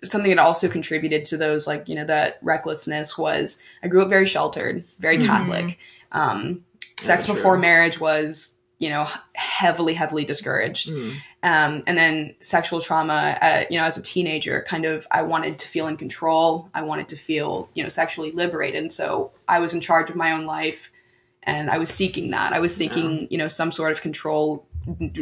something 0.04 0.34
that 0.34 0.42
also 0.42 0.68
contributed 0.68 1.24
to 1.26 1.36
those, 1.36 1.66
like, 1.66 1.88
you 1.88 1.94
know, 1.94 2.04
that 2.04 2.38
recklessness 2.42 3.18
was 3.18 3.62
I 3.82 3.88
grew 3.88 4.02
up 4.02 4.08
very 4.08 4.26
sheltered, 4.26 4.84
very 4.98 5.18
Mhm. 5.18 5.26
Catholic. 5.26 5.78
Um, 6.12 6.64
sex 6.98 7.26
Yeah, 7.26 7.34
before 7.34 7.58
marriage 7.58 8.00
was, 8.00 8.56
you 8.78 8.88
know, 8.88 9.08
heavily, 9.34 9.94
heavily 9.94 10.24
discouraged. 10.24 10.90
Mm. 10.90 11.16
Um, 11.42 11.82
and 11.86 11.98
then 11.98 12.34
sexual 12.40 12.80
trauma, 12.80 13.36
uh, 13.40 13.64
you 13.70 13.78
know, 13.78 13.84
as 13.84 13.96
a 13.96 14.02
teenager, 14.02 14.64
kind 14.66 14.84
of, 14.84 15.06
I 15.10 15.22
wanted 15.22 15.58
to 15.58 15.68
feel 15.68 15.86
in 15.86 15.96
control. 15.96 16.68
I 16.74 16.82
wanted 16.82 17.08
to 17.08 17.16
feel, 17.16 17.68
you 17.74 17.82
know, 17.82 17.88
sexually 17.88 18.32
liberated. 18.32 18.80
And 18.82 18.92
so 18.92 19.32
I 19.48 19.58
was 19.58 19.74
in 19.74 19.80
charge 19.80 20.08
of 20.10 20.16
my 20.16 20.32
own 20.32 20.46
life 20.46 20.90
and 21.42 21.70
I 21.70 21.78
was 21.78 21.90
seeking 21.90 22.30
that. 22.30 22.52
I 22.52 22.60
was 22.60 22.74
seeking, 22.74 23.28
you 23.30 23.36
know, 23.38 23.48
some 23.48 23.70
sort 23.70 23.92
of 23.92 24.00
control, 24.00 24.66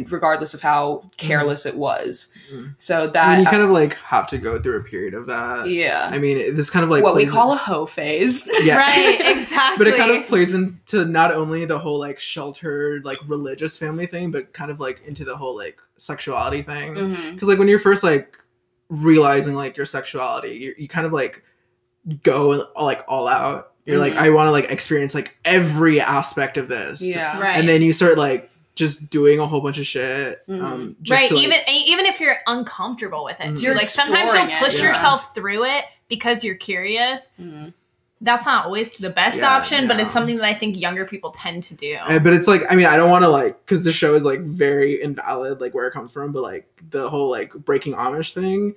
regardless 0.09 0.53
of 0.53 0.61
how 0.61 1.09
careless 1.17 1.65
it 1.65 1.75
was. 1.75 2.33
Mhm. 2.53 2.73
So 2.77 3.03
I 3.03 3.07
that, 3.07 3.29
mean, 3.37 3.39
you 3.41 3.45
kind 3.45 3.63
of 3.63 3.69
like 3.71 3.95
have 3.95 4.27
to 4.29 4.37
go 4.37 4.59
through 4.59 4.77
a 4.79 4.83
period 4.83 5.13
of 5.13 5.25
that. 5.27 5.67
yeah, 5.69 6.09
I 6.11 6.17
mean, 6.17 6.55
this 6.55 6.69
kind 6.69 6.83
of 6.83 6.89
like 6.89 7.03
what 7.03 7.15
we 7.15 7.23
plays- 7.23 7.33
call 7.33 7.53
a 7.53 7.57
hoe 7.57 7.85
phase. 7.85 8.47
yeah. 8.63 8.77
Right, 8.83 9.21
exactly. 9.35 9.77
but 9.85 9.87
it 9.87 9.97
kind 9.97 10.11
of 10.11 10.25
plays 10.27 10.53
into 10.53 11.05
not 11.05 11.31
only 11.31 11.65
the 11.65 11.79
whole 11.79 11.99
like 11.99 12.19
sheltered 12.19 13.05
like 13.05 13.17
religious 13.27 13.77
family 13.77 14.05
thing 14.05 14.31
but 14.31 14.53
kind 14.53 14.69
of 14.71 14.79
like 14.79 15.01
into 15.07 15.23
the 15.25 15.37
whole 15.37 15.55
like 15.55 15.77
sexuality 15.97 16.61
thing 16.61 16.93
because 16.93 17.47
Mhm. 17.47 17.47
like 17.47 17.59
when 17.59 17.67
you're 17.67 17.79
first 17.79 18.03
like 18.03 18.37
realizing 18.89 19.55
like 19.55 19.77
your 19.77 19.85
sexuality 19.85 20.51
you, 20.55 20.75
you 20.77 20.87
kind 20.87 21.05
of 21.05 21.13
like 21.13 21.43
go 22.23 22.67
like 22.79 23.03
all 23.07 23.27
out 23.27 23.71
you're 23.85 23.97
like 23.99 24.13
Mhm. 24.13 24.17
i 24.17 24.29
want 24.29 24.47
to 24.47 24.51
like 24.51 24.65
experience 24.69 25.15
like 25.15 25.37
every 25.45 25.99
aspect 26.01 26.57
of 26.57 26.67
this 26.67 27.01
Yeah. 27.01 27.39
Right. 27.39 27.57
and 27.57 27.67
then 27.67 27.81
you 27.81 27.93
start 27.93 28.17
like 28.17 28.49
just 28.75 29.09
doing 29.09 29.39
a 29.39 29.45
whole 29.47 29.61
bunch 29.61 29.77
of 29.77 29.85
shit 29.85 30.39
Mhm. 30.47 30.61
um 30.63 30.95
just 31.01 31.11
right 31.19 31.29
to, 31.29 31.35
like- 31.35 31.43
even 31.43 31.59
even 31.67 32.05
if 32.05 32.19
you're 32.19 32.37
uncomfortable 32.47 33.23
with 33.23 33.39
it 33.39 33.53
Mhm. 33.53 33.61
You're 33.61 33.75
like 33.75 33.87
sometimes 33.87 34.33
you'll 34.33 34.47
push 34.59 34.73
it, 34.73 34.79
yeah. 34.79 34.87
yourself 34.87 35.33
through 35.35 35.65
it 35.65 35.85
because 36.07 36.43
you're 36.43 36.55
curious 36.55 37.29
Mhm. 37.39 37.73
that's 38.21 38.45
not 38.45 38.65
always 38.65 38.91
the 38.93 39.09
best 39.09 39.39
Yeah, 39.39 39.55
option 39.55 39.87
but 39.87 39.99
it's 39.99 40.09
something 40.11 40.37
that 40.37 40.45
i 40.45 40.53
think 40.53 40.77
younger 40.79 41.05
people 41.05 41.31
tend 41.31 41.63
to 41.65 41.73
do 41.75 41.97
but 42.07 42.33
it's 42.33 42.47
like 42.47 42.63
I 42.69 42.75
mean 42.75 42.85
I 42.87 42.95
don't 42.95 43.09
want 43.11 43.23
to 43.23 43.29
like 43.29 43.63
because 43.65 43.83
the 43.83 43.91
show 43.91 44.15
is 44.15 44.23
like 44.23 44.39
very 44.41 45.01
invalid 45.01 45.59
like 45.61 45.73
where 45.73 45.87
it 45.87 45.91
comes 45.91 46.11
from, 46.11 46.31
but 46.31 46.41
like 46.41 46.65
the 46.89 47.09
whole 47.09 47.29
like 47.29 47.53
breaking 47.53 47.93
Amish 47.93 48.33
thing 48.33 48.75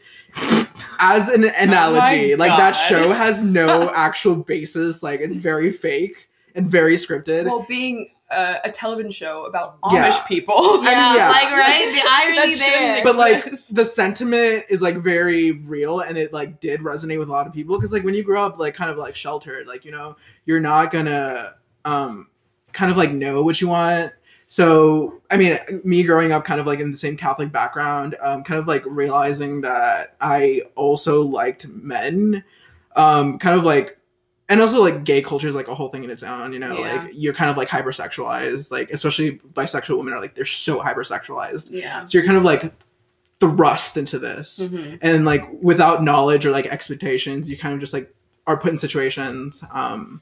as 0.98 1.28
an 1.28 1.44
analogy, 1.56 2.37
like 2.37 2.50
that 2.56 2.72
show 2.72 3.12
has 3.12 3.42
no 3.42 3.90
actual 3.94 4.37
basis. 4.37 5.02
Like 5.02 5.20
it's 5.20 5.37
very 5.37 5.70
fake 5.72 6.28
and 6.54 6.66
very 6.66 6.96
scripted. 6.96 7.44
Well, 7.46 7.64
being 7.68 8.09
uh, 8.30 8.56
a 8.64 8.70
television 8.70 9.10
show 9.10 9.44
about 9.44 9.80
Amish 9.82 9.92
Yeah. 9.92 10.22
people. 10.26 10.82
yeah, 10.82 10.90
I 10.90 11.08
mean, 11.08 11.16
yeah. 11.16 11.30
like 11.30 11.50
right 11.50 11.92
the 11.94 12.42
irony 12.42 12.56
there 12.56 12.72
shouldn't 12.72 13.04
but 13.04 13.16
like 13.16 13.44
the 13.70 13.84
sentiment 13.84 14.64
is 14.68 14.82
like 14.82 14.96
very 14.96 15.52
real 15.52 16.00
and 16.00 16.18
it 16.18 16.32
like 16.32 16.58
did 16.60 16.80
resonate 16.80 17.18
with 17.20 17.28
a 17.28 17.32
lot 17.32 17.46
of 17.46 17.52
people 17.52 17.76
because 17.76 17.92
like 17.92 18.02
when 18.04 18.14
you 18.14 18.24
grow 18.24 18.44
up 18.44 18.58
like 18.58 18.74
kind 18.74 18.90
of 18.90 18.96
like 18.98 19.14
sheltered 19.14 19.66
like 19.68 19.84
you 19.84 19.92
know 19.92 20.16
you're 20.44 20.58
not 20.60 20.90
gonna 20.90 21.54
um 21.84 22.26
kind 22.72 22.90
of 22.90 22.96
like 22.96 23.12
know 23.12 23.42
what 23.44 23.60
you 23.60 23.68
want 23.68 24.12
so 24.48 25.20
i 25.30 25.36
mean 25.36 25.58
me 25.84 26.02
growing 26.02 26.32
up 26.32 26.44
kind 26.44 26.60
of 26.60 26.66
like 26.66 26.80
in 26.80 26.90
the 26.90 26.96
same 26.96 27.16
catholic 27.16 27.52
background 27.52 28.16
um 28.20 28.42
kind 28.42 28.58
of 28.58 28.66
like 28.66 28.82
realizing 28.86 29.60
that 29.60 30.16
i 30.20 30.62
also 30.74 31.22
liked 31.22 31.68
men 31.68 32.42
um 32.96 33.38
kind 33.38 33.56
of 33.58 33.64
like 33.64 33.95
and 34.48 34.61
also 34.61 34.80
like 34.80 35.02
gay 35.04 35.20
culture 35.22 35.48
is 35.48 35.54
like 35.54 35.68
a 35.68 35.74
whole 35.74 35.88
thing 35.88 36.04
in 36.04 36.11
its 36.11 36.22
own 36.22 36.52
you 36.52 36.59
know 36.59 36.78
Yeah. 36.78 37.02
like 37.04 37.11
you're 37.14 37.35
kind 37.35 37.50
of 37.50 37.56
like 37.56 37.68
hypersexualized 37.68 38.70
like 38.70 38.90
especially 38.90 39.38
bisexual 39.54 39.98
women 39.98 40.12
are 40.14 40.20
like 40.20 40.35
they're 40.35 40.44
so 40.44 40.80
hypersexualized 40.80 41.70
yeah. 41.72 42.04
so 42.06 42.16
you're 42.18 42.26
kind 42.26 42.37
of 42.38 42.44
like 42.44 42.72
thrust 43.40 43.96
into 43.96 44.18
this 44.18 44.61
Mhm. 44.72 44.98
and 45.02 45.24
like 45.24 45.46
without 45.62 46.02
knowledge 46.02 46.46
or 46.46 46.50
like 46.52 46.66
expectations 46.66 47.50
you 47.50 47.56
kind 47.59 47.74
of 47.74 47.80
just 47.80 47.92
like 47.92 48.14
are 48.46 48.56
put 48.56 48.72
in 48.72 48.78
situations 48.78 49.62
um 49.72 50.20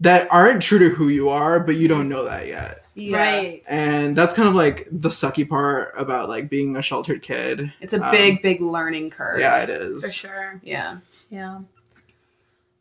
that 0.00 0.26
aren't 0.32 0.62
true 0.62 0.78
to 0.78 0.88
who 0.88 1.08
you 1.08 1.28
are 1.28 1.60
but 1.60 1.76
you 1.76 1.88
don't 1.88 2.08
know 2.08 2.24
that 2.24 2.46
yet 2.46 2.84
Yeah. 2.94 3.16
right 3.18 3.62
and 3.68 4.16
that's 4.16 4.32
kind 4.34 4.48
of 4.48 4.54
like 4.54 4.88
the 4.90 5.10
sucky 5.10 5.48
part 5.48 5.94
about 5.98 6.28
like 6.28 6.48
being 6.48 6.76
a 6.76 6.82
sheltered 6.82 7.22
kid 7.22 7.72
It's 7.80 7.92
a 7.92 8.04
Um, 8.04 8.10
big, 8.10 8.42
big 8.42 8.60
learning 8.60 9.10
curve. 9.10 9.40
yeah 9.40 9.62
it 9.62 9.68
is 9.70 10.02
for 10.04 10.10
sure 10.10 10.60
Yeah. 10.62 10.98
yeah 11.30 11.58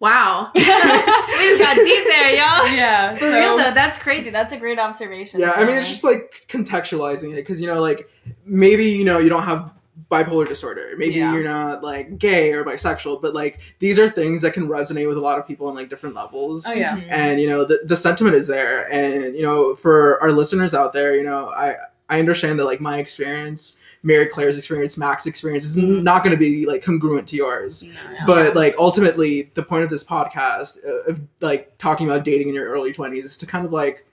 wow 0.01 0.49
we 0.55 0.61
got 0.63 1.75
deep 1.75 2.03
there 2.07 2.29
y'all 2.35 2.67
Yeah. 2.67 3.13
for 3.13 3.19
so, 3.27 3.39
real 3.39 3.57
though 3.57 3.73
that's 3.73 3.97
crazy 3.97 4.31
that's 4.31 4.51
a 4.51 4.57
great 4.57 4.79
observation 4.79 5.39
yeah 5.39 5.51
i 5.51 5.63
mean 5.63 5.77
it's 5.77 5.89
just 5.89 6.03
like 6.03 6.43
contextualizing 6.49 7.31
it 7.33 7.35
because 7.37 7.61
you 7.61 7.67
know 7.67 7.79
like 7.79 8.09
maybe 8.43 8.85
you 8.85 9.05
know 9.05 9.19
you 9.19 9.29
don't 9.29 9.43
have 9.43 9.71
bipolar 10.09 10.47
disorder 10.47 10.89
maybe 10.97 11.15
Yeah. 11.15 11.33
you're 11.33 11.43
not 11.43 11.83
like 11.83 12.17
gay 12.17 12.51
or 12.51 12.65
bisexual 12.65 13.21
but 13.21 13.33
like 13.33 13.59
these 13.79 13.97
are 13.99 14.09
things 14.09 14.41
that 14.41 14.53
can 14.53 14.67
resonate 14.67 15.07
with 15.07 15.17
a 15.17 15.21
lot 15.21 15.37
of 15.39 15.47
people 15.47 15.67
on 15.67 15.75
like 15.75 15.87
different 15.89 16.15
levels 16.15 16.65
Oh 16.67 16.73
yeah. 16.73 16.97
Mhm. 16.97 17.07
and 17.09 17.39
you 17.39 17.47
know 17.47 17.63
the, 17.63 17.79
the 17.85 17.95
sentiment 17.95 18.35
is 18.35 18.47
there 18.47 18.91
and 18.91 19.35
you 19.35 19.43
know 19.43 19.75
for 19.75 20.21
our 20.21 20.31
listeners 20.31 20.73
out 20.73 20.91
there 20.93 21.15
you 21.15 21.23
know 21.23 21.49
i 21.49 21.75
i 22.09 22.19
understand 22.19 22.59
that 22.59 22.65
like 22.65 22.81
my 22.81 22.97
experience 22.97 23.79
mary 24.03 24.25
claire's 24.25 24.57
experience 24.57 24.97
mac's 24.97 25.25
experience 25.25 25.63
is 25.63 25.75
Mhm. 25.77 26.01
not 26.01 26.23
going 26.23 26.31
to 26.35 26.39
be 26.39 26.65
like 26.65 26.83
congruent 26.83 27.27
to 27.29 27.35
yours 27.35 27.83
No, 27.83 27.91
yeah. 28.13 28.25
but 28.25 28.55
like 28.55 28.73
ultimately 28.79 29.51
the 29.53 29.63
point 29.63 29.83
of 29.83 29.89
this 29.89 30.03
podcast 30.03 30.77
uh, 30.85 31.11
of 31.11 31.21
like 31.39 31.77
talking 31.77 32.09
about 32.09 32.23
dating 32.25 32.49
in 32.49 32.55
your 32.55 32.67
early 32.69 32.91
20s 32.93 33.23
is 33.25 33.37
to 33.39 33.45
kind 33.45 33.65
of 33.65 33.71
like 33.71 34.05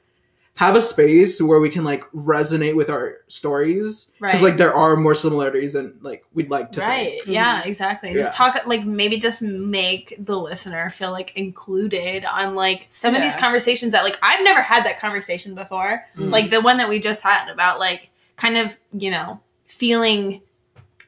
have 0.57 0.75
a 0.75 0.83
space 0.83 1.41
where 1.41 1.61
we 1.61 1.71
can 1.71 1.85
like 1.85 2.03
resonate 2.13 2.75
with 2.75 2.91
our 2.91 3.19
stories 3.29 4.11
because 4.21 4.41
Right. 4.41 4.43
like 4.43 4.57
there 4.57 4.75
are 4.75 4.97
more 4.97 5.15
similarities 5.15 5.75
than 5.75 5.95
like 6.03 6.25
we'd 6.35 6.51
like 6.51 6.73
to 6.73 6.81
right 6.81 7.13
think. 7.25 7.27
yeah 7.29 7.63
exactly 7.63 8.11
Yeah. 8.11 8.19
just 8.19 8.35
talk 8.35 8.61
like 8.67 8.85
maybe 8.85 9.19
just 9.19 9.41
make 9.41 10.17
the 10.19 10.37
listener 10.37 10.91
feel 10.91 11.13
like 11.13 11.33
included 11.37 12.25
on 12.25 12.57
like 12.57 12.87
some 12.91 13.15
of 13.15 13.23
these 13.23 13.37
conversations 13.37 13.93
that 13.93 14.03
like 14.03 14.19
i've 14.21 14.43
never 14.43 14.61
had 14.61 14.85
that 14.85 14.99
conversation 15.01 15.55
before 15.55 16.05
Mm. 16.19 16.31
like 16.33 16.51
the 16.51 16.61
one 16.61 16.77
that 16.79 16.89
we 16.89 16.99
just 16.99 17.23
had 17.23 17.49
about 17.49 17.79
like 17.79 18.09
kind 18.37 18.57
of 18.57 18.77
you 18.93 19.11
know 19.13 19.41
feeling 19.79 20.41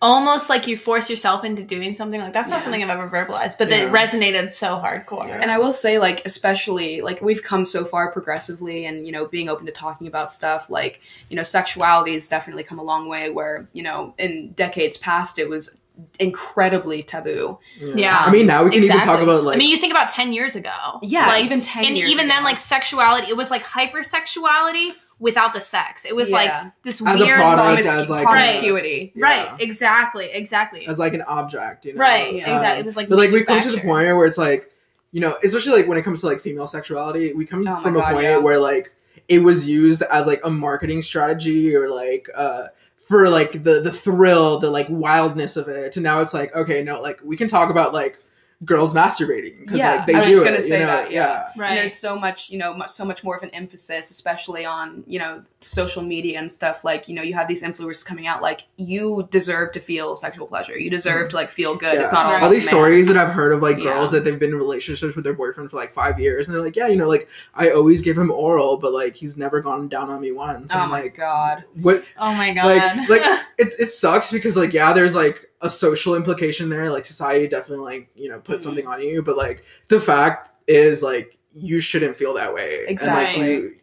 almost 0.02 0.48
like 0.48 0.66
you 0.66 0.78
force 0.78 1.10
yourself 1.10 1.44
into 1.44 1.62
doing 1.62 1.94
something 1.94 2.18
like 2.22 2.32
that's 2.32 2.48
not 2.48 2.56
Yeah. 2.56 2.62
something 2.62 2.82
i've 2.82 2.88
ever 2.88 3.10
verbalized 3.10 3.58
but 3.58 3.68
Yeah. 3.68 3.84
it 3.84 3.92
resonated 3.92 4.54
so 4.54 4.68
hardcore 4.82 5.26
Yeah. 5.28 5.40
and 5.42 5.50
I 5.50 5.58
will 5.58 5.74
say, 5.74 5.98
like, 5.98 6.22
especially 6.24 7.02
like 7.02 7.20
we've 7.20 7.42
come 7.42 7.66
so 7.66 7.84
far 7.84 8.10
progressively, 8.10 8.86
and 8.86 9.04
you 9.06 9.12
know, 9.12 9.26
being 9.26 9.48
open 9.50 9.66
to 9.66 9.72
talking 9.72 10.06
about 10.06 10.32
stuff 10.32 10.70
like 10.70 11.00
you 11.28 11.36
know, 11.36 11.42
sexuality 11.42 12.14
has 12.14 12.28
definitely 12.28 12.62
come 12.62 12.78
a 12.78 12.82
long 12.82 13.08
way. 13.10 13.28
Where 13.28 13.68
you 13.74 13.82
know, 13.82 14.14
in 14.18 14.52
decades 14.52 14.96
past, 14.96 15.38
it 15.38 15.50
was 15.50 15.76
incredibly 16.18 17.02
taboo. 17.02 17.58
Yeah. 17.78 18.16
i 18.26 18.30
mean 18.30 18.46
now 18.46 18.64
we 18.64 18.70
can 18.70 18.82
even 18.84 19.00
talk 19.00 19.20
about 19.20 19.44
like 19.44 19.56
i 19.56 19.58
mean 19.58 19.70
you 19.70 19.76
think 19.76 19.92
about 19.92 20.08
10 20.08 20.32
years 20.32 20.56
ago 20.56 20.72
Yeah, 21.02 21.26
like, 21.26 21.44
even 21.44 21.60
ten 21.60 21.84
and 21.84 21.94
years 21.98 22.08
even 22.10 22.26
then 22.28 22.42
like 22.42 22.58
sexuality 22.58 23.26
it 23.28 23.36
was 23.36 23.50
like 23.50 23.62
hypersexuality 23.64 24.92
without 25.20 25.52
the 25.54 25.60
sex 25.60 26.04
it 26.04 26.16
was 26.16 26.30
Yeah. 26.30 26.36
like 26.36 26.72
this 26.82 27.00
As 27.00 27.20
a 27.20 27.24
weird 27.24 27.36
product, 27.36 27.86
Promiscu- 27.86 27.96
as, 28.02 28.10
like, 28.10 28.26
promiscuity. 28.26 29.12
Yeah. 29.14 29.24
right 29.24 29.60
exactly 29.60 30.30
exactly 30.32 30.86
as 30.86 30.98
like 30.98 31.14
an 31.14 31.22
object 31.22 31.84
you 31.84 31.94
know 31.94 32.00
right 32.00 32.34
Yeah. 32.34 32.54
exactly 32.54 32.80
it 32.80 32.86
was 32.86 32.96
like 32.96 33.08
but 33.08 33.18
like 33.18 33.30
we've 33.30 33.46
come 33.46 33.60
to 33.60 33.70
the 33.70 33.80
point 33.80 34.16
where 34.16 34.24
it's 34.26 34.38
like 34.38 34.70
you 35.12 35.20
know 35.20 35.36
especially 35.44 35.72
like 35.78 35.86
when 35.88 35.98
it 35.98 36.02
comes 36.02 36.20
to 36.22 36.26
like 36.26 36.40
female 36.40 36.66
sexuality 36.66 37.32
we 37.34 37.44
come 37.46 37.60
Oh 37.68 37.70
my 37.76 37.82
from 37.82 37.96
a 37.96 38.02
point 38.02 38.22
yeah. 38.24 38.36
where 38.38 38.58
like 38.58 38.94
it 39.28 39.40
was 39.40 39.68
used 39.68 40.02
as 40.02 40.26
like 40.26 40.40
a 40.44 40.50
marketing 40.50 41.02
strategy 41.02 41.76
or 41.76 41.90
like 41.90 42.28
uh 42.34 42.68
for 43.08 43.28
like 43.28 43.52
the 43.64 43.80
the 43.80 43.92
thrill 43.92 44.58
the 44.60 44.70
like 44.70 44.86
wildness 44.88 45.56
of 45.56 45.68
it 45.68 45.96
and 45.96 46.02
now 46.04 46.20
it's 46.22 46.32
like 46.32 46.54
okay 46.56 46.82
no 46.82 47.00
like 47.02 47.20
we 47.24 47.36
can 47.36 47.48
talk 47.48 47.68
about 47.70 47.92
like 47.92 48.18
girls 48.64 48.92
masturbating 48.92 49.58
because 49.60 49.76
Yeah, 49.78 49.94
like 49.96 50.06
they 50.06 50.14
I 50.14 50.18
was 50.20 50.28
do 50.28 50.32
just 50.34 50.42
it. 50.42 50.44
gonna 50.44 50.56
you 50.56 50.62
say 50.62 50.78
know? 50.80 50.86
that, 50.86 51.10
yeah. 51.10 51.22
yeah. 51.22 51.44
Right. 51.56 51.68
And 51.70 51.78
there's 51.78 51.94
so 51.94 52.18
much, 52.18 52.50
you 52.50 52.58
know, 52.58 52.74
mu- 52.74 52.88
so 52.88 53.06
much 53.06 53.24
more 53.24 53.34
of 53.34 53.42
an 53.42 53.48
emphasis, 53.50 54.10
especially 54.10 54.66
on, 54.66 55.02
you 55.06 55.18
know, 55.18 55.42
social 55.60 56.02
media 56.02 56.38
and 56.38 56.52
stuff. 56.52 56.84
Like, 56.84 57.08
you 57.08 57.14
know, 57.14 57.22
you 57.22 57.32
have 57.32 57.48
these 57.48 57.62
influencers 57.62 58.04
coming 58.04 58.26
out 58.26 58.42
like, 58.42 58.64
you 58.76 59.26
deserve 59.30 59.72
to 59.72 59.80
feel 59.80 60.14
sexual 60.14 60.46
pleasure. 60.46 60.78
You 60.78 60.90
deserve 60.90 61.30
to 61.30 61.36
like 61.36 61.50
feel 61.50 61.74
good. 61.74 61.98
It's. 61.98 62.08
Yeah. 62.08 62.10
not 62.12 62.26
all 62.26 62.32
Right. 62.32 62.36
about 62.38 62.46
all 62.48 62.52
these 62.52 62.64
the 62.64 62.68
stories 62.70 63.06
that 63.06 63.16
I've 63.16 63.32
heard 63.32 63.52
of 63.52 63.62
like 63.62 63.78
Yeah. 63.78 63.84
girls 63.84 64.10
that 64.10 64.24
they've 64.24 64.38
been 64.38 64.50
in 64.50 64.56
relationships 64.56 65.14
with 65.16 65.24
their 65.24 65.32
boyfriend 65.34 65.70
for 65.70 65.78
like 65.78 65.92
five 65.92 66.20
years, 66.20 66.46
and 66.48 66.54
they're 66.54 66.62
like, 66.64 66.76
yeah, 66.76 66.86
you 66.88 66.96
know, 66.96 67.08
like 67.08 67.28
I 67.54 67.70
always 67.70 68.02
give 68.02 68.18
him 68.18 68.30
oral, 68.30 68.76
but 68.76 68.92
like 68.92 69.16
he's 69.16 69.38
never 69.38 69.62
gone 69.62 69.88
down 69.88 70.10
on 70.10 70.20
me 70.20 70.32
once. 70.32 70.70
Oh 70.74 70.80
I'm 70.80 70.90
my 70.90 71.00
like, 71.02 71.16
god. 71.16 71.64
what? 71.80 72.04
oh 72.18 72.34
my 72.34 72.52
god. 72.52 72.66
Like, 72.66 73.08
like 73.22 73.22
it 73.58 73.72
it 73.78 73.90
sucks 73.90 74.30
because 74.30 74.56
like 74.56 74.72
yeah, 74.74 74.92
there's 74.92 75.14
like 75.14 75.49
a 75.60 75.70
social 75.70 76.14
implication 76.14 76.68
there. 76.68 76.90
Like 76.90 77.04
society 77.04 77.46
definitely 77.48 77.84
like 77.84 78.10
you 78.14 78.28
know 78.28 78.40
put 78.40 78.58
Mhm. 78.58 78.62
something 78.62 78.86
on 78.86 79.02
you, 79.02 79.22
but 79.22 79.36
like 79.36 79.64
the 79.88 80.00
fact 80.00 80.50
is 80.66 81.02
like 81.02 81.36
you 81.54 81.80
shouldn't 81.80 82.16
feel 82.16 82.34
that 82.34 82.54
way. 82.54 82.84
Exactly. 82.86 83.42
And, 83.42 83.52
like, 83.54 83.62
you, 83.62 83.76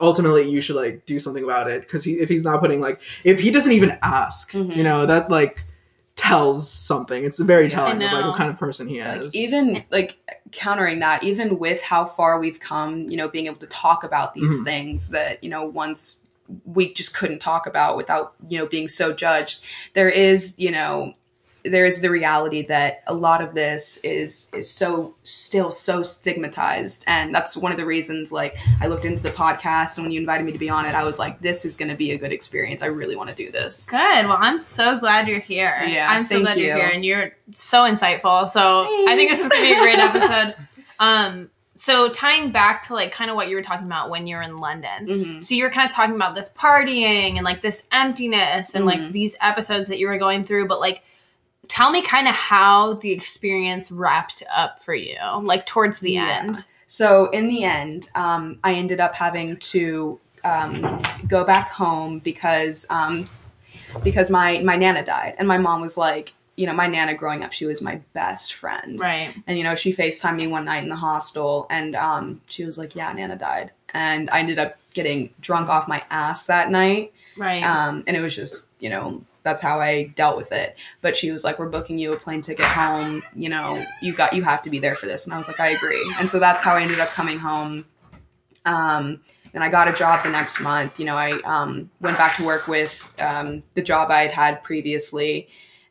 ultimately, 0.00 0.48
you 0.48 0.60
should 0.60 0.76
like 0.76 1.04
do 1.06 1.20
something 1.20 1.44
about 1.44 1.70
it 1.70 1.82
because 1.82 2.02
he 2.04 2.18
if 2.18 2.28
he's 2.28 2.44
not 2.44 2.60
putting 2.60 2.80
like 2.80 3.00
if 3.24 3.40
he 3.40 3.50
doesn't 3.50 3.72
even 3.72 3.98
ask, 4.02 4.52
Mhm. 4.52 4.74
you 4.76 4.82
know 4.82 5.06
that 5.06 5.30
like 5.30 5.66
tells 6.16 6.70
something. 6.70 7.24
It's 7.24 7.38
very 7.38 7.68
telling 7.70 8.02
of 8.02 8.12
like 8.12 8.26
what 8.26 8.36
kind 8.36 8.50
of 8.50 8.58
person 8.58 8.88
he 8.88 9.00
Like, 9.02 9.22
is. 9.22 9.34
even 9.34 9.84
like 9.90 10.18
countering 10.52 10.98
that, 10.98 11.22
even 11.22 11.58
with 11.58 11.80
how 11.80 12.04
far 12.04 12.38
we've 12.38 12.60
come, 12.60 13.08
you 13.08 13.16
know, 13.16 13.28
being 13.28 13.46
able 13.46 13.56
to 13.56 13.66
talk 13.66 14.04
about 14.04 14.34
these 14.34 14.60
Mhm. 14.60 14.64
things 14.64 15.08
that, 15.10 15.42
you 15.42 15.48
know, 15.48 15.64
once 15.64 16.26
we 16.64 16.92
just 16.92 17.14
couldn't 17.14 17.38
talk 17.38 17.66
about 17.66 17.96
without, 17.96 18.34
you 18.48 18.58
know, 18.58 18.66
being 18.66 18.88
so 18.88 19.12
judged, 19.14 19.64
there 19.94 20.10
is, 20.10 20.58
you 20.58 20.70
know, 20.70 21.14
there 21.64 21.84
is 21.86 22.00
the 22.00 22.10
reality 22.10 22.62
that 22.66 23.02
a 23.06 23.14
lot 23.14 23.42
of 23.42 23.54
this 23.54 23.98
is 23.98 24.50
is 24.54 24.70
so 24.70 25.14
still 25.24 25.70
so 25.70 26.02
stigmatized 26.02 27.04
and 27.06 27.34
that's 27.34 27.56
one 27.56 27.70
of 27.72 27.78
the 27.78 27.84
reasons 27.84 28.32
like 28.32 28.56
I 28.80 28.86
looked 28.86 29.04
into 29.04 29.22
the 29.22 29.30
podcast 29.30 29.96
and 29.96 30.04
when 30.04 30.12
you 30.12 30.20
invited 30.20 30.44
me 30.46 30.52
to 30.52 30.58
be 30.58 30.70
on 30.70 30.86
it 30.86 30.94
I 30.94 31.04
was 31.04 31.18
like 31.18 31.40
this 31.40 31.64
is 31.64 31.76
going 31.76 31.90
to 31.90 31.96
be 31.96 32.12
a 32.12 32.18
good 32.18 32.32
experience 32.32 32.82
I 32.82 32.86
really 32.86 33.16
want 33.16 33.28
to 33.30 33.34
do 33.36 33.50
this 33.50 33.90
Good. 33.90 34.26
Well, 34.26 34.38
I'm 34.40 34.60
so 34.60 34.98
glad 34.98 35.28
you're 35.28 35.40
here. 35.40 35.84
Yeah, 35.86 36.06
I'm 36.10 36.24
so 36.24 36.40
glad 36.40 36.58
you're 36.58 36.76
here, 36.76 36.90
and 36.92 37.04
you're 37.04 37.32
so 37.54 37.82
insightful. 37.82 38.48
So 38.48 38.80
I 39.08 39.14
think 39.16 39.30
this 39.30 39.42
is 39.42 39.48
gonna 39.48 39.62
be 39.62 39.72
a 39.72 39.80
great 39.80 39.98
episode. 39.98 40.54
Um, 41.00 41.48
so 41.76 42.10
tying 42.10 42.52
back 42.52 42.82
to 42.88 42.94
like 42.94 43.10
kind 43.10 43.30
of 43.30 43.36
what 43.36 43.48
you 43.48 43.56
were 43.56 43.62
talking 43.62 43.86
about 43.86 44.10
when 44.10 44.26
you're 44.26 44.42
in 44.42 44.54
London. 44.58 45.06
Mhm. 45.06 45.42
So 45.44 45.54
you 45.54 45.64
were 45.64 45.70
kind 45.70 45.88
of 45.88 45.94
talking 45.94 46.14
about 46.14 46.34
this 46.34 46.52
partying 46.52 47.36
and 47.36 47.42
like 47.42 47.62
this 47.62 47.86
emptiness 47.90 48.74
and 48.74 48.84
like 48.84 49.00
Mhm. 49.00 49.12
these 49.12 49.34
episodes 49.40 49.88
that 49.88 49.98
you 49.98 50.06
were 50.08 50.18
going 50.18 50.44
through, 50.44 50.68
but 50.68 50.78
like 50.78 51.00
tell 51.70 51.90
me 51.92 52.02
kind 52.02 52.26
of 52.26 52.34
how 52.34 52.94
the 52.94 53.12
experience 53.12 53.90
wrapped 53.92 54.42
up 54.54 54.82
for 54.82 54.92
you, 54.92 55.16
like 55.42 55.64
towards 55.66 56.00
the 56.00 56.12
Yeah. 56.12 56.40
end. 56.42 56.66
So 56.88 57.30
in 57.30 57.48
the 57.48 57.62
end, 57.62 58.08
um, 58.16 58.58
I 58.64 58.74
ended 58.74 59.00
up 59.00 59.14
having 59.14 59.56
to 59.58 60.18
um, 60.42 61.00
go 61.28 61.44
back 61.44 61.70
home 61.70 62.18
because 62.18 62.86
um, 62.90 63.24
because 64.02 64.30
my 64.30 64.58
my 64.60 64.74
nana 64.76 65.04
died, 65.04 65.36
and 65.38 65.46
my 65.46 65.58
mom 65.58 65.80
was 65.80 65.96
like, 65.96 66.32
you 66.56 66.66
know, 66.66 66.72
my 66.72 66.88
nana 66.88 67.14
growing 67.14 67.44
up, 67.44 67.52
she 67.52 67.66
was 67.66 67.80
my 67.80 68.00
best 68.14 68.54
friend, 68.54 68.98
Right. 69.00 69.32
and 69.46 69.56
you 69.56 69.62
know, 69.62 69.76
she 69.76 69.92
Facetimed 69.92 70.36
me 70.36 70.46
one 70.48 70.64
night 70.64 70.82
in 70.82 70.88
the 70.88 70.96
hostel, 70.96 71.66
and 71.70 71.94
um, 71.94 72.40
she 72.46 72.64
was 72.64 72.78
like, 72.78 72.96
yeah, 72.96 73.12
nana 73.12 73.36
died, 73.36 73.70
and 73.94 74.28
I 74.30 74.40
ended 74.40 74.58
up 74.58 74.76
getting 74.92 75.30
drunk 75.40 75.68
off 75.68 75.86
my 75.86 76.02
ass 76.10 76.46
that 76.46 76.68
night, 76.70 77.12
Right. 77.36 77.62
um, 77.62 78.02
and 78.08 78.16
it 78.16 78.20
was 78.20 78.34
just 78.34 78.66
you 78.80 78.90
know 78.90 79.22
that's 79.42 79.62
how 79.62 79.80
I 79.80 80.04
dealt 80.16 80.36
with 80.36 80.52
it. 80.52 80.76
But 81.00 81.16
she 81.16 81.30
was 81.30 81.44
like, 81.44 81.58
"We're 81.58 81.68
booking 81.68 81.98
you 81.98 82.12
a 82.12 82.16
plane 82.16 82.40
ticket 82.40 82.66
home. 82.66 83.22
You 83.34 83.48
know, 83.48 83.84
you 84.02 84.12
got 84.12 84.32
you 84.32 84.42
have 84.42 84.62
to 84.62 84.70
be 84.70 84.78
there 84.78 84.94
for 84.94 85.06
this." 85.06 85.26
And 85.26 85.34
I 85.34 85.38
was 85.38 85.48
like, 85.48 85.60
"I 85.60 85.68
agree." 85.68 86.04
And 86.18 86.28
so 86.28 86.38
that's 86.38 86.62
how 86.62 86.74
I 86.74 86.82
ended 86.82 87.00
up 87.00 87.08
coming 87.10 87.38
home. 87.38 87.86
Um, 88.64 89.20
and 89.52 89.64
I 89.64 89.70
got 89.70 89.88
a 89.88 89.92
job 89.92 90.22
the 90.22 90.30
next 90.30 90.60
month. 90.60 91.00
You 91.00 91.06
know, 91.06 91.16
I 91.16 91.32
um, 91.44 91.90
went 92.00 92.16
back 92.16 92.36
to 92.36 92.44
work 92.44 92.68
with 92.68 93.12
um, 93.20 93.62
the 93.74 93.82
job 93.82 94.10
I 94.10 94.22
had 94.22 94.32
had 94.32 94.62
previously. 94.62 95.48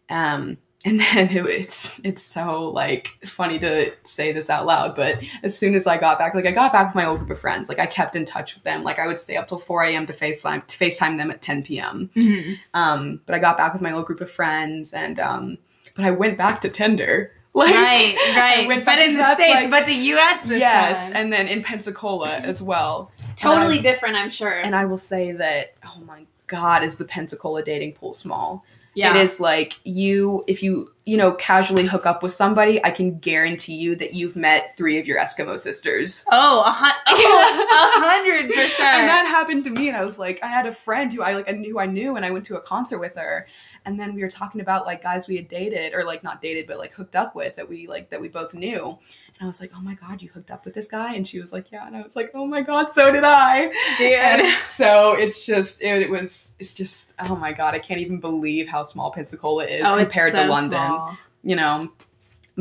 Um, 0.10 0.58
and 0.86 1.00
then 1.00 1.30
it, 1.30 1.46
it's 1.46 2.00
it's 2.06 2.22
so 2.22 2.70
like 2.70 3.10
funny 3.26 3.60
to 3.60 3.92
say 4.04 4.32
this 4.32 4.50
out 4.50 4.66
loud, 4.66 4.96
but 4.96 5.20
as 5.44 5.58
soon 5.58 5.76
as 5.76 5.86
I 5.88 5.98
got 5.98 6.18
back, 6.18 6.34
like 6.34 6.46
I 6.46 6.52
got 6.52 6.72
back 6.72 6.88
with 6.88 6.96
my 6.96 7.06
old 7.06 7.20
group 7.20 7.32
of 7.32 7.40
friends, 7.40 7.68
like 7.70 7.80
I 7.80 7.86
kept 7.86 8.16
in 8.16 8.24
touch 8.26 8.56
with 8.56 8.64
them. 8.64 8.84
Like 8.84 8.98
I 9.00 9.08
would 9.08 9.20
stay 9.20 9.36
up 9.38 9.48
till 9.48 9.58
four 9.58 9.84
a.m. 9.84 10.06
to 10.08 10.14
FaceTime 10.14 10.66
to 10.68 10.78
FaceTime 10.78 11.18
them 11.18 11.32
at 11.32 11.42
ten 11.42 11.64
p.m. 11.64 12.10
Mhm. 12.16 12.60
Um, 12.74 13.22
but 13.26 13.36
I 13.36 13.40
got 13.40 13.58
back 13.58 13.74
with 13.74 13.82
my 13.82 13.92
old 13.92 14.06
group 14.06 14.22
of 14.22 14.32
friends, 14.32 14.94
and 14.94 15.20
um, 15.20 15.58
but 15.96 16.06
I 16.06 16.12
went 16.12 16.38
back 16.38 16.62
to 16.62 16.70
Tinder. 16.70 17.32
Like, 17.52 17.74
Right, 17.74 18.16
right. 18.38 18.68
Went 18.68 18.86
but 18.86 19.00
in 19.00 19.18
the 19.18 19.34
States, 19.34 19.50
like- 19.62 19.72
but 19.72 19.88
the 19.88 19.94
US 20.14 20.42
this 20.42 20.60
yes, 20.60 21.08
time. 21.08 21.16
and 21.18 21.34
then 21.34 21.48
in 21.48 21.64
Pensacola 21.64 22.30
as 22.38 22.62
well. 22.62 23.12
totally 23.36 23.78
and 23.78 23.84
different, 23.84 24.16
I'm 24.18 24.30
sure. 24.30 24.52
And 24.52 24.76
I 24.76 24.86
will 24.86 24.98
say 24.98 25.32
that, 25.32 25.74
oh 25.84 26.00
my 26.06 26.26
god, 26.46 26.84
is 26.84 26.98
the 26.98 27.06
Pensacola 27.06 27.64
dating 27.64 27.94
pool 27.94 28.14
small? 28.14 28.64
Yeah. 28.94 29.16
It 29.16 29.22
is 29.22 29.40
like 29.40 29.80
you, 29.84 30.44
if 30.48 30.64
you 30.64 30.92
you 31.06 31.18
know 31.18 31.32
casually 31.34 31.86
hook 31.86 32.06
up 32.06 32.22
with 32.22 32.32
somebody, 32.32 32.84
I 32.84 32.92
can 32.92 33.18
guarantee 33.20 33.76
you 33.76 33.96
that 33.96 34.14
you've 34.14 34.36
met 34.36 34.76
three 34.78 35.00
of 35.00 35.08
your 35.08 35.20
Eskimo 35.20 35.60
sisters. 35.60 36.26
Oh, 36.32 36.62
a, 36.66 36.72
hun- 36.72 36.92
oh, 37.08 38.00
a 38.00 38.06
hundred 38.06 38.46
and 38.46 38.50
percent. 38.50 38.78
that 38.78 39.28
happened 39.40 39.64
to 39.64 39.70
me 39.72 39.88
and 39.88 39.98
i 39.98 40.04
was 40.04 40.18
like 40.20 40.38
i 40.44 40.48
had 40.48 40.66
a 40.66 40.72
friend 40.72 41.12
who 41.14 41.22
i 41.22 41.34
like 41.34 41.50
i 41.50 41.54
knew 41.54 41.72
who 41.74 41.80
i 41.80 41.86
knew 41.86 42.16
and 42.18 42.26
i 42.26 42.32
went 42.32 42.46
to 42.46 42.58
a 42.58 42.62
concert 42.62 43.00
with 43.00 43.16
her. 43.16 43.48
And 43.86 43.98
then 44.00 44.14
we 44.14 44.22
were 44.22 44.28
talking 44.30 44.60
about 44.62 44.86
like 44.86 45.02
guys 45.02 45.28
we 45.28 45.38
had 45.38 45.48
dated 45.48 45.94
or 45.96 46.04
like 46.04 46.22
not 46.24 46.42
dated 46.42 46.68
but 46.68 46.78
like 46.78 46.94
hooked 46.94 47.16
up 47.16 47.34
with 47.34 47.56
that 47.56 47.68
we 47.70 47.88
like 47.88 48.10
that 48.12 48.20
we 48.22 48.28
both 48.28 48.54
knew. 48.54 48.84
And 48.86 49.42
i 49.42 49.46
was 49.46 49.62
like 49.62 49.72
oh 49.76 49.82
my 49.82 49.96
god 49.96 50.22
you 50.22 50.30
hooked 50.30 50.52
up 50.52 50.66
with 50.66 50.74
this 50.74 50.88
guy? 50.88 51.16
And 51.16 51.26
she 51.28 51.40
was 51.40 51.52
like 51.54 51.72
yeah. 51.72 51.88
And 51.88 51.96
i 51.96 52.02
was 52.02 52.16
like 52.16 52.30
oh 52.34 52.46
my 52.46 52.62
god 52.62 52.92
so 52.92 53.12
did 53.12 53.24
i. 53.24 53.72
And 54.02 54.54
so 54.58 55.14
it's 55.14 55.46
just 55.46 55.82
it, 55.82 56.02
it 56.04 56.10
was 56.10 56.56
it's 56.60 56.74
just 56.74 57.16
oh 57.28 57.36
my 57.36 57.54
god 57.54 57.74
i 57.74 57.80
can't 57.80 58.02
even 58.02 58.20
believe 58.20 58.68
how 58.68 58.84
small 58.84 59.10
pensacola 59.12 59.64
is 59.66 59.90
Oh, 59.90 59.98
compared 59.98 60.34
so 60.34 60.44
to 60.44 60.50
london. 60.50 60.72
small. 60.80 61.18
you 61.44 61.56
know 61.56 61.90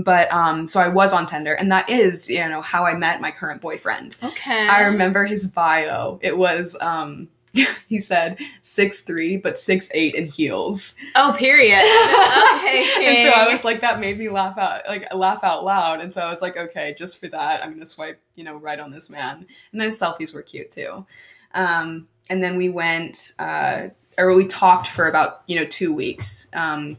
but 0.02 0.30
um 0.32 0.66
so 0.68 0.80
i 0.80 0.88
was 0.88 1.12
on 1.12 1.26
tinder 1.26 1.54
and 1.54 1.70
that 1.72 1.88
is 1.88 2.28
you 2.30 2.46
know 2.48 2.62
how 2.62 2.84
i 2.84 2.94
met 2.94 3.20
my 3.20 3.30
current 3.30 3.60
boyfriend 3.60 4.16
Okay. 4.22 4.68
I 4.68 4.82
remember 4.82 5.24
his 5.24 5.46
bio. 5.46 6.18
It 6.22 6.36
was 6.36 6.76
um 6.80 7.28
he 7.88 7.98
said 7.98 8.38
six 8.60 9.02
three 9.02 9.36
but 9.38 9.58
six 9.58 9.88
eight 9.94 10.14
in 10.14 10.26
heels. 10.28 10.94
Oh, 11.16 11.34
period. 11.36 11.78
okay. 11.78 13.06
and 13.06 13.18
so 13.22 13.30
I 13.30 13.48
was 13.50 13.64
like 13.64 13.80
that 13.80 14.00
made 14.00 14.18
me 14.18 14.28
laugh 14.28 14.58
out 14.58 14.82
like 14.86 15.12
laugh 15.14 15.42
out 15.42 15.64
loud. 15.64 16.00
And 16.00 16.12
so 16.12 16.20
I 16.20 16.30
was 16.30 16.42
like, 16.42 16.56
okay, 16.56 16.94
just 16.96 17.18
for 17.18 17.28
that, 17.28 17.62
I'm 17.64 17.72
gonna 17.72 17.86
swipe, 17.86 18.20
you 18.34 18.44
know, 18.44 18.56
right 18.56 18.78
on 18.78 18.90
this 18.90 19.08
man. 19.10 19.46
And 19.72 19.80
then 19.80 19.86
his 19.86 20.00
selfies 20.00 20.34
were 20.34 20.42
cute 20.42 20.70
too. 20.70 21.06
Um 21.54 22.08
and 22.30 22.42
then 22.42 22.56
we 22.56 22.68
went 22.68 23.32
uh 23.38 23.88
or 24.18 24.34
we 24.34 24.46
talked 24.46 24.88
for 24.88 25.08
about, 25.08 25.42
you 25.46 25.56
know, 25.58 25.64
two 25.64 25.92
weeks. 25.94 26.48
Um 26.52 26.98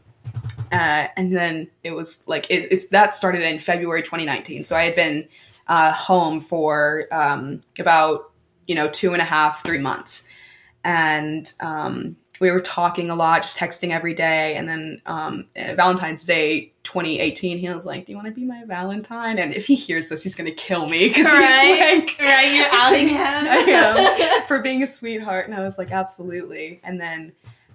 uh, 0.72 1.06
and 1.16 1.34
then 1.34 1.68
it 1.82 1.92
was 1.92 2.22
like 2.26 2.50
it, 2.50 2.70
it's 2.70 2.88
that 2.88 3.14
started 3.14 3.42
in 3.42 3.58
February 3.58 4.02
2019. 4.02 4.64
So 4.64 4.76
I 4.76 4.84
had 4.84 4.94
been 4.96 5.28
uh, 5.68 5.92
home 5.92 6.40
for 6.40 7.06
um, 7.12 7.62
about 7.78 8.30
you 8.66 8.74
know 8.74 8.88
two 8.88 9.12
and 9.12 9.20
a 9.22 9.24
half, 9.24 9.64
three 9.64 9.78
months, 9.78 10.28
and 10.84 11.52
um, 11.60 12.16
we 12.40 12.50
were 12.50 12.60
talking 12.60 13.10
a 13.10 13.14
lot, 13.14 13.42
just 13.42 13.58
texting 13.58 13.90
every 13.90 14.14
day. 14.14 14.56
And 14.56 14.66
then 14.68 15.02
um, 15.04 15.44
uh, 15.56 15.74
Valentine's 15.74 16.24
Day 16.24 16.72
2018, 16.84 17.58
he 17.58 17.68
was 17.68 17.84
like, 17.84 18.06
"Do 18.06 18.12
you 18.12 18.16
want 18.16 18.28
to 18.28 18.32
be 18.34 18.44
my 18.44 18.64
Valentine?" 18.64 19.38
And 19.38 19.54
if 19.54 19.66
he 19.66 19.74
hears 19.74 20.08
this, 20.08 20.22
he's 20.22 20.34
gonna 20.34 20.50
kill 20.50 20.88
me 20.88 21.08
because 21.08 21.26
Right. 21.26 22.00
he's 22.00 22.00
like, 22.18 22.18
Right, 22.20 22.52
you're 22.54 22.68
outing 22.72 23.08
him. 23.08 23.18
I 23.18 24.36
am 24.38 24.42
for 24.46 24.60
being 24.60 24.82
a 24.82 24.86
sweetheart, 24.86 25.46
and 25.46 25.54
I 25.54 25.60
was 25.60 25.76
like, 25.78 25.90
absolutely. 25.92 26.80
And 26.82 26.98
then, 27.00 27.32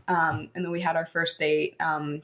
um, 0.08 0.50
and 0.56 0.66
then 0.66 0.72
we 0.72 0.82
had 0.82 0.96
our 0.96 1.06
first 1.06 1.38
date. 1.40 1.76
Um, 1.80 2.22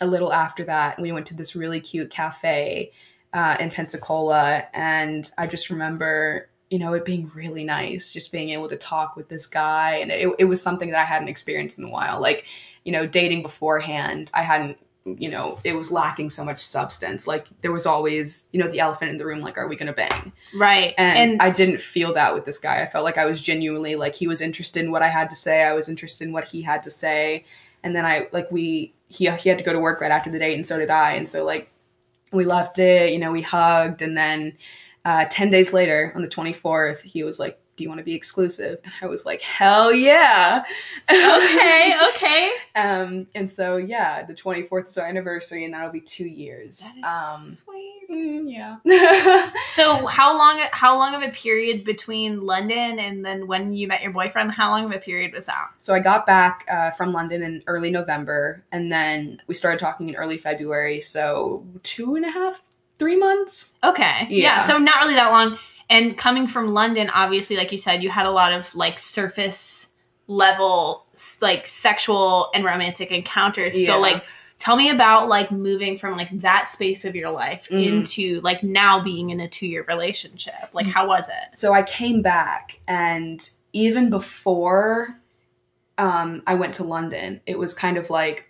a 0.00 0.06
little 0.06 0.32
after 0.32 0.64
that, 0.64 0.98
we 0.98 1.12
went 1.12 1.26
to 1.26 1.34
this 1.34 1.54
really 1.54 1.80
cute 1.80 2.10
cafe 2.10 2.92
uh, 3.32 3.56
in 3.60 3.70
Pensacola, 3.70 4.64
and 4.72 5.30
I 5.38 5.46
just 5.46 5.70
remember, 5.70 6.48
you 6.70 6.78
know, 6.78 6.94
it 6.94 7.04
being 7.04 7.30
really 7.34 7.64
nice, 7.64 8.12
just 8.12 8.32
being 8.32 8.50
able 8.50 8.68
to 8.68 8.76
talk 8.76 9.14
with 9.16 9.28
this 9.28 9.46
guy, 9.46 9.96
and 9.96 10.10
it, 10.10 10.34
it 10.38 10.44
was 10.46 10.60
something 10.60 10.90
that 10.90 10.98
I 10.98 11.04
hadn't 11.04 11.28
experienced 11.28 11.78
in 11.78 11.84
a 11.84 11.92
while. 11.92 12.20
Like, 12.20 12.46
you 12.84 12.92
know, 12.92 13.06
dating 13.06 13.42
beforehand, 13.42 14.30
I 14.34 14.42
hadn't. 14.42 14.78
You 15.06 15.30
know, 15.30 15.58
it 15.64 15.74
was 15.74 15.90
lacking 15.90 16.28
so 16.28 16.44
much 16.44 16.58
substance. 16.58 17.26
Like 17.26 17.46
there 17.62 17.72
was 17.72 17.86
always, 17.86 18.50
you 18.52 18.60
know, 18.60 18.68
the 18.68 18.80
elephant 18.80 19.10
in 19.10 19.16
the 19.16 19.24
room. 19.24 19.40
Like, 19.40 19.56
are 19.56 19.66
we 19.66 19.74
gonna 19.74 19.94
bang? 19.94 20.30
Right. 20.54 20.94
and, 20.98 21.40
I 21.40 21.48
didn't 21.50 21.80
feel 21.80 22.12
that 22.12 22.34
with 22.34 22.44
this 22.44 22.58
guy. 22.58 22.82
I 22.82 22.86
felt 22.86 23.04
like 23.04 23.16
I 23.16 23.24
was 23.24 23.40
genuinely 23.40 23.96
like 23.96 24.14
he 24.14 24.28
was 24.28 24.42
interested 24.42 24.84
in 24.84 24.90
what 24.92 25.00
I 25.00 25.08
had 25.08 25.30
to 25.30 25.34
say. 25.34 25.64
I 25.64 25.72
was 25.72 25.88
interested 25.88 26.26
in 26.28 26.32
what 26.34 26.48
he 26.48 26.60
had 26.60 26.82
to 26.82 26.90
say, 26.90 27.46
and 27.82 27.96
then 27.96 28.04
I 28.04 28.28
like 28.30 28.52
we 28.52 28.92
he 29.10 29.28
he 29.30 29.48
had 29.48 29.58
to 29.58 29.64
go 29.64 29.72
to 29.72 29.80
work 29.80 30.00
right 30.00 30.12
after 30.12 30.30
the 30.30 30.38
date, 30.38 30.54
and 30.54 30.66
so 30.66 30.78
did 30.78 30.90
I. 30.90 31.12
And 31.12 31.28
so 31.28 31.44
like 31.44 31.70
we 32.32 32.44
left 32.44 32.78
it, 32.78 33.12
you 33.12 33.18
know, 33.18 33.32
we 33.32 33.42
hugged, 33.42 34.02
and 34.02 34.16
then 34.16 34.56
uh, 35.04 35.26
ten 35.28 35.50
days 35.50 35.74
later, 35.74 36.12
on 36.14 36.22
the 36.22 36.28
twenty 36.28 36.52
fourth, 36.52 37.02
he 37.02 37.24
was 37.24 37.40
like, 37.40 37.60
"Do 37.76 37.82
you 37.84 37.90
want 37.90 37.98
to 37.98 38.04
be 38.04 38.14
exclusive?" 38.14 38.78
And 38.84 38.92
I 39.02 39.06
was 39.06 39.26
like, 39.26 39.42
"Hell 39.42 39.92
yeah!" 39.92 40.62
okay. 41.10 41.94
Okay. 42.14 42.52
um, 42.76 43.26
and 43.34 43.50
so 43.50 43.76
yeah, 43.76 44.22
the 44.22 44.34
twenty 44.34 44.62
fourth 44.62 44.88
is 44.88 44.96
our 44.96 45.08
anniversary, 45.08 45.64
and 45.64 45.74
that'll 45.74 45.90
be 45.90 46.00
two 46.00 46.28
years. 46.28 46.80
That 46.80 46.98
is 46.98 47.40
um, 47.40 47.48
sweet. 47.48 47.89
Mm, 48.10 48.52
yeah. 48.52 49.50
So 49.68 50.06
how 50.06 50.36
long 50.36 50.60
how 50.72 50.98
long 50.98 51.14
of 51.14 51.22
a 51.22 51.30
period 51.30 51.84
between 51.84 52.44
London 52.44 52.98
and 52.98 53.24
then 53.24 53.46
when 53.46 53.72
you 53.72 53.86
met 53.86 54.02
your 54.02 54.12
boyfriend? 54.12 54.50
How 54.52 54.70
long 54.70 54.84
of 54.84 54.92
a 54.92 54.98
period 54.98 55.32
was 55.32 55.46
that? 55.46 55.68
so 55.78 55.94
I 55.94 56.00
got 56.00 56.26
back 56.26 56.66
uh, 56.70 56.90
from 56.90 57.12
London 57.12 57.42
in 57.42 57.62
early 57.66 57.90
November, 57.90 58.64
and 58.72 58.90
then 58.90 59.40
we 59.46 59.54
started 59.54 59.78
talking 59.78 60.08
in 60.08 60.16
early 60.16 60.38
February. 60.38 61.00
So 61.00 61.64
two 61.82 62.16
and 62.16 62.24
a 62.24 62.30
half, 62.30 62.62
three 62.98 63.16
months. 63.16 63.78
Okay. 63.84 64.26
Yeah. 64.28 64.42
Yeah. 64.42 64.58
So 64.60 64.78
not 64.78 65.02
really 65.02 65.14
that 65.14 65.30
long. 65.30 65.58
And 65.88 66.16
coming 66.16 66.46
from 66.46 66.72
London, 66.72 67.10
obviously, 67.12 67.56
like 67.56 67.72
you 67.72 67.78
said, 67.78 68.02
you 68.02 68.10
had 68.10 68.26
a 68.26 68.30
lot 68.30 68.52
of 68.52 68.72
like 68.76 68.98
surface 68.98 69.92
level, 70.28 71.04
like 71.42 71.66
sexual 71.66 72.50
and 72.54 72.64
romantic 72.64 73.10
encounters. 73.10 73.76
Yeah. 73.76 73.86
So 73.86 74.00
like, 74.00 74.22
tell 74.60 74.76
me 74.76 74.90
about 74.90 75.28
like 75.28 75.50
moving 75.50 75.98
from 75.98 76.16
like 76.16 76.28
that 76.42 76.68
space 76.68 77.04
of 77.04 77.16
your 77.16 77.30
life 77.30 77.66
Mhm. 77.70 77.84
into 78.04 78.40
like 78.42 78.62
now 78.62 79.00
being 79.02 79.30
in 79.30 79.40
a 79.40 79.48
two 79.48 79.66
year 79.66 79.84
relationship. 79.88 80.68
Like, 80.72 80.86
how 80.86 81.08
was 81.08 81.28
it? 81.28 81.56
so 81.56 81.72
I 81.72 81.82
came 81.82 82.22
back, 82.22 82.78
and 82.86 83.40
even 83.72 84.10
before 84.10 85.16
um, 85.98 86.42
I 86.46 86.54
went 86.54 86.74
to 86.74 86.84
London, 86.84 87.40
it 87.46 87.58
was 87.58 87.74
kind 87.74 87.96
of 87.96 88.08
like 88.10 88.46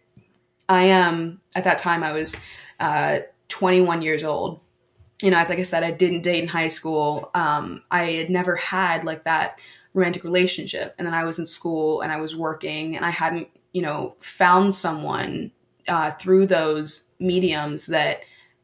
I 0.69 0.83
am 0.85 1.41
at 1.57 1.65
that 1.65 1.79
time. 1.79 2.03
I 2.05 2.13
was 2.13 2.37
uh, 2.79 3.21
21 3.49 4.03
years 4.03 4.23
old. 4.23 4.61
You 5.21 5.31
know, 5.31 5.37
like 5.37 5.59
I 5.59 5.63
said, 5.63 5.83
I 5.83 5.91
didn't 5.91 6.23
date 6.23 6.43
in 6.43 6.49
high 6.49 6.69
school. 6.69 7.31
Um, 7.35 7.83
I 7.91 8.05
had 8.13 8.31
never 8.31 8.57
had 8.57 9.05
like 9.05 9.25
that 9.25 9.59
romantic 9.95 10.23
relationship, 10.25 10.95
and 10.99 11.07
then 11.07 11.15
I 11.15 11.25
was 11.25 11.39
in 11.39 11.47
school 11.47 12.01
and 12.03 12.13
I 12.13 12.21
was 12.21 12.37
working, 12.37 12.97
and 12.97 13.05
I 13.05 13.11
hadn't, 13.11 13.49
you 13.73 13.83
know, 13.83 14.15
found 14.21 14.75
someone 14.75 15.51
uh, 15.91 16.13
through 16.13 16.47
those 16.47 17.05
mediums 17.19 17.87
that 17.87 18.21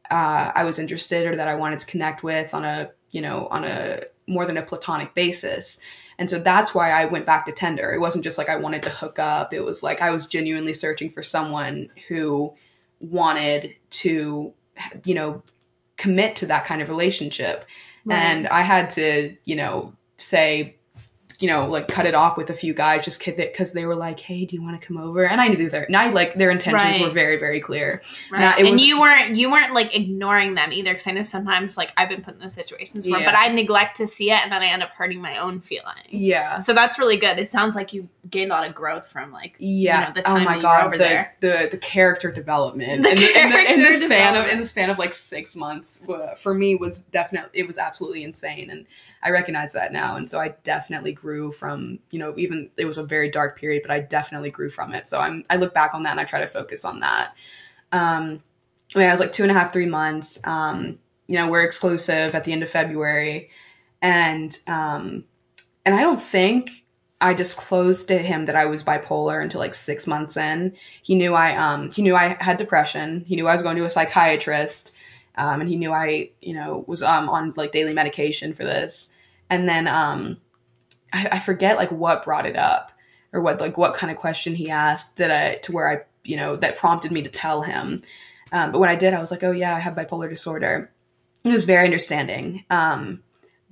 uh, 0.09 0.51
I 0.55 0.63
was 0.63 0.79
interested 0.79 1.27
or 1.27 1.35
that 1.35 1.47
I 1.47 1.55
wanted 1.55 1.79
to 1.79 1.85
connect 1.85 2.23
with 2.23 2.53
on 2.53 2.63
a, 2.63 2.89
you 3.11 3.21
know, 3.21 3.47
on 3.51 3.65
a 3.65 4.03
more 4.27 4.45
than 4.45 4.57
a 4.57 4.65
platonic 4.65 5.13
basis. 5.13 5.79
And 6.17 6.29
so 6.29 6.39
that's 6.39 6.73
why 6.73 6.91
I 6.91 7.05
went 7.05 7.25
back 7.25 7.45
to 7.45 7.51
Tinder. 7.51 7.91
It 7.93 7.99
wasn't 7.99 8.23
just 8.23 8.37
like 8.37 8.49
I 8.49 8.55
wanted 8.55 8.81
to 8.83 8.89
hook 8.89 9.19
up. 9.19 9.53
It 9.53 9.63
was 9.63 9.83
like 9.83 10.01
I 10.01 10.09
was 10.09 10.25
genuinely 10.25 10.73
searching 10.73 11.09
for 11.09 11.21
someone 11.21 11.89
who 12.07 12.53
wanted 12.99 13.75
to, 13.89 14.53
you 15.03 15.13
know, 15.13 15.43
commit 15.97 16.37
to 16.37 16.45
that 16.47 16.65
kind 16.65 16.81
of 16.81 16.89
relationship. 16.89 17.65
And 18.09 18.47
I 18.47 18.61
had 18.61 18.89
to, 18.91 19.35
you 19.43 19.57
know, 19.57 19.93
say, 20.15 20.76
you 21.39 21.47
know, 21.47 21.67
like 21.67 21.87
cut 21.87 22.07
it 22.07 22.15
off 22.15 22.35
with 22.35 22.49
a 22.49 22.53
few 22.53 22.73
guys 22.73 23.05
just 23.05 23.23
because 23.23 23.71
they 23.73 23.85
were 23.85 23.93
like, 23.95 24.19
"Hey, 24.19 24.45
do 24.45 24.55
you 24.55 24.63
want 24.63 24.79
to 24.81 24.87
come 24.87 24.97
over?" 24.97 25.23
And 25.23 25.39
I 25.39 25.47
knew 25.49 25.69
their, 25.69 25.83
and 25.83 25.95
I 25.95 26.09
like 26.09 26.33
their 26.33 26.49
intentions 26.49 26.97
Right. 26.97 27.01
were 27.01 27.11
very, 27.11 27.37
very 27.37 27.59
clear. 27.59 28.01
Right. 28.31 28.57
And 28.57 28.71
was- 28.71 28.81
you 28.81 28.99
weren't 28.99 29.35
you 29.35 29.51
weren't 29.51 29.73
like 29.73 29.95
ignoring 29.95 30.55
them 30.55 30.73
either 30.73 30.93
because 30.93 31.05
I 31.05 31.11
know 31.11 31.21
sometimes 31.23 31.77
like 31.77 31.91
I've 31.95 32.09
been 32.09 32.23
put 32.23 32.33
in 32.33 32.39
those 32.39 32.55
situations 32.55 33.05
before, 33.05 33.19
Yeah. 33.21 33.31
but 33.31 33.37
I 33.37 33.49
neglect 33.49 33.97
to 33.97 34.07
see 34.07 34.31
it 34.31 34.39
and 34.41 34.51
then 34.51 34.63
I 34.63 34.67
end 34.67 34.81
up 34.81 34.89
hurting 34.91 35.21
my 35.21 35.37
own 35.37 35.61
feeling. 35.61 35.93
Yeah, 36.09 36.57
So 36.59 36.73
that's 36.73 36.97
really 36.97 37.17
good. 37.17 37.37
It 37.37 37.49
sounds 37.49 37.75
like 37.75 37.93
you 37.93 38.09
gained 38.29 38.51
a 38.51 38.55
lot 38.55 38.67
of 38.67 38.73
growth 38.73 39.07
from 39.07 39.31
like 39.31 39.55
yeah. 39.59 39.99
you 40.01 40.07
know, 40.07 40.13
the 40.15 40.21
oh 40.21 40.33
time 40.35 40.43
my 40.43 40.53
that 40.53 40.61
you 40.61 40.67
were 40.67 40.73
god, 40.75 40.85
over 40.87 40.97
the, 40.97 41.03
there. 41.03 41.35
the 41.41 41.67
the 41.71 41.77
character 41.77 42.31
development 42.31 43.03
The 43.03 43.09
in, 43.11 43.15
the, 43.17 43.39
in, 43.41 43.49
the, 43.49 43.73
in 43.73 43.83
the 43.83 43.93
span 43.93 44.35
of 44.35 44.47
in 44.49 44.57
the 44.57 44.65
span 44.65 44.89
of 44.89 44.97
like 44.97 45.13
six 45.13 45.55
months 45.55 45.99
uh, 46.09 46.33
for 46.35 46.53
me 46.55 46.73
was 46.75 46.99
definitely 47.01 47.59
it 47.59 47.67
was 47.67 47.77
absolutely 47.77 48.23
insane, 48.23 48.69
and 48.71 48.85
I 49.27 49.31
recognize 49.31 49.73
that 49.73 49.91
now. 49.91 50.15
And 50.15 50.29
so 50.29 50.39
I 50.39 50.55
definitely 50.63 51.11
grew 51.11 51.51
from 51.51 51.99
you 52.11 52.19
know 52.19 52.33
even 52.37 52.69
it 52.77 52.85
was 52.85 52.97
a 52.97 53.03
very 53.03 53.29
dark 53.29 53.59
period, 53.59 53.81
but 53.83 53.91
I 53.91 53.99
definitely 53.99 54.51
grew 54.51 54.69
from 54.69 54.93
it. 54.93 55.07
So 55.07 55.19
I'm 55.19 55.43
I 55.49 55.57
look 55.57 55.73
back 55.73 55.93
on 55.93 56.03
that 56.03 56.11
and 56.11 56.19
I 56.19 56.23
try 56.23 56.39
to 56.39 56.47
focus 56.47 56.85
on 56.85 57.01
that. 57.01 57.33
Um, 57.91 58.41
I, 58.95 58.99
mean, 58.99 59.07
I 59.09 59.11
was 59.11 59.19
like 59.19 59.31
two 59.33 59.43
and 59.43 59.51
a 59.51 59.53
half, 59.53 59.73
three 59.73 59.85
months. 59.85 60.45
Um, 60.47 60.99
you 61.27 61.35
know, 61.35 61.49
we're 61.49 61.63
exclusive 61.63 62.35
at 62.35 62.45
the 62.45 62.53
end 62.53 62.63
of 62.63 62.69
February, 62.69 63.49
and 64.01 64.57
um, 64.67 65.25
and 65.85 65.93
I 65.93 66.01
don't 66.01 66.21
think 66.21 66.85
I 67.19 67.33
disclosed 67.33 68.07
to 68.09 68.17
him 68.17 68.45
that 68.45 68.55
I 68.55 68.65
was 68.65 68.83
bipolar 68.83 69.41
until 69.41 69.59
like 69.59 69.75
six 69.75 70.07
months 70.07 70.37
in. 70.37 70.75
He 71.01 71.15
knew 71.15 71.33
I 71.33 71.55
um 71.55 71.91
he 71.91 72.01
knew 72.01 72.15
I 72.15 72.37
had 72.39 72.57
depression. 72.57 73.25
He 73.27 73.35
knew 73.35 73.47
I 73.47 73.53
was 73.53 73.63
going 73.63 73.77
to 73.77 73.85
a 73.85 73.89
psychiatrist, 73.89 74.95
um, 75.35 75.61
and 75.61 75.69
he 75.69 75.75
knew 75.75 75.91
I 75.91 76.29
you 76.41 76.53
know 76.53 76.85
was 76.87 77.03
um 77.03 77.29
on 77.29 77.53
like 77.57 77.71
daily 77.71 77.93
medication 77.93 78.53
for 78.53 78.63
this. 78.63 79.13
And 79.49 79.67
then 79.67 79.87
um, 79.87 80.37
I, 81.13 81.27
I 81.33 81.39
forget 81.39 81.77
like 81.77 81.91
what 81.91 82.23
brought 82.23 82.45
it 82.45 82.55
up 82.57 82.91
or 83.33 83.41
what 83.41 83.59
like 83.61 83.77
what 83.77 83.93
kind 83.93 84.11
of 84.11 84.17
question 84.17 84.55
he 84.55 84.69
asked 84.69 85.17
that 85.17 85.31
I 85.31 85.55
to 85.63 85.71
where 85.71 85.89
I 85.89 86.01
you 86.23 86.35
know 86.37 86.55
that 86.57 86.77
prompted 86.77 87.11
me 87.11 87.21
to 87.23 87.29
tell 87.29 87.61
him. 87.61 88.01
Um, 88.51 88.71
but 88.71 88.79
when 88.79 88.89
I 88.89 88.95
did, 88.95 89.13
I 89.13 89.19
was 89.19 89.31
like, 89.31 89.43
oh 89.43 89.51
yeah, 89.51 89.75
I 89.75 89.79
have 89.79 89.95
bipolar 89.95 90.29
disorder. 90.29 90.91
He 91.43 91.51
was 91.51 91.65
very 91.65 91.85
understanding. 91.85 92.65
Um, 92.69 93.23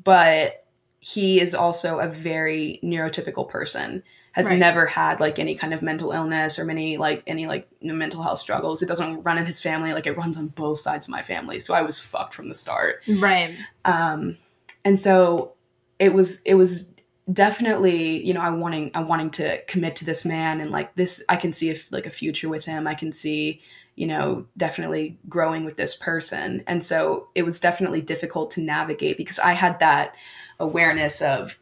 but 0.03 0.65
he 0.99 1.39
is 1.39 1.53
also 1.53 1.99
a 1.99 2.07
very 2.07 2.79
neurotypical 2.83 3.47
person 3.47 4.03
has 4.31 4.47
Right. 4.49 4.59
never 4.59 4.85
had 4.85 5.19
like 5.21 5.39
any 5.39 5.55
kind 5.55 5.73
of 5.73 5.81
mental 5.81 6.11
illness 6.11 6.57
or 6.59 6.65
many 6.65 6.97
like 6.97 7.23
any 7.27 7.47
like 7.47 7.67
mental 7.81 8.21
health 8.23 8.39
struggles 8.39 8.81
it 8.81 8.87
doesn't 8.87 9.21
run 9.23 9.37
in 9.37 9.45
his 9.45 9.61
family 9.61 9.93
like 9.93 10.07
it 10.07 10.17
runs 10.17 10.35
on 10.35 10.47
both 10.47 10.79
sides 10.79 11.05
of 11.07 11.11
my 11.11 11.21
family 11.21 11.59
so 11.59 11.73
i 11.73 11.81
was 11.81 11.99
fucked 11.99 12.33
from 12.33 12.49
the 12.49 12.53
start 12.53 13.01
Right. 13.07 13.55
um 13.85 14.37
and 14.83 14.97
so 14.99 15.53
it 15.99 16.13
was 16.13 16.41
it 16.43 16.55
was 16.55 16.93
definitely 17.31 18.23
you 18.25 18.33
know 18.33 18.41
i 18.41 18.49
wanting 18.51 18.91
i 18.93 19.01
wanting 19.01 19.31
to 19.31 19.59
commit 19.65 19.95
to 19.95 20.05
this 20.05 20.23
man 20.25 20.61
and 20.61 20.69
like 20.69 20.93
this 20.95 21.23
i 21.27 21.35
can 21.35 21.51
see 21.51 21.69
if 21.69 21.91
like 21.91 22.05
a 22.05 22.11
future 22.11 22.47
with 22.49 22.65
him. 22.65 22.85
I 22.87 22.93
can 22.93 23.11
see 23.11 23.61
you 23.95 24.05
know 24.05 24.45
definitely 24.57 25.17
growing 25.29 25.65
with 25.65 25.77
this 25.77 25.95
person. 25.95 26.63
And 26.67 26.83
so 26.83 27.29
it 27.33 27.43
was 27.43 27.59
definitely 27.59 28.01
difficult 28.01 28.51
to 28.51 28.61
navigate 28.61 29.17
because 29.17 29.39
i 29.39 29.53
had 29.53 29.79
that 29.79 30.13
awareness 30.59 31.21
of 31.21 31.57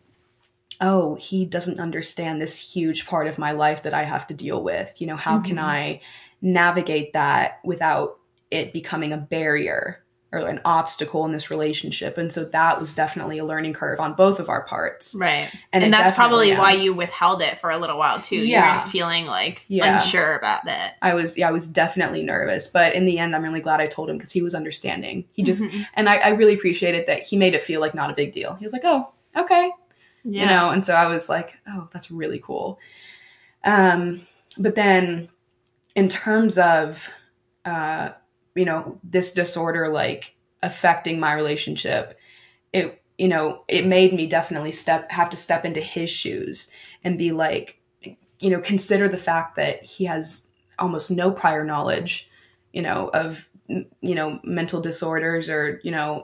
oh 0.82 1.16
he 1.16 1.46
doesn't 1.46 1.80
understand 1.80 2.42
this 2.42 2.74
huge 2.74 3.06
part 3.06 3.28
of 3.28 3.38
my 3.38 3.52
life 3.52 3.84
that 3.84 3.94
i 3.94 4.04
have 4.04 4.28
to 4.28 4.34
deal 4.34 4.62
with. 4.62 5.00
You 5.00 5.08
know 5.08 5.16
how 5.16 5.40
can 5.40 5.56
Mhm. 5.58 5.64
i 5.64 6.02
navigate 6.42 7.14
that 7.14 7.60
without 7.64 8.20
it 8.52 8.74
becoming 8.74 9.14
a 9.14 9.18
barrier 9.18 10.03
or 10.34 10.40
an 10.48 10.60
obstacle 10.66 11.24
in 11.26 11.32
this 11.32 11.50
relationship 11.52 12.18
and 12.18 12.34
so 12.34 12.44
that 12.44 12.80
was 12.80 12.92
definitely 12.94 13.38
a 13.38 13.46
learning 13.46 13.72
curve 13.72 14.00
on 14.00 14.14
both 14.16 14.40
of 14.40 14.50
our 14.50 14.64
parts 14.64 15.16
Right. 15.18 15.50
and, 15.72 15.84
And, 15.84 15.94
that's 15.94 16.16
probably 16.16 16.50
yeah. 16.50 16.60
why 16.60 16.72
you 16.74 16.94
withheld 16.94 17.42
it 17.42 17.60
for 17.60 17.70
a 17.70 17.78
little 17.78 17.98
while 18.00 18.20
too. 18.20 18.36
Yeah. 18.38 18.82
You're 18.82 18.92
feeling 18.92 19.26
like 19.28 19.64
Yeah. 19.68 19.96
unsure 20.02 20.36
about 20.36 20.68
it. 20.68 20.92
I 21.02 21.14
was 21.14 21.38
yeah, 21.38 21.48
I 21.48 21.52
was 21.52 21.70
definitely 21.70 22.24
nervous, 22.24 22.68
but 22.68 22.96
in 22.96 23.06
the 23.06 23.20
end, 23.20 23.36
I'm 23.36 23.44
really 23.44 23.62
glad 23.62 23.80
I 23.80 23.88
told 23.88 24.10
him 24.10 24.18
because 24.18 24.32
he 24.32 24.42
was 24.42 24.56
understanding. 24.56 25.26
He 25.34 25.44
just 25.44 25.64
Mhm. 25.64 25.86
and 25.94 26.10
I, 26.10 26.16
I 26.18 26.30
really 26.30 26.56
appreciated 26.56 27.06
that 27.06 27.24
he 27.28 27.38
made 27.38 27.54
it 27.54 27.62
feel 27.62 27.80
like 27.80 27.94
not 27.94 28.10
a 28.10 28.14
big 28.16 28.32
deal. 28.34 28.56
He 28.56 28.66
was 28.66 28.74
like, 28.74 28.84
"Oh, 28.84 29.12
okay," 29.38 29.72
yeah. 30.24 30.42
you 30.42 30.48
know, 30.50 30.70
and 30.72 30.84
so 30.84 30.96
I 30.96 31.06
was 31.06 31.30
like, 31.30 31.58
"Oh, 31.68 31.88
that's 31.94 32.10
really 32.10 32.40
cool." 32.40 32.80
Um, 33.64 34.22
but 34.58 34.76
then, 34.76 35.30
in 35.96 36.08
terms 36.10 36.58
of, 36.58 37.10
uh, 37.66 38.10
you 38.56 38.66
know, 38.66 39.00
this 39.04 39.34
disorder 39.34 39.90
like 39.90 40.36
affecting 40.62 41.20
my 41.20 41.34
relationship, 41.34 42.18
it 42.72 43.02
you 43.18 43.28
know 43.28 43.64
it 43.68 43.86
made 43.86 44.14
me 44.14 44.28
definitely 44.28 44.72
step 44.72 45.12
have 45.12 45.30
to 45.30 45.38
step 45.38 45.66
into 45.66 45.82
his 45.82 46.10
shoes 46.10 46.72
and 47.04 47.18
be 47.18 47.32
like, 47.32 47.80
you 48.40 48.50
know, 48.50 48.60
consider 48.60 49.08
the 49.08 49.18
fact 49.18 49.56
that 49.56 49.84
he 49.84 50.06
has 50.06 50.48
almost 50.80 51.12
no 51.12 51.32
prior 51.32 51.64
knowledge, 51.64 52.30
you 52.72 52.82
know, 52.82 53.10
of 53.14 53.50
you 53.68 54.16
know 54.16 54.40
mental 54.44 54.82
disorders 54.82 55.50
or 55.50 55.80
you 55.84 55.92
know 55.92 56.24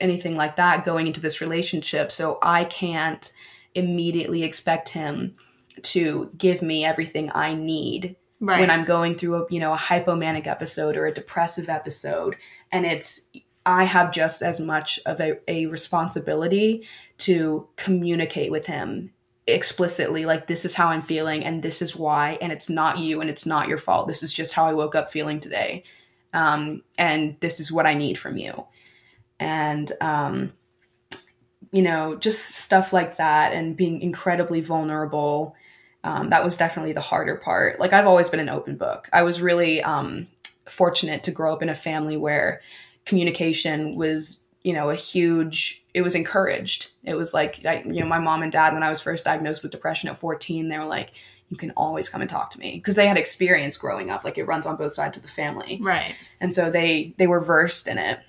anything 0.00 0.36
like 0.36 0.56
that 0.56 0.84
going 0.84 1.06
into 1.06 1.20
this 1.20 1.40
relationship. 1.40 2.10
So 2.10 2.38
I 2.42 2.64
can't 2.64 3.30
immediately 3.74 4.42
expect 4.42 4.90
him 4.90 5.36
to 5.82 6.30
give 6.36 6.62
me 6.62 6.84
everything 6.84 7.30
I 7.34 7.54
need 7.54 8.16
right. 8.40 8.60
when 8.60 8.70
I'm 8.70 8.84
going 8.84 9.14
through 9.14 9.36
a 9.36 9.46
you 9.50 9.60
know 9.60 9.72
a 9.72 9.78
hypomanic 9.78 10.46
episode 10.46 10.96
or 10.96 11.06
a 11.06 11.14
depressive 11.14 11.68
episode, 11.68 12.36
and 12.72 12.84
it's 12.84 13.28
I 13.64 13.84
have 13.84 14.12
just 14.12 14.42
as 14.42 14.60
much 14.60 14.98
of 15.06 15.20
a, 15.20 15.38
a 15.46 15.66
responsibility 15.66 16.86
to 17.18 17.68
communicate 17.76 18.50
with 18.50 18.66
him 18.66 19.12
explicitly 19.46 20.26
like 20.26 20.46
this 20.46 20.64
is 20.64 20.74
how 20.74 20.88
I'm 20.88 21.02
feeling 21.02 21.44
and 21.44 21.62
this 21.62 21.82
is 21.82 21.96
why 21.96 22.38
and 22.40 22.52
it's 22.52 22.68
not 22.68 22.98
you 22.98 23.20
and 23.20 23.28
it's 23.28 23.46
not 23.46 23.68
your 23.68 23.78
fault. 23.78 24.06
This 24.06 24.22
is 24.22 24.32
just 24.32 24.52
how 24.52 24.66
I 24.66 24.74
woke 24.74 24.94
up 24.94 25.10
feeling 25.10 25.40
today. 25.40 25.84
Um, 26.32 26.82
and 26.96 27.36
this 27.40 27.58
is 27.58 27.72
what 27.72 27.86
I 27.86 27.94
need 27.94 28.16
from 28.16 28.36
you. 28.36 28.66
And 29.40 29.90
um, 30.00 30.52
you 31.72 31.82
know 31.82 32.16
just 32.16 32.56
stuff 32.56 32.92
like 32.92 33.16
that 33.16 33.52
and 33.52 33.76
being 33.76 34.00
incredibly 34.00 34.60
vulnerable 34.60 35.54
um, 36.04 36.30
that 36.30 36.44
was 36.44 36.56
definitely 36.56 36.92
the 36.92 37.00
harder 37.00 37.36
part. 37.36 37.78
Like 37.78 37.92
I've 37.92 38.06
always 38.06 38.28
been 38.28 38.40
an 38.40 38.48
open 38.48 38.76
book. 38.76 39.08
I 39.12 39.22
was 39.22 39.40
really 39.40 39.82
um, 39.82 40.28
fortunate 40.68 41.22
to 41.24 41.30
grow 41.30 41.52
up 41.52 41.62
in 41.62 41.68
a 41.68 41.74
family 41.74 42.16
where 42.16 42.60
communication 43.04 43.96
was, 43.96 44.46
you 44.62 44.72
know, 44.72 44.90
a 44.90 44.94
huge. 44.94 45.82
It 45.92 46.02
was 46.02 46.14
encouraged. 46.14 46.88
It 47.04 47.14
was 47.14 47.34
like, 47.34 47.64
I, 47.66 47.82
you 47.86 48.00
know, 48.00 48.06
my 48.06 48.18
mom 48.18 48.42
and 48.42 48.52
dad 48.52 48.72
when 48.74 48.82
I 48.82 48.88
was 48.88 49.00
first 49.00 49.24
diagnosed 49.24 49.62
with 49.62 49.72
depression 49.72 50.08
at 50.08 50.18
fourteen, 50.18 50.68
they 50.68 50.78
were 50.78 50.86
like, 50.86 51.10
"You 51.48 51.56
can 51.56 51.72
always 51.72 52.08
come 52.08 52.20
and 52.20 52.30
talk 52.30 52.50
to 52.52 52.58
me," 52.58 52.76
because 52.76 52.94
they 52.94 53.06
had 53.06 53.16
experience 53.16 53.76
growing 53.76 54.10
up. 54.10 54.24
Like 54.24 54.38
it 54.38 54.44
runs 54.44 54.66
on 54.66 54.76
both 54.76 54.92
sides 54.92 55.16
of 55.16 55.22
the 55.22 55.28
family 55.28 55.78
right. 55.82 56.14
and 56.40 56.54
so 56.54 56.70
they 56.70 57.14
they 57.18 57.26
were 57.26 57.40
versed 57.40 57.86
in 57.86 57.98
it 57.98 58.20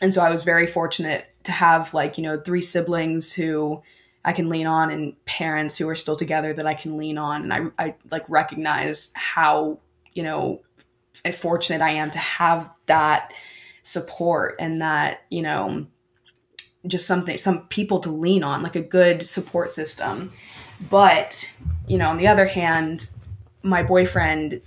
and 0.00 0.12
so 0.12 0.22
I 0.22 0.30
was 0.30 0.42
very 0.42 0.66
fortunate 0.66 1.26
to 1.44 1.52
have 1.52 1.94
like 1.94 2.18
you 2.18 2.24
know 2.24 2.38
three 2.38 2.62
siblings 2.62 3.32
who 3.32 3.82
I 4.24 4.32
can 4.32 4.48
lean 4.48 4.66
on 4.66 4.90
and 4.90 5.22
parents 5.26 5.76
who 5.76 5.88
are 5.88 5.94
still 5.94 6.16
together 6.16 6.54
that 6.54 6.66
I 6.66 6.74
can 6.74 6.96
lean 6.96 7.18
on, 7.18 7.42
and 7.42 7.52
I 7.52 7.84
I 7.84 7.94
like 8.10 8.24
recognize 8.28 9.12
how 9.14 9.78
you 10.12 10.22
know 10.22 10.62
fortunate 11.32 11.82
I 11.82 11.90
am 11.90 12.10
to 12.10 12.18
have 12.18 12.70
that 12.86 13.32
support 13.82 14.56
and 14.58 14.80
that 14.80 15.22
you 15.30 15.42
know 15.42 15.86
just 16.86 17.06
something 17.06 17.36
some 17.36 17.66
people 17.68 18.00
to 18.00 18.10
lean 18.10 18.42
on 18.42 18.62
like 18.62 18.76
a 18.76 18.82
good 18.82 19.26
support 19.26 19.70
system. 19.70 20.32
But 20.90 21.52
you 21.86 21.98
know 21.98 22.08
on 22.08 22.16
the 22.16 22.28
other 22.28 22.46
hand 22.46 23.08
my 23.62 23.82
boyfriend 23.82 24.60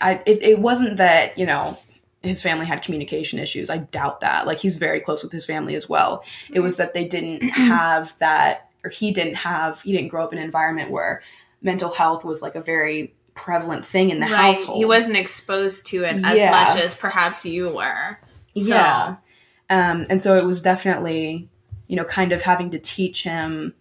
I, 0.00 0.22
it, 0.26 0.42
it 0.42 0.58
wasn't 0.58 0.96
that 0.96 1.38
you 1.38 1.46
know 1.46 1.78
his 2.24 2.42
family 2.42 2.66
had 2.66 2.82
communication 2.82 3.38
issues. 3.38 3.70
I 3.70 3.78
doubt 3.78 4.20
that. 4.20 4.46
Like 4.46 4.58
he's 4.58 4.76
very 4.76 5.00
close 5.00 5.22
with 5.22 5.32
his 5.32 5.46
family 5.46 5.74
as 5.74 5.88
well. 5.88 6.24
It 6.52 6.60
was 6.60 6.74
mm-hmm. 6.74 6.84
that 6.84 6.94
they 6.94 7.06
didn't 7.06 7.48
have 7.50 8.14
that 8.18 8.63
or 8.84 8.90
he 8.90 9.10
didn't 9.10 9.34
have 9.34 9.82
he 9.82 9.92
didn't 9.92 10.08
grow 10.08 10.22
up 10.24 10.32
in 10.32 10.38
an 10.38 10.44
environment 10.44 10.90
where 10.90 11.22
mental 11.62 11.90
health 11.90 12.24
was 12.24 12.42
like 12.42 12.54
a 12.54 12.60
very 12.60 13.14
prevalent 13.34 13.84
thing 13.84 14.10
in 14.10 14.20
the 14.20 14.26
right. 14.26 14.54
household 14.54 14.78
He 14.78 14.84
wasn't 14.84 15.16
exposed 15.16 15.86
to 15.86 16.04
it 16.04 16.24
as 16.24 16.36
Yeah. 16.36 16.50
much 16.50 16.76
as 16.78 16.94
perhaps 16.94 17.44
you 17.44 17.70
were. 17.70 18.18
So- 18.56 18.74
Yeah. 18.74 19.16
Um, 19.70 20.04
and 20.10 20.22
so 20.22 20.36
it 20.36 20.44
was 20.44 20.60
definitely, 20.62 21.48
you 21.88 21.96
know, 21.96 22.04
kind 22.04 22.32
of 22.32 22.42
having 22.42 22.70
to 22.70 22.78
teach 22.78 23.22
him 23.24 23.74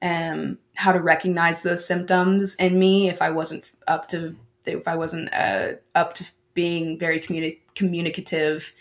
um, 0.00 0.58
how 0.76 0.92
to 0.92 1.00
recognize 1.00 1.62
those 1.62 1.86
symptoms 1.86 2.54
in 2.56 2.78
me 2.78 3.08
if 3.08 3.20
I 3.20 3.30
wasn't 3.30 3.64
up 3.86 4.08
to, 4.08 4.34
if 4.64 4.88
I 4.88 4.96
wasn't 4.96 5.32
uh, 5.34 5.72
up 5.94 6.14
to 6.14 6.24
being 6.54 6.98
very 6.98 7.20
communi- 7.20 7.58
communicative 7.74 8.72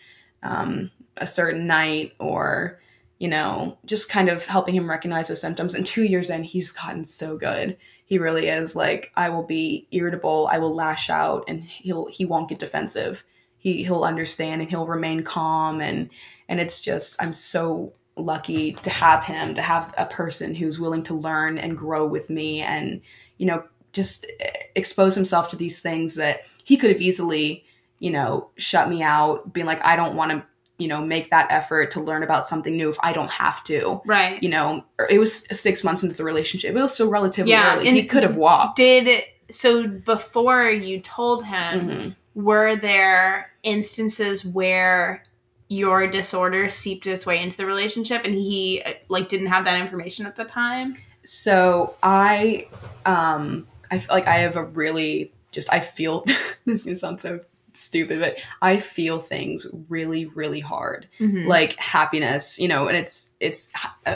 um, 0.42 0.90
a 1.18 1.28
certain 1.28 1.68
night 1.68 2.14
or, 2.20 2.80
you 3.20 3.28
know, 3.28 3.78
just 3.86 4.10
kind 4.10 4.30
of 4.30 4.46
helping 4.46 4.76
him 4.76 4.90
recognize 4.90 5.28
those 5.28 5.42
symptoms. 5.42 5.76
And 5.76 5.86
two 5.86 6.04
years 6.04 6.30
in, 6.30 6.44
he's 6.44 6.72
gotten 6.72 7.04
so 7.04 7.38
good. 7.38 7.78
He 8.06 8.20
really 8.20 8.48
is 8.48 8.76
like, 8.76 9.12
I 9.16 9.30
will 9.30 9.44
be 9.44 9.88
irritable, 9.92 10.48
I 10.52 10.60
will 10.60 10.74
lash 10.74 11.10
out, 11.10 11.44
and 11.48 11.64
he'll 11.64 12.08
he 12.08 12.26
won't 12.26 12.50
get 12.50 12.60
defensive 12.60 13.24
he 13.58 13.84
he'll 13.84 14.04
understand 14.04 14.62
and 14.62 14.70
he'll 14.70 14.88
remain 14.88 15.24
calm 15.24 15.82
and 15.82 16.10
and 16.48 16.60
it's 16.60 16.82
just 16.82 17.22
I'm 17.22 17.34
so 17.34 17.94
lucky 18.16 18.74
to 18.74 18.90
have 18.90 19.24
him 19.24 19.54
to 19.56 19.62
have 19.62 19.94
a 19.98 20.06
person 20.06 20.56
who's 20.56 20.80
willing 20.80 21.04
to 21.04 21.14
learn 21.14 21.58
and 21.58 21.78
grow 21.78 22.06
with 22.08 22.30
me 22.30 22.62
and 22.62 23.02
you 23.38 23.46
know 23.46 23.64
just 23.94 24.26
expose 24.76 25.16
himself 25.16 25.50
to 25.50 25.56
these 25.56 25.82
things 25.82 26.16
that 26.16 26.42
he 26.64 26.78
could 26.78 26.92
have 26.92 27.02
easily 27.02 27.64
you 28.00 28.12
know 28.12 28.50
shut 28.58 28.90
me 28.90 29.02
out 29.02 29.54
being 29.54 29.68
like 29.68 29.84
I 29.86 29.96
don't 29.96 30.16
want 30.16 30.32
to 30.32 30.46
you 30.78 30.88
know 30.88 31.04
make 31.04 31.30
that 31.30 31.48
effort 31.50 31.92
to 31.92 32.00
learn 32.02 32.24
about 32.24 32.48
something 32.48 32.76
new 32.78 32.90
if 32.90 32.98
I 33.02 33.14
don't 33.14 33.32
have 33.32 33.64
to 33.66 34.02
Right. 34.06 34.42
you 34.44 34.50
know 34.50 34.84
it 35.10 35.18
was 35.20 35.46
6 35.60 35.84
months 35.84 36.04
into 36.04 36.16
the 36.16 36.24
relationship 36.24 36.76
it 36.76 36.82
was 36.82 36.94
still 36.94 37.10
relatively 37.10 37.52
Yeah, 37.52 37.76
early 37.76 37.90
he 37.90 38.04
could 38.06 38.24
have 38.24 38.38
walked 38.38 38.78
Did 38.78 39.24
so 39.50 39.88
before 39.88 40.70
you 40.70 41.00
told 41.00 41.46
him, 41.46 41.88
Mhm. 41.88 42.16
were 42.36 42.76
there 42.76 43.52
instances 43.64 44.44
where 44.46 45.24
your 45.70 46.08
disorder 46.08 46.70
seeped 46.70 47.08
its 47.08 47.26
way 47.26 47.42
into 47.42 47.56
the 47.58 47.66
relationship 47.66 48.24
and 48.26 48.36
he 48.36 48.84
like 49.10 49.30
didn't 49.30 49.48
have 49.48 49.66
that 49.66 49.80
information 49.80 50.26
at 50.26 50.36
the 50.36 50.44
time? 50.46 50.96
So 51.24 51.96
I, 52.04 52.68
um, 53.06 53.68
I 53.90 54.00
feel 54.00 54.16
like 54.16 54.28
I 54.28 54.40
have 54.40 54.56
a 54.58 54.64
really 54.64 55.32
just 55.52 55.72
I 55.72 55.80
feel 55.80 56.24
this 56.66 56.80
is 56.80 56.84
gonna 56.84 56.96
sound 56.98 57.22
so 57.22 57.40
stupid, 57.78 58.20
but 58.20 58.38
I 58.62 58.78
feel 58.78 59.20
things 59.20 59.68
really, 59.90 60.26
really 60.26 60.60
hard, 60.60 61.08
Mm-hmm. 61.20 61.48
like 61.48 61.76
happiness, 61.76 62.60
you 62.60 62.68
know, 62.68 62.88
and 62.88 62.98
it's 62.98 63.36
it's 63.40 63.72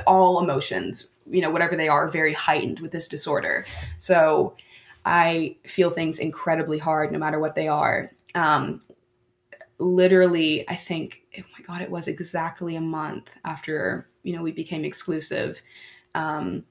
all 0.08 0.42
emotions, 0.42 1.10
you 1.30 1.42
know, 1.42 1.50
whatever 1.52 1.76
they 1.76 1.88
are, 1.88 2.08
very 2.08 2.34
heightened 2.34 2.80
with 2.80 2.92
this 2.92 3.08
disorder. 3.08 3.66
So 3.98 4.56
I 5.06 5.58
feel 5.66 5.90
things 5.90 6.20
incredibly 6.20 6.80
hard, 6.80 7.12
no 7.12 7.20
matter 7.20 7.40
what 7.40 7.56
they 7.56 7.68
are. 7.68 8.12
Um, 8.36 8.82
literally, 9.80 10.68
I 10.70 10.76
think, 10.76 11.22
oh 11.38 11.44
my 11.58 11.64
god, 11.66 11.82
it 11.82 11.90
was 11.90 12.08
exactly 12.08 12.76
a 12.76 12.82
month 12.82 13.38
after 13.46 14.08
you 14.24 14.36
know 14.36 14.44
we 14.44 14.52
became 14.52 14.86
exclusive. 14.86 15.62
Um, 16.14 16.66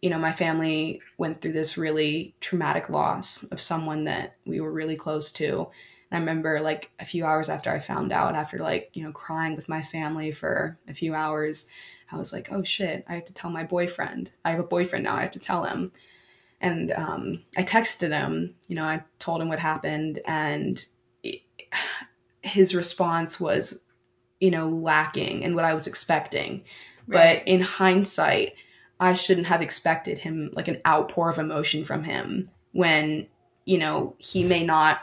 you 0.00 0.10
know, 0.10 0.18
my 0.18 0.30
family 0.30 1.00
went 1.18 1.40
through 1.40 1.54
this 1.54 1.76
really 1.76 2.34
traumatic 2.40 2.88
loss 2.88 3.42
of 3.44 3.60
someone 3.60 4.04
that 4.04 4.36
we 4.46 4.60
were 4.60 4.70
really 4.70 4.94
close 4.94 5.32
to. 5.32 5.68
And 6.10 6.16
I 6.16 6.20
remember 6.20 6.60
like 6.60 6.90
a 6.98 7.04
few 7.04 7.24
hours 7.24 7.48
after 7.48 7.70
I 7.70 7.78
found 7.78 8.12
out, 8.12 8.34
after 8.34 8.58
like, 8.58 8.90
you 8.94 9.02
know, 9.02 9.12
crying 9.12 9.56
with 9.56 9.68
my 9.68 9.82
family 9.82 10.30
for 10.32 10.78
a 10.88 10.94
few 10.94 11.14
hours, 11.14 11.68
I 12.10 12.16
was 12.16 12.32
like, 12.32 12.48
oh 12.50 12.62
shit, 12.62 13.04
I 13.08 13.14
have 13.14 13.26
to 13.26 13.34
tell 13.34 13.50
my 13.50 13.64
boyfriend. 13.64 14.32
I 14.44 14.50
have 14.50 14.60
a 14.60 14.64
boyfriend 14.64 15.04
now, 15.04 15.16
I 15.16 15.22
have 15.22 15.32
to 15.32 15.38
tell 15.38 15.64
him. 15.64 15.92
And 16.60 16.90
um, 16.92 17.42
I 17.56 17.62
texted 17.62 18.10
him, 18.10 18.54
you 18.66 18.74
know, 18.74 18.84
I 18.84 19.04
told 19.18 19.40
him 19.40 19.48
what 19.48 19.60
happened, 19.60 20.18
and 20.26 20.84
it- 21.22 21.42
his 22.42 22.74
response 22.74 23.38
was, 23.38 23.84
you 24.40 24.50
know, 24.50 24.68
lacking 24.68 25.42
in 25.42 25.54
what 25.54 25.64
I 25.64 25.74
was 25.74 25.86
expecting. 25.86 26.64
But 27.06 27.42
in 27.46 27.60
hindsight, 27.62 28.54
I 29.00 29.14
shouldn't 29.14 29.46
have 29.46 29.62
expected 29.62 30.18
him 30.18 30.50
like 30.54 30.68
an 30.68 30.80
outpour 30.86 31.30
of 31.30 31.38
emotion 31.38 31.84
from 31.84 32.04
him 32.04 32.50
when, 32.72 33.26
you 33.64 33.78
know, 33.78 34.14
he 34.18 34.44
may 34.44 34.64
not 34.64 35.00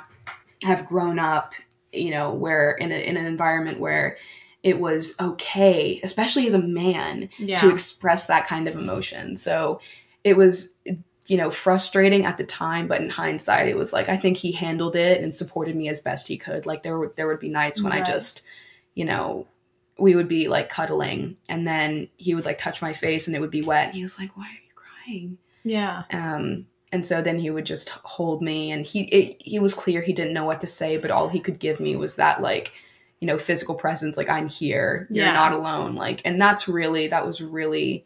have 0.66 0.86
grown 0.86 1.20
up, 1.20 1.54
you 1.94 2.12
know, 2.12 2.34
where 2.34 2.72
in, 2.72 2.92
a, 2.92 2.96
in 2.96 3.18
an 3.18 3.26
environment 3.26 3.80
where 3.80 4.18
it 4.64 4.80
was 4.80 5.16
okay, 5.20 6.00
especially 6.04 6.48
as 6.48 6.56
a 6.56 6.62
man, 6.62 7.30
yeah. 7.38 7.56
to 7.58 7.70
express 7.70 8.28
that 8.28 8.48
kind 8.48 8.68
of 8.68 8.76
emotion. 8.76 9.38
So 9.38 9.80
it 10.24 10.36
was, 10.36 10.76
you 11.28 11.38
know, 11.38 11.52
frustrating 11.52 12.26
at 12.26 12.38
the 12.38 12.44
time, 12.44 12.88
but 12.88 13.00
in 13.00 13.10
hindsight, 13.10 13.68
it 13.68 13.78
was 13.78 13.94
like 13.94 14.10
I 14.10 14.18
think 14.18 14.38
he 14.38 14.52
handled 14.52 14.96
it 14.96 15.22
and 15.22 15.34
supported 15.34 15.76
me 15.76 15.88
as 15.88 16.02
best 16.02 16.28
he 16.28 16.38
could. 16.38 16.66
Like 16.66 16.82
there 16.82 16.98
would 16.98 17.16
there 17.16 17.28
would 17.28 17.40
be 17.40 17.50
nights 17.50 17.82
when 17.82 17.94
I 17.94 18.02
just, 18.02 18.42
you 18.96 19.06
know, 19.06 19.48
we 20.00 20.16
would 20.16 20.28
be 20.28 20.48
like 20.48 20.70
cuddling, 20.70 21.38
and 21.48 21.68
then 21.68 22.10
he 22.18 22.34
would 22.34 22.46
like 22.46 22.58
touch 22.58 22.82
my 22.82 22.94
face, 22.94 23.28
and 23.28 23.36
it 23.36 23.40
would 23.40 23.52
be 23.52 23.62
wet. 23.62 23.88
And 23.88 23.96
he 23.96 24.02
was 24.02 24.18
like, 24.18 24.36
"Why 24.36 24.46
are 24.46 24.50
you 24.50 24.74
crying?" 24.76 25.38
yeah. 25.64 26.04
Um, 26.12 26.66
and 26.96 27.06
so 27.06 27.22
then 27.22 27.38
he 27.38 27.50
would 27.52 27.66
just 27.66 27.90
hold 27.90 28.42
me, 28.42 28.72
and 28.72 28.86
he 28.86 29.02
it, 29.04 29.42
he 29.44 29.60
was 29.60 29.74
clear 29.74 30.02
he 30.02 30.14
didn't 30.14 30.34
know 30.34 30.46
what 30.46 30.62
to 30.62 30.68
say, 30.68 30.98
but 30.98 31.12
all 31.12 31.28
he 31.30 31.40
could 31.42 31.60
give 31.60 31.80
me 31.80 31.96
was 31.96 32.16
that 32.16 32.42
like, 32.42 32.72
you 33.20 33.28
know, 33.28 33.38
physical 33.38 33.76
presence, 33.76 34.16
like 34.18 34.30
I'm 34.30 34.48
here, 34.48 35.08
you're 35.12 35.26
Yeah. 35.26 35.34
not 35.34 35.52
alone, 35.54 35.96
like, 35.96 36.22
and 36.26 36.40
that's 36.42 36.68
really 36.68 37.08
that 37.10 37.26
was 37.26 37.42
really 37.42 38.06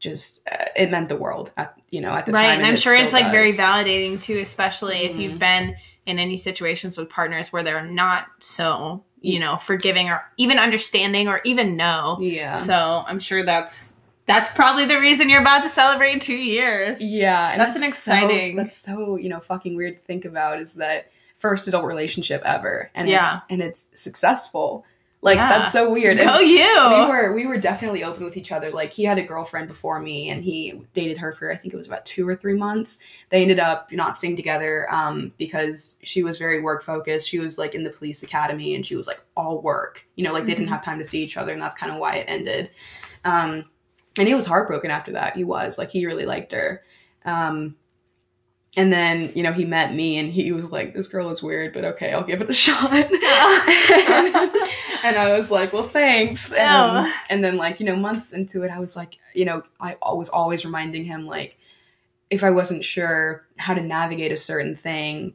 just 0.00 0.46
uh, 0.50 0.66
it 0.76 0.90
meant 0.90 1.08
the 1.08 1.16
world 1.16 1.50
at 1.56 1.74
you 1.90 2.00
know 2.00 2.10
at 2.12 2.26
the 2.26 2.32
right 2.32 2.40
time, 2.42 2.48
Right, 2.50 2.56
and 2.58 2.66
i'm 2.66 2.74
it 2.74 2.80
sure 2.80 2.94
it's 2.96 3.12
like 3.14 3.30
very 3.30 3.52
validating 3.52 4.20
too 4.22 4.38
especially 4.38 4.98
if 4.98 5.16
Mhm. 5.16 5.18
you've 5.20 5.38
been 5.38 5.76
in 6.04 6.18
any 6.18 6.36
situations 6.36 6.98
with 6.98 7.08
partners 7.08 7.52
where 7.52 7.62
they're 7.62 7.84
not 7.86 8.26
so 8.40 9.02
you 9.22 9.38
know 9.38 9.56
forgiving 9.56 10.10
or 10.10 10.20
even 10.36 10.58
understanding 10.58 11.26
or 11.28 11.40
even 11.44 11.76
know 11.76 12.18
yeah. 12.20 12.56
so 12.58 13.02
i'm 13.06 13.18
sure 13.20 13.44
that's 13.44 13.93
that's 14.26 14.50
probably 14.50 14.84
the 14.86 14.98
reason 14.98 15.28
you're 15.28 15.40
about 15.40 15.62
to 15.62 15.68
celebrate 15.68 16.20
two 16.20 16.34
years 16.36 17.00
Yeah, 17.00 17.50
and 17.52 17.60
That's 17.60 17.76
an 17.76 17.82
so- 17.82 17.88
exciting- 17.88 18.56
that's 18.56 18.76
so 18.76 19.16
you 19.16 19.28
know 19.28 19.40
fucking 19.40 19.76
weird 19.76 19.94
to 19.94 19.98
think 20.00 20.24
about. 20.24 20.60
Is 20.60 20.74
that 20.74 21.10
first 21.38 21.68
adult 21.68 21.84
relationship 21.84 22.42
ever, 22.44 22.90
and 22.94 23.08
Yeah. 23.08 23.20
it's 23.34 23.44
and 23.50 23.60
it's 23.62 23.90
successful. 23.94 24.84
Like 25.20 25.36
Yeah. 25.36 25.48
that's 25.58 25.72
so 25.72 25.90
weird. 25.90 26.20
Oh, 26.20 26.38
you 26.38 26.58
we 26.58 27.06
were 27.10 27.32
we 27.32 27.46
were 27.46 27.56
definitely 27.56 28.04
open 28.04 28.24
with 28.24 28.36
each 28.36 28.52
other. 28.52 28.70
Like 28.70 28.92
he 28.92 29.04
had 29.04 29.16
a 29.18 29.22
girlfriend 29.22 29.68
before 29.68 29.98
me, 29.98 30.28
and 30.28 30.44
he 30.44 30.82
dated 30.92 31.16
her 31.18 31.32
for 31.32 31.50
I 31.52 31.56
think 31.56 31.72
it 31.72 31.76
was 31.78 31.86
about 31.86 32.04
two 32.04 32.28
or 32.28 32.34
three 32.36 32.54
months. 32.54 33.00
They 33.30 33.40
ended 33.42 33.58
up 33.58 33.90
not 33.92 34.14
staying 34.14 34.36
together 34.36 34.86
um, 34.92 35.32
because 35.38 35.98
she 36.02 36.22
was 36.22 36.36
very 36.38 36.60
work 36.60 36.82
focused. 36.82 37.28
She 37.28 37.38
was 37.38 37.58
like 37.58 37.74
in 37.74 37.84
the 37.84 37.90
police 37.90 38.22
academy, 38.22 38.74
and 38.74 38.84
she 38.84 38.96
was 38.96 39.06
like 39.06 39.22
all 39.36 39.60
work. 39.62 40.04
You 40.16 40.24
know, 40.24 40.32
like 40.32 40.44
they 40.44 40.54
didn't 40.54 40.68
Mhm. 40.68 40.72
have 40.72 40.84
time 40.84 40.98
to 40.98 41.04
see 41.04 41.22
each 41.22 41.36
other, 41.38 41.52
and 41.52 41.60
that's 41.62 41.74
kind 41.74 41.90
of 41.92 41.98
why 41.98 42.16
it 42.16 42.26
ended. 42.28 42.68
Um, 43.24 43.64
and 44.18 44.28
he 44.28 44.34
was 44.34 44.46
heartbroken 44.46 44.90
after 44.90 45.12
that. 45.12 45.36
He 45.36 45.44
was 45.44 45.78
like 45.78 45.90
he 45.90 46.06
really 46.06 46.26
liked 46.26 46.52
her. 46.52 46.82
Um, 47.24 47.76
and 48.76 48.92
then 48.92 49.30
you 49.36 49.42
know 49.44 49.52
he 49.52 49.64
met 49.64 49.94
me, 49.94 50.18
and 50.18 50.32
he 50.32 50.50
was 50.52 50.70
like, 50.72 50.94
"This 50.94 51.06
girl 51.08 51.30
is 51.30 51.42
weird, 51.42 51.72
but 51.72 51.84
okay, 51.84 52.12
I'll 52.12 52.24
give 52.24 52.40
it 52.42 52.50
a 52.50 52.52
shot." 52.66 52.92
and 55.04 55.16
I 55.16 55.32
was 55.36 55.50
like, 55.50 55.72
"Well, 55.72 55.82
thanks." 55.84 56.52
Um, 56.52 56.58
Oh. 57.06 57.12
and 57.30 57.42
then 57.44 57.56
like 57.56 57.80
you 57.80 57.86
know 57.86 57.96
months 57.96 58.32
into 58.32 58.62
it, 58.64 58.70
I 58.70 58.80
was 58.80 58.96
like, 58.96 59.16
you 59.34 59.44
know, 59.44 59.62
I 59.80 59.96
was 60.02 60.28
always 60.28 60.64
reminding 60.64 61.04
him 61.04 61.26
like, 61.26 61.56
if 62.30 62.42
I 62.42 62.50
wasn't 62.50 62.84
sure 62.84 63.44
how 63.58 63.74
to 63.74 63.80
navigate 63.82 64.32
a 64.32 64.36
certain 64.36 64.74
thing, 64.76 65.34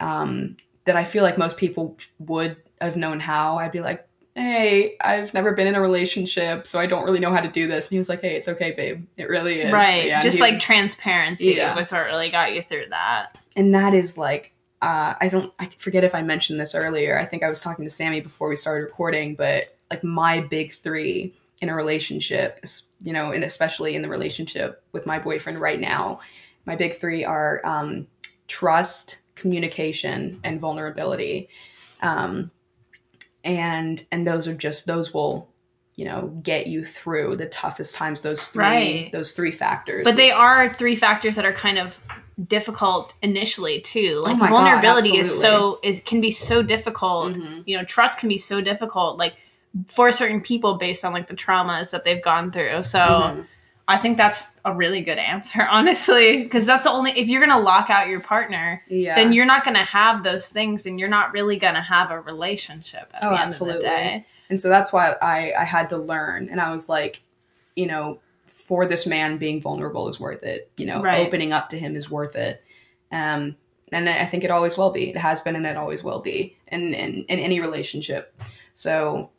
um, 0.00 0.56
that 0.84 0.96
I 0.96 1.04
feel 1.04 1.22
like 1.22 1.38
most 1.38 1.56
people 1.58 1.96
would 2.18 2.56
have 2.80 2.96
known 2.96 3.20
how, 3.20 3.58
I'd 3.58 3.72
be 3.72 3.80
like, 3.80 4.06
hey, 4.36 4.96
I've 5.00 5.34
never 5.34 5.52
been 5.52 5.66
in 5.66 5.74
a 5.74 5.80
relationship, 5.80 6.66
so 6.66 6.78
I 6.78 6.86
don't 6.86 7.04
really 7.04 7.18
know 7.20 7.32
how 7.32 7.40
to 7.40 7.48
do 7.48 7.66
this. 7.66 7.86
And 7.86 7.92
he 7.92 7.98
was 7.98 8.08
like, 8.08 8.20
hey, 8.20 8.36
it's 8.36 8.48
okay, 8.48 8.72
babe. 8.72 9.06
It 9.16 9.28
really 9.28 9.60
is. 9.60 9.72
right 9.72 10.06
Yeah, 10.06 10.22
just 10.22 10.36
he- 10.36 10.42
like 10.42 10.60
transparency 10.60 11.54
Yeah. 11.56 11.74
was 11.74 11.90
what 11.90 12.06
really 12.06 12.30
got 12.30 12.54
you 12.54 12.62
through 12.62 12.86
that 12.90 13.36
and 13.56 13.74
that 13.74 13.94
is 13.94 14.16
like, 14.16 14.52
uh, 14.80 15.14
I 15.20 15.28
don't, 15.28 15.52
I 15.58 15.68
forget 15.76 16.04
if 16.04 16.14
I 16.14 16.22
mentioned 16.22 16.58
this 16.58 16.74
earlier. 16.74 17.18
I 17.18 17.24
think 17.24 17.42
I 17.42 17.48
was 17.48 17.60
talking 17.60 17.84
to 17.84 17.90
Sammy 17.90 18.20
before 18.20 18.48
we 18.48 18.56
started 18.56 18.84
recording, 18.84 19.34
but 19.34 19.76
like 19.90 20.04
my 20.04 20.40
big 20.40 20.72
three 20.74 21.34
in 21.60 21.68
a 21.68 21.74
relationship, 21.74 22.64
you 23.02 23.12
know, 23.12 23.32
and 23.32 23.44
especially 23.44 23.94
in 23.96 24.02
the 24.02 24.08
relationship 24.08 24.82
with 24.92 25.04
my 25.04 25.18
boyfriend 25.18 25.60
right 25.60 25.78
now, 25.80 26.20
my 26.64 26.76
big 26.76 26.94
three 26.94 27.24
are 27.24 27.60
um, 27.64 28.06
trust, 28.46 29.18
communication, 29.34 30.40
and 30.44 30.60
vulnerability. 30.60 31.48
Um, 32.00 32.50
and 33.44 34.04
and 34.12 34.26
those 34.26 34.46
are 34.48 34.54
just 34.54 34.86
those 34.86 35.12
will 35.14 35.48
you 35.96 36.04
know 36.04 36.28
get 36.42 36.66
you 36.66 36.84
through 36.84 37.36
the 37.36 37.46
toughest 37.46 37.94
times 37.94 38.20
those 38.20 38.46
three 38.46 38.62
Right. 38.64 39.12
those 39.12 39.32
three 39.32 39.50
factors 39.50 40.04
But 40.04 40.16
they 40.16 40.30
are 40.30 40.72
three 40.72 40.96
factors 40.96 41.36
that 41.36 41.44
are 41.44 41.52
kind 41.52 41.78
of 41.78 41.98
difficult 42.48 43.12
initially 43.22 43.80
too. 43.80 44.16
Like 44.22 44.34
Oh 44.34 44.38
my 44.38 44.48
God, 44.48 44.62
vulnerability 44.62 45.18
is 45.18 45.38
so 45.40 45.78
it 45.82 46.04
can 46.06 46.20
be 46.20 46.30
so 46.30 46.62
difficult. 46.62 47.34
Mhm. 47.36 47.62
You 47.66 47.76
know, 47.78 47.84
trust 47.84 48.18
can 48.18 48.28
be 48.28 48.38
so 48.38 48.60
difficult. 48.62 49.18
Like 49.18 49.34
for 49.86 50.10
certain 50.10 50.40
people 50.40 50.74
based 50.74 51.04
on 51.04 51.12
like 51.12 51.26
the 51.26 51.34
traumas 51.34 51.90
that 51.90 52.04
they've 52.04 52.22
gone 52.22 52.50
through. 52.50 52.82
So 52.84 52.98
Mhm. 52.98 53.46
I 53.90 53.98
think 53.98 54.16
that's 54.16 54.52
a 54.64 54.72
really 54.74 55.02
good 55.02 55.18
answer, 55.18 55.62
honestly, 55.70 56.42
because 56.42 56.64
that's 56.66 56.84
the 56.84 56.90
only 56.90 57.12
if 57.12 57.28
you're 57.28 57.40
gonna 57.46 57.60
lock 57.60 57.90
out 57.90 58.08
your 58.08 58.20
partner, 58.20 58.82
yeah 58.88 59.14
then 59.16 59.32
you're 59.32 59.46
not 59.46 59.64
gonna 59.64 59.84
have 59.84 60.22
those 60.22 60.48
things, 60.48 60.86
and 60.86 60.98
you're 60.98 61.08
not 61.08 61.32
really 61.32 61.56
gonna 61.58 61.82
have 61.82 62.10
a 62.10 62.20
relationship 62.20 63.10
at 63.14 63.20
Oh, 63.22 63.30
the 63.30 63.32
end 63.34 63.40
of 63.42 63.46
absolutely. 63.48 64.26
And 64.48 64.60
so 64.60 64.68
that's 64.68 64.92
why 64.92 65.12
I, 65.22 65.52
I 65.58 65.64
had 65.64 65.90
to 65.90 65.96
learn. 65.96 66.48
And 66.50 66.60
I 66.60 66.72
was 66.72 66.88
like, 66.88 67.22
you 67.76 67.86
know, 67.86 68.20
for 68.46 68.86
this 68.86 69.06
man, 69.06 69.38
being 69.38 69.60
vulnerable 69.60 70.08
is 70.08 70.18
worth 70.18 70.42
it. 70.42 70.70
You 70.76 70.86
know, 70.86 71.00
Right. 71.02 71.24
opening 71.26 71.52
up 71.52 71.68
to 71.70 71.78
him 71.78 71.94
is 71.96 72.10
worth 72.10 72.34
it. 72.36 72.62
Um, 73.12 73.56
and 73.92 74.08
I 74.08 74.24
think 74.26 74.42
it 74.44 74.50
always 74.50 74.76
will 74.76 74.90
be. 74.90 75.10
It 75.10 75.16
has 75.16 75.40
been 75.40 75.56
and 75.56 75.66
it 75.66 75.76
always 75.76 76.02
will 76.04 76.20
be 76.20 76.56
in, 76.68 76.94
in, 76.94 77.24
in 77.28 77.38
any 77.38 77.60
relationship. 77.60 78.34
So, 78.74 79.30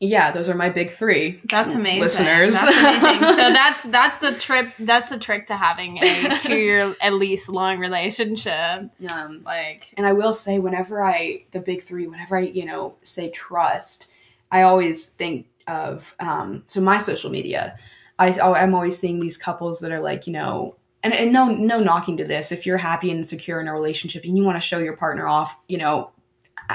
yeah, 0.00 0.30
those 0.30 0.48
are 0.48 0.54
my 0.54 0.68
big 0.68 0.90
three. 0.90 1.40
That's 1.44 1.72
amazing, 1.72 2.00
Listeners. 2.00 2.54
That's 2.54 3.02
amazing. 3.02 3.28
so 3.28 3.36
that's 3.52 3.82
that's 3.84 4.18
the 4.18 4.32
trip. 4.32 4.68
That's 4.78 5.08
the 5.08 5.18
trick 5.18 5.46
to 5.46 5.56
having 5.56 5.98
a 6.02 6.38
two 6.38 6.56
year 6.56 6.94
at 7.00 7.14
least 7.14 7.48
long 7.48 7.78
relationship. 7.78 8.90
Um, 9.10 9.42
Like 9.44 9.86
And 9.96 10.06
I 10.06 10.12
will 10.12 10.34
say, 10.34 10.58
whenever 10.58 11.02
I, 11.02 11.44
the 11.52 11.60
big 11.60 11.82
three, 11.82 12.06
whenever 12.06 12.36
I, 12.36 12.40
you 12.40 12.66
know, 12.66 12.96
say 13.02 13.30
trust, 13.30 14.10
I 14.52 14.62
always 14.62 15.08
think 15.08 15.48
of, 15.66 16.14
um, 16.20 16.62
so 16.66 16.80
my 16.80 16.98
social 16.98 17.30
media, 17.30 17.78
I, 18.18 18.38
I'm 18.38 18.74
always 18.74 18.98
seeing 18.98 19.18
these 19.18 19.36
couples 19.36 19.80
that 19.80 19.92
are 19.92 20.00
like, 20.00 20.26
you 20.26 20.32
know, 20.32 20.76
and, 21.02 21.14
and 21.14 21.32
no, 21.32 21.48
no 21.48 21.80
knocking 21.80 22.16
to 22.18 22.24
this. 22.24 22.52
If 22.52 22.66
you're 22.66 22.78
happy 22.78 23.10
and 23.10 23.24
secure 23.24 23.60
in 23.60 23.68
a 23.68 23.72
relationship 23.72 24.24
and 24.24 24.36
you 24.36 24.44
want 24.44 24.56
to 24.56 24.60
show 24.60 24.78
your 24.78 24.96
partner 24.96 25.26
off, 25.26 25.56
you 25.68 25.78
know, 25.78 26.10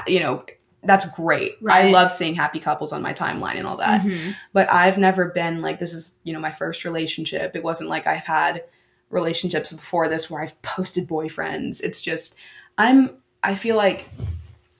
you 0.06 0.20
know, 0.20 0.44
that's 0.84 1.08
great. 1.10 1.56
I 1.68 1.90
love 1.90 2.10
seeing 2.10 2.34
happy 2.34 2.58
couples 2.60 2.92
on 2.92 3.02
my 3.02 3.12
timeline 3.12 3.56
and 3.56 3.66
all 3.66 3.76
that 3.76 4.02
mhm. 4.02 4.34
but 4.52 4.70
I've 4.72 4.98
never 4.98 5.26
been 5.26 5.62
like 5.62 5.78
this 5.78 5.94
is 5.94 6.18
you 6.24 6.32
know 6.32 6.40
my 6.40 6.50
first 6.50 6.84
relationship. 6.84 7.54
It 7.54 7.62
wasn't 7.62 7.90
like 7.90 8.06
I've 8.06 8.24
had 8.24 8.64
relationships 9.10 9.72
before 9.72 10.08
this 10.08 10.28
where 10.28 10.42
I've 10.42 10.60
posted 10.62 11.08
boyfriends. 11.08 11.82
It's 11.82 12.02
just 12.02 12.36
I'm 12.78 13.10
I 13.42 13.54
feel 13.54 13.76
like 13.76 14.08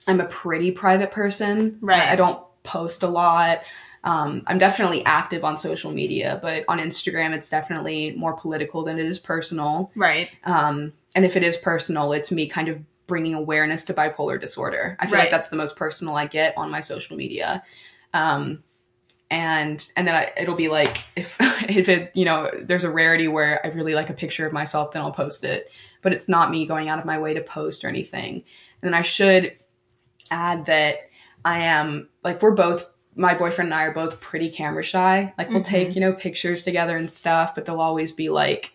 I'm 0.07 0.19
a 0.19 0.25
pretty 0.25 0.71
private 0.71 1.11
person. 1.11 1.77
Right. 1.81 2.01
I, 2.01 2.13
I 2.13 2.15
don't 2.15 2.43
post 2.63 3.03
a 3.03 3.07
lot. 3.07 3.61
Um, 4.03 4.43
I'm 4.47 4.57
definitely 4.57 5.05
active 5.05 5.45
on 5.45 5.57
social 5.57 5.91
media, 5.91 6.39
but 6.41 6.65
on 6.67 6.79
Instagram 6.79 7.33
it's 7.33 7.49
definitely 7.49 8.13
more 8.13 8.33
political 8.33 8.83
than 8.83 8.99
it 8.99 9.05
is 9.05 9.17
personal. 9.19 9.91
right. 9.95 10.29
Um, 10.43 10.91
and 11.15 11.25
if 11.25 11.37
it 11.37 11.43
is 11.43 11.55
personal, 11.57 12.11
it's 12.11 12.31
me 12.31 12.47
kind 12.47 12.67
of 12.67 12.79
bringing 13.07 13.33
awareness 13.33 13.85
to 13.85 13.93
bipolar 13.93 14.39
disorder. 14.39 14.95
I 14.99 15.05
feel 15.07 15.15
Right. 15.15 15.21
like 15.23 15.31
that's 15.31 15.49
the 15.49 15.55
most 15.55 15.75
personal 15.75 16.15
I 16.15 16.27
get 16.27 16.57
on 16.57 16.71
my 16.71 16.79
social 16.79 17.17
media. 17.17 17.63
Um, 18.13 18.63
and 19.31 19.85
and 19.95 20.07
then 20.07 20.15
I, 20.15 20.31
it'll 20.39 20.55
be 20.55 20.69
like 20.69 20.99
if 21.15 21.37
if 21.69 21.89
it 21.89 22.11
you 22.13 22.25
know 22.25 22.49
there's 22.61 22.83
a 22.83 22.91
rarity 22.91 23.27
where 23.27 23.65
I 23.65 23.69
really 23.69 23.95
like 23.95 24.09
a 24.09 24.13
picture 24.13 24.45
of 24.45 24.53
myself, 24.53 24.91
then 24.91 25.01
I'll 25.01 25.11
post 25.11 25.43
it. 25.43 25.71
But 26.01 26.13
it's 26.13 26.29
not 26.29 26.51
me 26.51 26.65
going 26.65 26.89
out 26.89 26.99
of 26.99 27.05
my 27.05 27.17
way 27.19 27.33
to 27.33 27.41
post 27.41 27.83
or 27.83 27.87
anything. 27.89 28.35
And 28.35 28.43
then 28.81 28.93
I 28.93 29.01
should 29.01 29.53
add 30.31 30.65
that 30.67 30.95
I 31.45 31.59
am 31.59 32.09
like 32.23 32.41
we're 32.41 32.51
both 32.51 32.89
my 33.15 33.33
boyfriend 33.35 33.71
and 33.71 33.79
I 33.79 33.83
are 33.85 33.93
both 33.93 34.19
pretty 34.21 34.49
camera 34.49 34.83
shy. 34.83 35.33
Like 35.37 35.49
we'll 35.49 35.61
Mhm. 35.61 35.65
take, 35.65 35.95
you 35.95 36.01
know, 36.01 36.13
pictures 36.13 36.63
together 36.63 36.97
and 36.97 37.09
stuff, 37.09 37.53
but 37.55 37.65
they'll 37.65 37.79
always 37.81 38.11
be 38.11 38.29
like, 38.29 38.71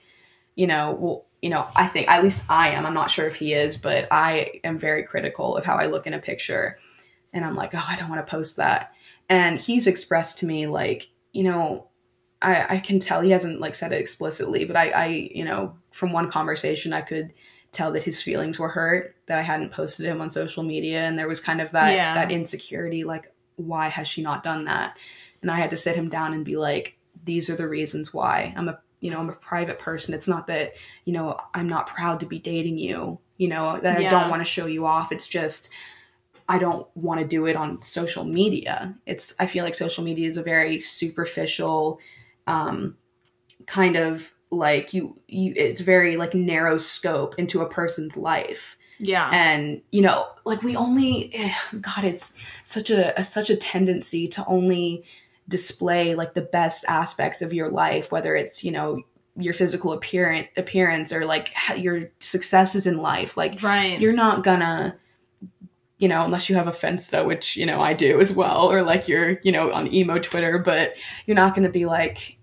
you 0.55 0.67
know, 0.67 0.97
well, 0.99 1.25
you 1.43 1.51
know, 1.51 1.67
I 1.77 1.87
think 1.87 2.09
at 2.09 2.23
least 2.23 2.51
I 2.51 2.71
am. 2.71 2.85
I'm 2.85 2.95
not 2.95 3.11
sure 3.11 3.27
if 3.27 3.37
he 3.37 3.53
is, 3.55 3.77
but 3.77 4.09
I 4.11 4.61
am 4.65 4.79
very 4.79 5.03
critical 5.05 5.57
of 5.57 5.65
how 5.65 5.77
I 5.77 5.87
look 5.87 6.07
in 6.07 6.15
a 6.15 6.19
picture. 6.19 6.79
And 7.33 7.45
I'm 7.45 7.55
like, 7.55 7.75
oh, 7.75 7.85
I 7.87 7.97
don't 7.97 8.09
want 8.09 8.27
to 8.27 8.31
post 8.31 8.57
that. 8.57 8.93
And 9.29 9.61
he's 9.61 9.87
expressed 9.87 10.39
to 10.39 10.47
me 10.47 10.67
like, 10.67 11.11
you 11.33 11.45
know, 11.45 11.89
I, 12.41 12.77
I 12.77 12.79
can 12.79 12.99
tell 12.99 13.21
he 13.21 13.31
hasn't 13.31 13.61
like 13.61 13.75
said 13.75 13.93
it 13.93 14.01
explicitly, 14.01 14.65
but 14.65 14.77
I, 14.77 14.91
I, 14.91 15.07
you 15.35 15.45
know, 15.45 15.77
from 15.91 16.13
one 16.13 16.31
conversation 16.31 16.93
I 16.93 17.03
could 17.03 17.33
tell 17.71 17.93
that 17.93 18.05
his 18.05 18.23
feelings 18.23 18.59
were 18.59 18.69
hurt 18.69 19.17
that 19.27 19.39
I 19.39 19.43
hadn't 19.43 19.73
posted 19.73 20.07
him 20.07 20.21
on 20.21 20.31
social 20.31 20.63
media, 20.63 21.01
and 21.01 21.19
there 21.19 21.29
was 21.29 21.41
kind 21.41 21.61
of 21.61 21.73
that 21.73 21.95
Yeah. 21.95 22.15
that 22.15 22.33
insecurity, 22.33 23.05
like, 23.05 23.33
why 23.57 23.89
has 23.89 24.09
she 24.09 24.23
not 24.23 24.43
done 24.43 24.65
that? 24.65 24.97
And 25.43 25.51
I 25.51 25.57
had 25.57 25.71
to 25.71 25.77
sit 25.77 25.97
him 25.97 26.09
down 26.09 26.33
and 26.33 26.45
be 26.45 26.57
like, 26.57 26.97
these 27.25 27.51
are 27.51 27.57
the 27.57 27.69
reasons 27.69 28.15
why. 28.15 28.55
I'm 28.57 28.69
a 28.69 28.79
you 29.01 29.11
know, 29.11 29.21
I'm 29.21 29.29
a 29.29 29.35
private 29.35 29.79
person. 29.79 30.15
It's 30.15 30.29
not 30.29 30.47
that, 30.49 30.75
you 31.05 31.13
know, 31.13 31.39
I'm 31.55 31.69
not 31.69 31.87
proud 31.87 32.21
to 32.21 32.27
be 32.27 32.39
dating 32.39 32.79
you, 32.79 33.19
you 33.37 33.49
know, 33.49 33.79
that 33.81 33.97
I 33.97 34.09
don't 34.09 34.31
want 34.31 34.41
to 34.41 34.45
show 34.45 34.67
you 34.67 34.87
off. 34.87 35.13
It's 35.13 35.29
just 35.29 35.71
I 36.49 36.59
don't 36.59 36.87
want 36.95 37.21
to 37.21 37.27
do 37.27 37.47
it 37.47 37.57
on 37.57 37.83
social 37.83 38.25
media. 38.25 38.95
It's 39.07 39.35
I 39.39 39.47
feel 39.47 39.65
like 39.65 39.75
social 39.75 40.03
media 40.03 40.27
is 40.27 40.37
a 40.37 40.43
very 40.43 40.81
superficial 40.81 42.01
um 42.47 42.97
kind 43.67 43.97
of 43.97 44.33
like 44.51 44.95
you 44.95 45.21
you 45.29 45.53
it's 45.57 45.81
very 45.83 46.17
like 46.17 46.35
narrow 46.35 46.79
scope 46.79 47.35
into 47.39 47.61
a 47.61 47.69
person's 47.69 48.17
life 48.17 48.79
Yeah. 48.99 49.29
and 49.31 49.83
you 49.93 50.01
know 50.01 50.27
like 50.47 50.63
we 50.63 50.75
only 50.75 51.31
eh, 51.35 51.53
god 51.81 52.05
it's 52.05 52.39
such 52.65 52.89
a, 52.91 53.19
a 53.19 53.23
such 53.23 53.51
a 53.51 53.57
tendency 53.57 54.27
to 54.29 54.45
only 54.47 55.05
display 55.49 56.15
like 56.15 56.35
the 56.35 56.43
best 56.43 56.85
aspects 56.89 57.41
of 57.41 57.55
your 57.55 57.71
life 57.71 58.13
whether 58.13 58.37
it's 58.37 58.63
you 58.63 58.71
know 58.71 59.03
your 59.39 59.55
physical 59.55 59.93
appearance 59.93 60.49
appearance 60.57 61.13
or 61.13 61.25
like 61.25 61.53
your 61.77 62.11
successes 62.19 62.87
in 62.87 62.99
life. 62.99 63.37
Like 63.37 63.63
right. 63.63 64.01
you're 64.01 64.13
not 64.13 64.43
gonna 64.43 64.97
you 65.99 66.09
know 66.09 66.25
unless 66.25 66.49
you 66.49 66.57
have 66.57 66.69
a 66.69 66.73
finsta 66.73 67.27
which 67.27 67.57
you 67.57 67.67
know 67.67 67.81
i 67.81 67.93
do 67.93 68.21
as 68.21 68.33
well 68.33 68.71
or 68.71 68.83
like 68.83 69.09
you're 69.09 69.41
you 69.43 69.51
know 69.51 69.73
on 69.73 69.93
emo 69.93 70.17
twitter 70.17 70.57
but 70.57 70.95
you're 71.27 71.35
not 71.35 71.57
gonna 71.57 71.69
be 71.69 71.87
like 71.87 72.39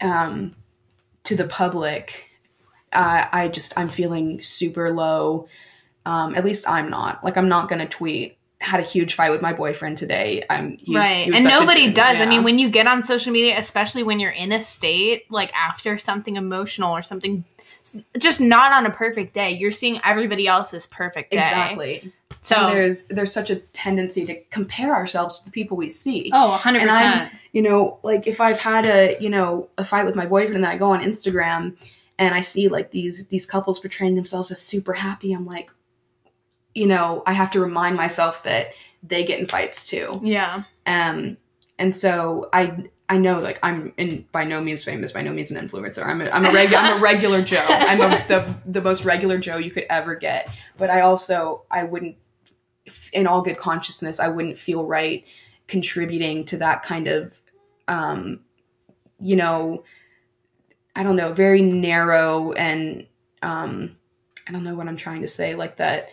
um 0.00 0.56
to 1.22 1.36
the 1.36 1.44
public. 1.44 2.28
I 2.92 3.28
i 3.32 3.48
just 3.48 3.76
i'm 3.76 3.88
feeling 3.88 4.40
super 4.42 4.92
low. 4.92 5.48
Um 6.06 6.34
at 6.34 6.44
least 6.44 6.68
i'm 6.68 6.88
not. 6.88 7.22
Like 7.24 7.36
i'm 7.36 7.48
not 7.48 7.68
gonna 7.68 7.88
tweet 7.88 8.37
had 8.60 8.80
a 8.80 8.82
huge 8.82 9.14
fight 9.14 9.30
with 9.30 9.40
my 9.40 9.52
boyfriend 9.52 9.96
today. 9.96 10.44
I'm 10.50 10.76
he 10.82 10.94
was- 10.94 11.04
right. 11.04 11.26
he 11.26 11.34
and 11.34 11.44
nobody 11.44 11.92
does. 11.92 12.20
I 12.20 12.26
mean 12.26 12.42
when 12.42 12.58
you 12.58 12.68
get 12.68 12.86
on 12.86 13.02
social 13.02 13.32
media 13.32 13.58
especially 13.58 14.02
when 14.02 14.20
you're 14.20 14.32
in 14.32 14.52
a 14.52 14.60
state 14.60 15.30
like 15.30 15.52
after 15.54 15.98
something 15.98 16.36
emotional 16.36 16.92
or 16.96 17.02
something 17.02 17.44
just 18.18 18.40
not 18.40 18.72
on 18.72 18.84
a 18.84 18.90
perfect 18.90 19.32
day 19.34 19.52
you're 19.52 19.72
seeing 19.72 20.00
everybody 20.04 20.46
else's 20.46 20.86
perfect 20.86 21.30
day. 21.30 21.38
Exactly. 21.38 22.12
So 22.42 22.56
And 22.56 22.76
there's 22.76 23.04
there's 23.06 23.32
such 23.32 23.50
a 23.50 23.56
tendency 23.56 24.26
to 24.26 24.40
compare 24.50 24.94
ourselves 24.94 25.38
to 25.40 25.44
the 25.44 25.50
people 25.50 25.76
we 25.76 25.88
see. 25.88 26.30
Oh 26.32 26.58
100% 26.60 27.30
you 27.52 27.62
know, 27.62 27.98
like 28.02 28.26
if 28.26 28.40
I've 28.40 28.60
had 28.60 28.86
a, 28.86 29.16
you 29.20 29.30
know, 29.30 29.68
a 29.78 29.84
fight 29.84 30.04
with 30.04 30.14
my 30.14 30.26
boyfriend 30.26 30.56
and 30.56 30.64
then 30.64 30.70
I 30.70 30.76
go 30.76 30.92
on 30.92 31.00
Instagram 31.00 31.76
and 32.18 32.34
I 32.34 32.40
see 32.40 32.68
like 32.68 32.90
these 32.90 33.28
these 33.28 33.46
couples 33.46 33.78
portraying 33.78 34.14
themselves 34.16 34.50
as 34.50 34.60
super 34.60 34.92
happy, 34.92 35.32
I'm 35.32 35.46
like, 35.46 35.70
you 36.78 36.86
know, 36.86 37.22
I 37.26 37.32
have 37.32 37.50
to 37.52 37.60
remind 37.60 37.96
myself 37.96 38.42
that 38.44 38.68
they 39.02 39.24
get 39.24 39.40
in 39.40 39.46
fights 39.46 39.88
too. 39.88 40.20
yeah 40.22 40.64
Um 40.86 41.36
and 41.78 41.94
so 41.94 42.48
I 42.52 42.88
I 43.08 43.16
know 43.16 43.38
like 43.38 43.58
I'm 43.62 43.92
in 43.96 44.26
by 44.32 44.44
no 44.44 44.60
means 44.60 44.84
famous, 44.84 45.12
by 45.12 45.22
no 45.22 45.32
means 45.32 45.50
an 45.50 45.66
influencer. 45.66 46.04
I'm 46.04 46.20
a 46.20 46.28
I'm 46.30 46.44
a 46.44 46.48
I'm 46.48 46.98
a 46.98 47.00
regular 47.00 47.42
Joe. 47.42 47.64
I'm 47.68 48.00
a, 48.00 48.24
the 48.28 48.54
the 48.66 48.82
most 48.82 49.04
regular 49.04 49.38
Joe 49.38 49.56
you 49.56 49.70
could 49.70 49.86
ever 49.88 50.14
get. 50.14 50.50
But 50.76 50.90
I 50.90 51.00
also 51.00 51.62
I 51.70 51.84
wouldn't 51.84 52.16
in 53.12 53.26
all 53.26 53.42
good 53.42 53.56
consciousness, 53.56 54.20
I 54.20 54.28
wouldn't 54.28 54.58
feel 54.58 54.84
right 54.84 55.24
contributing 55.66 56.44
to 56.46 56.58
that 56.58 56.82
kind 56.82 57.08
of, 57.08 57.40
um, 57.86 58.40
you 59.20 59.36
know, 59.36 59.84
I 60.96 61.02
don't 61.02 61.16
know, 61.16 61.32
very 61.32 61.62
narrow 61.62 62.52
and, 62.52 63.06
um, 63.42 63.96
I 64.48 64.52
don't 64.52 64.64
know 64.64 64.74
what 64.74 64.88
I'm 64.88 64.96
trying 64.96 65.22
to 65.22 65.28
say, 65.28 65.54
like 65.54 65.76
that. 65.76 66.08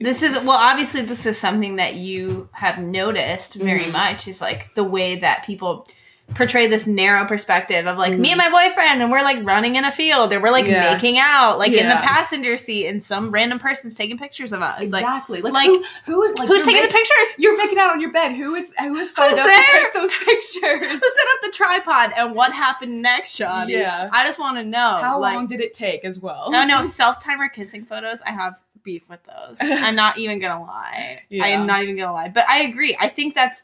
This 0.00 0.22
is 0.22 0.34
well 0.34 0.50
obviously 0.50 1.02
this 1.02 1.26
is 1.26 1.38
something 1.38 1.76
that 1.76 1.94
you 1.94 2.48
have 2.52 2.78
noticed 2.78 3.54
very 3.54 3.84
Mhm. 3.86 3.92
much 3.92 4.28
is 4.28 4.40
like 4.40 4.74
the 4.74 4.84
way 4.84 5.16
that 5.20 5.44
people 5.44 5.88
portray 6.34 6.66
this 6.66 6.86
narrow 6.86 7.26
perspective 7.26 7.86
of 7.86 7.98
like 7.98 8.16
me 8.16 8.30
and 8.30 8.38
my 8.38 8.48
boyfriend 8.48 9.02
and 9.02 9.10
we're 9.10 9.22
like 9.22 9.44
running 9.44 9.74
in 9.76 9.84
a 9.84 9.92
field 9.92 10.32
and 10.32 10.42
we're 10.42 10.52
like 10.52 10.64
Yeah. 10.66 10.94
making 10.94 11.18
out 11.18 11.58
like 11.58 11.72
in 11.72 11.88
the 11.88 11.94
passenger 11.96 12.56
seat 12.56 12.86
and 12.86 13.02
some 13.02 13.30
random 13.30 13.58
person's 13.58 13.94
taking 13.94 14.16
pictures 14.16 14.52
of 14.52 14.62
us. 14.62 14.80
Exactly. 14.80 15.42
Like, 15.42 15.52
like, 15.52 15.66
who, 15.66 15.84
who 16.06 16.22
is 16.22 16.38
like 16.38 16.48
who's 16.48 16.62
taking 16.62 16.80
ma- 16.80 16.86
the 16.86 16.92
pictures? 16.92 17.34
You're 17.38 17.56
making 17.58 17.78
out 17.78 17.90
on 17.90 18.00
your 18.00 18.12
bed. 18.12 18.32
Who 18.32 18.54
is 18.54 18.72
who 18.78 18.96
is 18.96 19.14
signed 19.14 19.32
Who's 19.32 19.40
up 19.40 19.46
there? 19.46 19.62
to 19.62 19.82
take 19.82 19.92
those 19.94 20.14
pictures? 20.14 20.80
Who 20.92 20.98
set 21.00 21.26
up 21.34 21.42
the 21.42 21.52
tripod 21.54 22.12
and 22.16 22.34
what 22.34 22.52
happened 22.54 23.02
next, 23.02 23.34
Sean? 23.34 23.68
Yeah. 23.68 24.08
I 24.10 24.24
just 24.26 24.38
want 24.38 24.56
to 24.56 24.64
know. 24.64 24.98
How 25.02 25.18
like, 25.20 25.34
long 25.34 25.46
did 25.48 25.60
it 25.60 25.74
take 25.74 26.02
as 26.04 26.18
well? 26.18 26.50
No, 26.50 26.64
no, 26.64 26.84
self 26.86 27.22
timer 27.22 27.48
kissing 27.48 27.84
photos. 27.84 28.22
I 28.22 28.30
have 28.30 28.54
beef 28.82 29.02
with 29.08 29.20
those. 29.24 29.58
I'm 29.60 29.94
not 29.96 30.18
even 30.18 30.38
gonna 30.38 30.62
lie. 30.62 31.22
I 31.32 31.48
am 31.48 31.66
not 31.66 31.82
even 31.82 31.96
gonna 31.96 32.12
lie. 32.12 32.28
But 32.28 32.48
I 32.48 32.62
agree. 32.62 32.96
I 33.00 33.08
think 33.08 33.34
that's 33.34 33.62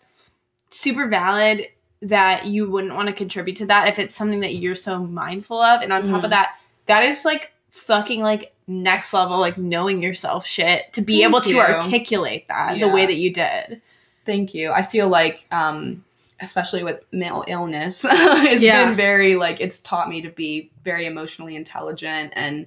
super 0.71 1.07
valid 1.09 1.69
that 2.03 2.47
you 2.47 2.71
wouldn't 2.71 2.95
want 2.95 3.09
to 3.09 3.13
contribute 3.13 3.57
to 3.57 3.67
that 3.67 3.89
if 3.89 3.99
it's 3.99 4.15
something 4.15 4.41
that 4.41 4.55
you're 4.55 4.77
so 4.77 5.03
mindful 5.03 5.61
of. 5.61 5.83
And 5.83 5.93
on 5.93 6.05
top 6.05 6.21
Mhm. 6.21 6.25
of 6.25 6.31
that, 6.31 6.57
that 6.87 7.03
is 7.05 7.25
like 7.25 7.53
fucking 7.71 8.21
like 8.23 8.53
next 8.67 9.13
level, 9.13 9.39
like 9.39 9.59
knowing 9.59 10.03
yourself 10.03 10.47
shit 10.47 10.93
to 10.93 11.01
be 11.01 11.15
Thank 11.23 11.29
able 11.29 11.41
to 11.41 11.59
articulate 11.59 12.47
that 12.49 12.79
the 12.79 12.89
way 12.89 13.07
that 13.07 13.17
you 13.17 13.33
did. 13.33 13.81
Thank 14.25 14.55
you. 14.55 14.71
I 14.73 14.83
feel 14.83 15.09
like, 15.09 15.47
um, 15.51 16.05
especially 16.41 16.85
with 16.85 17.01
mental 17.11 17.45
illness, 17.49 18.05
it's 18.09 18.63
Yeah. 18.63 18.85
been 18.85 18.95
very 18.95 19.35
like 19.35 19.61
it's 19.61 19.81
taught 19.81 20.09
me 20.09 20.23
to 20.23 20.29
be 20.29 20.71
very 20.85 21.07
emotionally 21.07 21.57
intelligent 21.57 22.33
and 22.37 22.67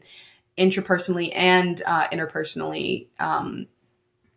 intrapersonally 0.61 1.31
and 1.35 1.81
uh, 1.85 2.07
interpersonally, 2.09 3.07
um, 3.19 3.65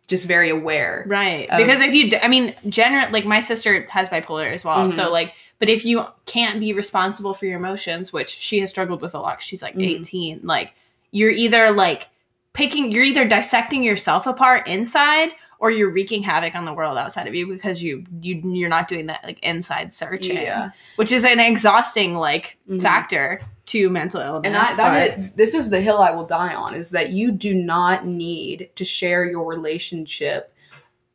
just 0.07 0.27
very 0.27 0.49
aware. 0.49 1.05
Right. 1.07 1.49
Of- 1.49 1.57
because 1.59 1.81
if 1.81 1.93
you, 1.93 2.09
d- 2.11 2.17
I 2.21 2.27
mean, 2.27 2.53
generally, 2.67 3.11
like 3.11 3.25
my 3.25 3.39
sister 3.41 3.87
has 3.89 4.09
bipolar 4.09 4.51
as 4.51 4.65
well. 4.65 4.87
Mhm. 4.89 4.91
So, 4.91 5.11
like, 5.11 5.33
but 5.59 5.69
if 5.69 5.85
you 5.85 6.05
can't 6.25 6.59
be 6.59 6.73
responsible 6.73 7.33
for 7.33 7.45
your 7.45 7.57
emotions, 7.57 8.11
which 8.11 8.29
she 8.29 8.59
has 8.59 8.69
struggled 8.69 9.01
with 9.01 9.15
a 9.15 9.19
lot 9.19 9.41
she's 9.41 9.61
like 9.61 9.75
Mhm. 9.75 9.99
18, 10.01 10.39
like, 10.43 10.73
you're 11.11 11.31
either 11.31 11.71
like 11.71 12.09
picking, 12.53 12.91
you're 12.91 13.03
either 13.03 13.25
dissecting 13.27 13.83
yourself 13.83 14.27
apart 14.27 14.67
inside 14.67 15.29
or 15.59 15.71
you're 15.71 15.89
wreaking 15.89 16.23
havoc 16.23 16.53
on 16.55 16.65
the 16.65 16.73
world 16.73 16.97
outside 16.97 17.27
of 17.27 17.33
you 17.33 17.47
because 17.47 17.81
you, 17.81 18.03
you, 18.21 18.41
you're 18.53 18.69
not 18.69 18.87
doing 18.89 19.05
that 19.07 19.23
like 19.23 19.39
inside 19.41 19.93
searching, 19.93 20.37
Yeah. 20.37 20.71
which 20.97 21.11
is 21.13 21.23
an 21.23 21.39
exhausting 21.39 22.15
like 22.15 22.57
Mhm. 22.69 22.81
factor 22.81 23.39
to 23.67 23.89
mental 23.89 24.21
illness. 24.21 24.47
And 24.47 24.55
I, 24.55 24.75
that 24.75 25.17
is, 25.17 25.31
this 25.33 25.53
is 25.53 25.69
the 25.69 25.81
hill 25.81 25.99
I 25.99 26.11
will 26.11 26.25
die 26.25 26.53
on 26.53 26.75
is 26.75 26.91
that 26.91 27.11
you 27.11 27.31
do 27.31 27.53
not 27.53 28.05
need 28.05 28.69
to 28.75 28.85
share 28.85 29.25
your 29.25 29.45
relationship 29.45 30.51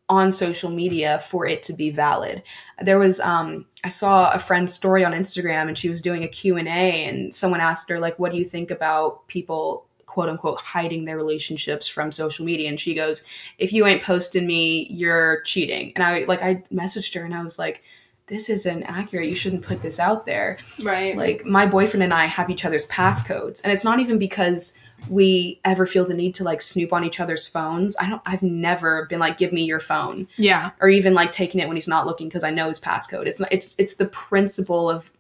on 0.09 0.33
social 0.33 0.71
media 0.71 1.21
for 1.21 1.47
it 1.47 1.63
to 1.63 1.73
be 1.73 1.91
valid. 1.91 2.43
There 2.83 2.99
was 2.99 3.21
um 3.21 3.67
I 3.85 3.89
saw 3.89 4.31
a 4.33 4.41
friend's 4.41 4.75
story 4.75 5.05
on 5.05 5.13
Instagram 5.13 5.69
and 5.69 5.79
she 5.79 5.89
was 5.89 6.03
doing 6.03 6.25
a 6.25 6.29
Q&A 6.29 6.67
and 6.67 7.33
someone 7.33 7.61
asked 7.61 7.89
her 7.89 8.01
like 8.01 8.19
what 8.19 8.33
do 8.33 8.39
you 8.39 8.45
think 8.45 8.73
about 8.73 9.27
people 9.29 9.87
quote 10.07 10.29
unquote 10.29 10.61
hiding 10.61 11.05
their 11.05 11.17
relationships 11.17 11.87
from 11.87 12.11
social 12.11 12.45
media 12.45 12.69
and 12.69 12.81
she 12.81 12.93
goes 12.93 13.25
if 13.59 13.73
you 13.73 13.87
ain't 13.87 14.03
posting 14.03 14.49
me 14.49 14.89
you're 14.91 15.43
cheating. 15.43 15.93
And 15.95 16.03
I 16.03 16.25
like 16.25 16.43
I 16.43 16.57
messaged 16.73 17.15
her 17.15 17.25
and 17.25 17.35
I 17.35 17.45
was 17.45 17.57
like 17.57 17.85
this 18.31 18.49
isn't 18.49 18.85
accurate. 18.85 19.29
You 19.29 19.35
shouldn't 19.35 19.63
put 19.63 19.83
this 19.83 19.99
out 19.99 20.25
there 20.25 20.57
right. 20.83 21.17
like 21.17 21.45
my 21.45 21.67
boyfriend 21.67 22.05
and 22.05 22.15
I 22.15 22.27
have 22.27 22.49
each 22.49 22.65
other's 22.65 22.87
passcodes 22.87 23.61
and 23.63 23.73
it's 23.73 23.85
not 23.85 24.01
even 24.01 24.19
because 24.19 24.79
we 25.09 25.61
ever 25.65 25.85
feel 25.85 26.05
the 26.05 26.15
need 26.15 26.35
to 26.37 26.45
like 26.45 26.63
snoop 26.63 26.93
on 26.93 27.05
each 27.05 27.21
other's 27.21 27.47
phones. 27.47 27.97
I 27.99 28.09
don't 28.09 28.23
I've 28.25 28.43
never 28.43 29.07
been 29.07 29.19
like 29.19 29.37
give 29.37 29.53
me 29.53 29.65
your 29.65 29.81
phone 29.81 30.29
yeah. 30.37 30.71
or 30.81 30.89
even 30.89 31.13
like 31.13 31.33
taking 31.33 31.61
it 31.61 31.67
when 31.67 31.77
he's 31.77 31.89
not 31.89 32.07
looking 32.07 32.29
because 32.29 32.45
I 32.45 32.51
know 32.51 32.69
his 32.69 32.81
passcode. 32.81 33.27
It's 33.27 33.41
not 33.41 33.53
it's 33.53 33.75
it's 33.79 33.97
the 33.97 34.07
principle 34.07 34.89
of 34.89 35.11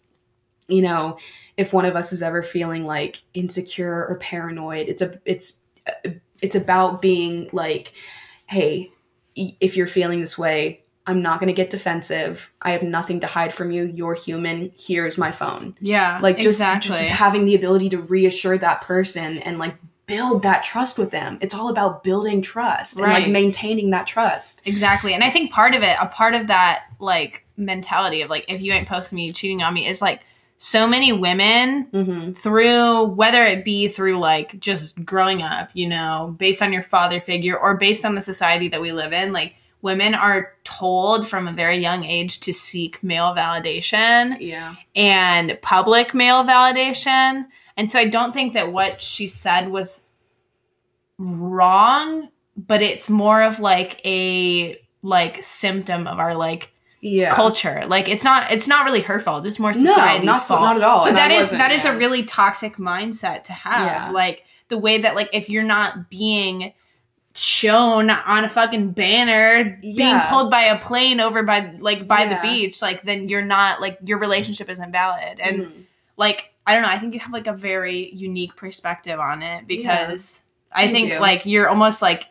you 0.68 0.82
know 0.82 1.18
if 1.56 1.72
one 1.72 1.84
of 1.84 1.96
us 1.96 2.12
is 2.12 2.22
ever 2.22 2.42
feeling 2.42 2.86
like 2.86 3.22
insecure 3.34 4.06
or 4.06 4.16
paranoid, 4.20 4.86
it's 4.86 5.02
a 5.02 5.20
it's 5.24 5.58
it's 6.40 6.54
about 6.54 7.02
being 7.02 7.50
like 7.52 7.92
hey, 8.46 8.90
if 9.36 9.76
you're 9.76 9.86
feeling 9.86 10.20
this 10.20 10.36
way, 10.36 10.79
I'm 11.06 11.22
not 11.22 11.40
going 11.40 11.48
to 11.48 11.54
get 11.54 11.70
defensive. 11.70 12.52
I 12.62 12.72
have 12.72 12.82
nothing 12.82 13.20
to 13.20 13.26
hide 13.26 13.52
from 13.54 13.70
you. 13.70 13.84
You're 13.84 14.14
human. 14.14 14.70
Here's 14.78 15.18
my 15.18 15.32
phone 15.32 15.74
Yeah. 15.80 16.18
like 16.22 16.36
just, 16.36 16.46
exactly. 16.46 16.90
just 16.90 17.02
having 17.02 17.44
the 17.44 17.54
ability 17.54 17.88
to 17.90 17.98
reassure 17.98 18.58
that 18.58 18.82
person 18.82 19.38
and 19.38 19.58
like 19.58 19.76
build 20.06 20.42
that 20.42 20.64
trust 20.64 20.98
with 20.98 21.12
them 21.12 21.38
it's 21.40 21.54
all 21.54 21.68
about 21.68 22.02
building 22.02 22.42
trust 22.42 22.98
and 22.98 23.12
like 23.12 23.28
maintaining 23.28 23.90
that 23.90 24.08
trust 24.08 24.60
Exactly. 24.66 25.14
And 25.14 25.22
I 25.24 25.30
think 25.30 25.52
part 25.52 25.74
of 25.74 25.82
it, 25.82 25.96
a 26.00 26.06
part 26.06 26.34
of 26.34 26.48
that 26.48 26.84
like 26.98 27.44
mentality 27.56 28.22
of 28.22 28.30
like 28.30 28.44
if 28.48 28.60
you 28.60 28.72
ain't 28.72 28.88
posting 28.88 29.16
me, 29.16 29.30
cheating 29.30 29.62
on 29.62 29.74
me 29.74 29.86
is 29.86 30.02
like 30.02 30.22
so 30.58 30.86
many 30.86 31.12
women 31.12 31.86
mm-hmm. 31.86 32.32
through 32.32 33.04
whether 33.04 33.42
it 33.42 33.64
be 33.64 33.88
through 33.88 34.18
like 34.18 34.58
just 34.60 35.04
growing 35.04 35.42
up, 35.42 35.70
you 35.72 35.88
know, 35.88 36.34
based 36.38 36.62
on 36.62 36.72
your 36.72 36.82
father 36.82 37.20
figure 37.20 37.58
or 37.58 37.76
based 37.76 38.04
on 38.04 38.14
the 38.14 38.20
society 38.20 38.68
that 38.68 38.80
we 38.80 38.92
live 38.92 39.12
in, 39.12 39.32
like 39.32 39.54
women 39.82 40.14
are 40.14 40.52
told 40.64 41.26
from 41.26 41.48
a 41.48 41.52
very 41.52 41.78
young 41.78 42.04
age 42.04 42.40
to 42.40 42.52
seek 42.52 43.02
male 43.02 43.34
validation 43.34 44.36
yeah 44.40 44.74
and 44.94 45.58
public 45.62 46.14
male 46.14 46.44
validation. 46.44 47.46
And 47.76 47.90
so 47.90 47.98
I 47.98 48.08
don't 48.08 48.32
think 48.32 48.54
that 48.54 48.72
what 48.72 49.00
she 49.00 49.28
said 49.28 49.70
was 49.70 50.08
wrong, 51.18 52.28
but 52.56 52.82
it's 52.82 53.08
more 53.08 53.42
of 53.42 53.60
like 53.60 54.04
a 54.04 54.78
like 55.02 55.42
symptom 55.42 56.06
of 56.06 56.18
our 56.18 56.34
like 56.34 56.72
yeah 57.00 57.34
culture. 57.34 57.84
Like 57.86 58.08
it's 58.08 58.24
not 58.24 58.50
it's 58.50 58.68
not 58.68 58.84
really 58.84 59.00
her 59.02 59.20
fault. 59.20 59.46
It's 59.46 59.58
more 59.58 59.72
no 59.72 59.78
society's 59.78 60.26
not, 60.26 60.46
fault. 60.46 60.60
not 60.60 60.76
at 60.76 60.82
all 60.82 61.06
but 61.06 61.14
that 61.14 61.30
is 61.30 61.50
that 61.50 61.72
is 61.72 61.84
a 61.84 61.96
really 61.96 62.24
toxic 62.24 62.76
mindset 62.76 63.44
to 63.44 63.52
have. 63.52 63.86
Yeah. 63.86 64.10
Like 64.10 64.44
the 64.68 64.78
way 64.78 64.98
that 64.98 65.14
like 65.14 65.30
if 65.32 65.48
you're 65.48 65.62
not 65.62 66.10
being 66.10 66.74
shown 67.34 68.10
on 68.10 68.44
a 68.44 68.48
fucking 68.48 68.90
banner 68.90 69.78
being 69.80 69.96
Yeah. 69.98 70.28
pulled 70.28 70.50
by 70.50 70.62
a 70.62 70.78
plane 70.78 71.20
over 71.20 71.42
by 71.44 71.74
like 71.78 72.08
by 72.08 72.26
the 72.26 72.38
beach 72.42 72.82
like 72.82 73.02
then 73.02 73.28
you're 73.28 73.40
not 73.44 73.80
like 73.80 73.98
your 74.04 74.18
relationship 74.18 74.68
is 74.68 74.80
invalid 74.80 75.38
and 75.38 75.58
Mhm. 75.60 75.84
like 76.16 76.52
I 76.66 76.74
don't 76.74 76.82
know 76.82 76.88
I 76.88 76.98
think 76.98 77.14
you 77.14 77.20
have 77.20 77.32
like 77.32 77.46
a 77.46 77.52
very 77.52 78.10
unique 78.12 78.56
perspective 78.56 79.20
on 79.20 79.42
it 79.42 79.66
because 79.68 80.42
I 80.72 80.82
Thank 80.82 80.92
think 80.94 81.12
you. 81.12 81.20
like 81.20 81.46
you're 81.46 81.68
almost 81.68 82.02
like 82.02 82.26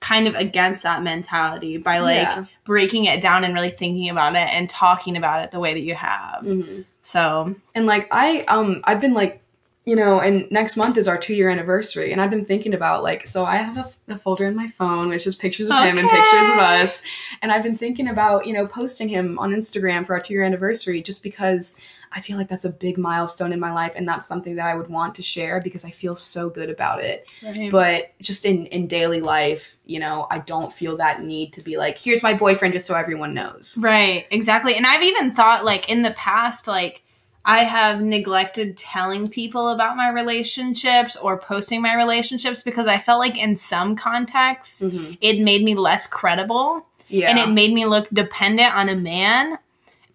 kind 0.00 0.26
of 0.26 0.34
against 0.34 0.82
that 0.82 1.02
mentality 1.02 1.76
by 1.76 1.98
like 2.00 2.26
Yeah. 2.26 2.44
breaking 2.64 3.04
it 3.04 3.20
down 3.20 3.44
and 3.44 3.54
really 3.54 3.70
thinking 3.70 4.08
about 4.08 4.34
it 4.34 4.48
and 4.52 4.68
talking 4.68 5.16
about 5.16 5.44
it 5.44 5.52
the 5.52 5.60
way 5.60 5.74
that 5.74 5.82
you 5.82 5.94
have. 5.94 6.42
Mhm. 6.42 6.84
So 7.04 7.54
and 7.76 7.86
like 7.86 8.08
i 8.10 8.42
um 8.42 8.80
i've 8.84 9.00
been 9.00 9.14
like 9.14 9.41
you 9.84 9.96
know 9.96 10.20
and 10.20 10.50
next 10.50 10.76
month 10.76 10.96
is 10.96 11.08
our 11.08 11.18
two 11.18 11.34
year 11.34 11.50
anniversary 11.50 12.12
and 12.12 12.20
i've 12.20 12.30
been 12.30 12.44
thinking 12.44 12.74
about 12.74 13.02
like 13.02 13.26
so 13.26 13.44
i 13.44 13.56
have 13.56 13.76
a, 13.76 14.12
a 14.12 14.16
folder 14.16 14.46
in 14.46 14.54
my 14.54 14.68
phone 14.68 15.08
which 15.08 15.26
is 15.26 15.34
pictures 15.34 15.68
of 15.70 15.76
him 15.82 15.98
and 15.98 16.08
pictures 16.08 16.48
of 16.48 16.58
us 16.58 17.02
and 17.40 17.50
i've 17.50 17.62
been 17.62 17.76
thinking 17.76 18.08
about 18.08 18.46
you 18.46 18.52
know 18.52 18.66
posting 18.66 19.08
him 19.08 19.38
on 19.38 19.50
instagram 19.52 20.06
for 20.06 20.14
our 20.14 20.20
two 20.20 20.34
year 20.34 20.42
anniversary 20.42 21.02
just 21.02 21.22
because 21.22 21.78
i 22.12 22.20
feel 22.20 22.36
like 22.36 22.48
that's 22.48 22.64
a 22.64 22.70
big 22.70 22.96
milestone 22.96 23.52
in 23.52 23.58
my 23.58 23.72
life 23.72 23.92
and 23.96 24.06
that's 24.06 24.26
something 24.26 24.54
that 24.56 24.66
i 24.66 24.74
would 24.74 24.88
want 24.88 25.14
to 25.16 25.22
share 25.22 25.60
because 25.60 25.84
i 25.84 25.90
feel 25.90 26.14
so 26.14 26.48
good 26.48 26.70
about 26.70 27.02
it. 27.02 27.26
But 27.70 28.12
just 28.20 28.44
in 28.44 28.66
in 28.66 28.86
daily 28.86 29.20
life 29.20 29.78
you 29.84 29.98
know 29.98 30.26
i 30.30 30.38
don't 30.38 30.72
feel 30.72 30.96
that 30.98 31.22
need 31.22 31.52
to 31.54 31.64
be 31.64 31.76
like 31.76 31.98
here's 31.98 32.22
my 32.22 32.34
boyfriend 32.34 32.72
just 32.72 32.86
so 32.86 32.94
everyone 32.94 33.34
knows. 33.34 33.76
Right, 33.80 34.26
exactly. 34.30 34.74
And 34.74 34.86
I've 34.86 35.02
even 35.02 35.34
thought 35.34 35.64
like 35.64 35.88
in 35.88 36.02
the 36.02 36.12
past 36.12 36.68
like 36.68 37.02
I 37.44 37.64
have 37.64 38.00
neglected 38.00 38.76
telling 38.76 39.28
people 39.28 39.70
about 39.70 39.96
my 39.96 40.08
relationships 40.08 41.16
or 41.16 41.38
posting 41.38 41.82
my 41.82 41.94
relationships 41.94 42.62
because 42.62 42.86
I 42.86 42.98
felt 42.98 43.18
like 43.18 43.36
in 43.36 43.56
some 43.56 43.96
contexts 43.96 44.82
Mhm. 44.82 45.18
it 45.20 45.40
made 45.40 45.64
me 45.64 45.74
less 45.74 46.06
credible 46.06 46.86
yeah 47.08 47.28
and 47.30 47.38
it 47.38 47.48
made 47.52 47.72
me 47.72 47.84
look 47.84 48.08
dependent 48.12 48.74
on 48.74 48.88
a 48.88 48.94
man 48.96 49.58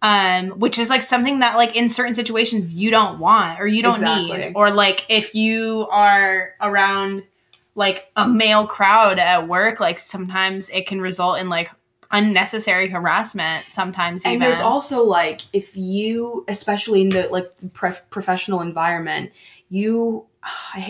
um 0.01 0.49
which 0.51 0.77
is 0.79 0.89
like 0.89 1.01
something 1.01 1.39
that 1.39 1.55
like 1.55 1.75
in 1.75 1.89
certain 1.89 2.13
situations 2.13 2.73
you 2.73 2.89
don't 2.91 3.19
want 3.19 3.59
or 3.59 3.67
you 3.67 3.81
don't 3.81 3.93
Exactly. 3.93 4.37
need 4.37 4.51
or 4.55 4.71
like 4.71 5.05
if 5.09 5.33
you 5.35 5.87
are 5.91 6.53
around 6.61 7.23
like 7.75 8.09
a 8.15 8.27
male 8.27 8.65
crowd 8.65 9.19
at 9.19 9.47
work 9.47 9.79
like 9.79 9.99
sometimes 9.99 10.69
it 10.69 10.87
can 10.87 11.01
result 11.01 11.39
in 11.39 11.49
like 11.49 11.69
unnecessary 12.11 12.87
harassment 12.87 13.65
sometimes 13.69 14.23
and 14.23 14.35
even. 14.35 14.39
there's 14.39 14.61
also 14.61 15.03
like 15.03 15.41
if 15.53 15.75
you 15.75 16.45
especially 16.47 17.01
in 17.01 17.09
the 17.09 17.27
like 17.29 17.57
the 17.57 17.67
prof- 17.67 18.09
professional 18.09 18.61
environment 18.61 19.31
you 19.69 20.25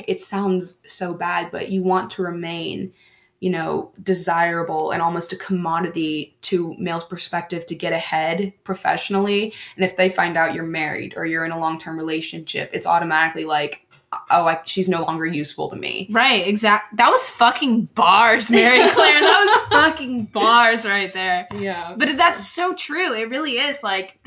it 0.07 0.19
sounds 0.19 0.81
so 0.85 1.13
bad 1.13 1.49
but 1.51 1.69
you 1.69 1.81
want 1.81 2.11
to 2.11 2.21
remain 2.21 2.93
you 3.39 3.49
know 3.49 3.91
desirable 4.01 4.91
and 4.91 5.01
almost 5.01 5.33
a 5.33 5.35
commodity 5.35 6.35
to 6.41 6.75
male's 6.77 7.03
perspective 7.03 7.65
to 7.65 7.73
get 7.73 7.93
ahead 7.93 8.53
professionally 8.63 9.53
and 9.75 9.83
if 9.83 9.95
they 9.95 10.09
find 10.09 10.37
out 10.37 10.53
you're 10.53 10.65
married 10.65 11.13
or 11.15 11.25
you're 11.25 11.45
in 11.45 11.51
a 11.51 11.59
long-term 11.59 11.97
relationship 11.97 12.69
it's 12.73 12.85
automatically 12.85 13.45
like 13.45 13.86
oh 14.31 14.47
I, 14.47 14.61
she's 14.65 14.87
no 14.89 15.03
longer 15.03 15.25
useful 15.25 15.69
to 15.69 15.75
me 15.75 16.07
right 16.11 16.47
exact 16.47 16.95
that 16.97 17.09
was 17.09 17.27
fucking 17.29 17.85
bars 17.95 18.49
mary 18.49 18.89
claire 18.93 19.19
that 19.21 19.67
was 19.69 19.71
fucking 19.71 20.25
bars 20.25 20.85
right 20.85 21.13
there 21.13 21.47
yeah 21.55 21.93
But 21.97 22.09
that's 22.17 22.47
so 22.47 22.73
true. 22.73 23.13
It 23.13 23.29
really 23.29 23.53
is 23.53 23.83
like 23.83 24.19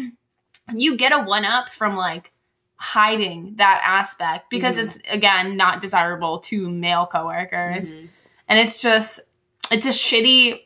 you 0.72 0.96
get 0.96 1.12
a 1.12 1.20
one 1.24 1.44
up 1.44 1.68
from 1.70 1.96
like 1.96 2.32
hiding 2.76 3.54
that 3.56 3.82
aspect 3.84 4.48
because 4.50 4.76
Mhm. 4.76 4.82
it's 4.84 4.98
again 5.10 5.56
not 5.56 5.80
desirable 5.82 6.38
to 6.40 6.70
male 6.70 7.06
coworkers 7.06 7.94
Mhm. 7.94 8.08
and 8.48 8.58
it's 8.58 8.80
just 8.80 9.20
it's 9.70 9.86
a 9.86 9.90
shitty 9.90 10.60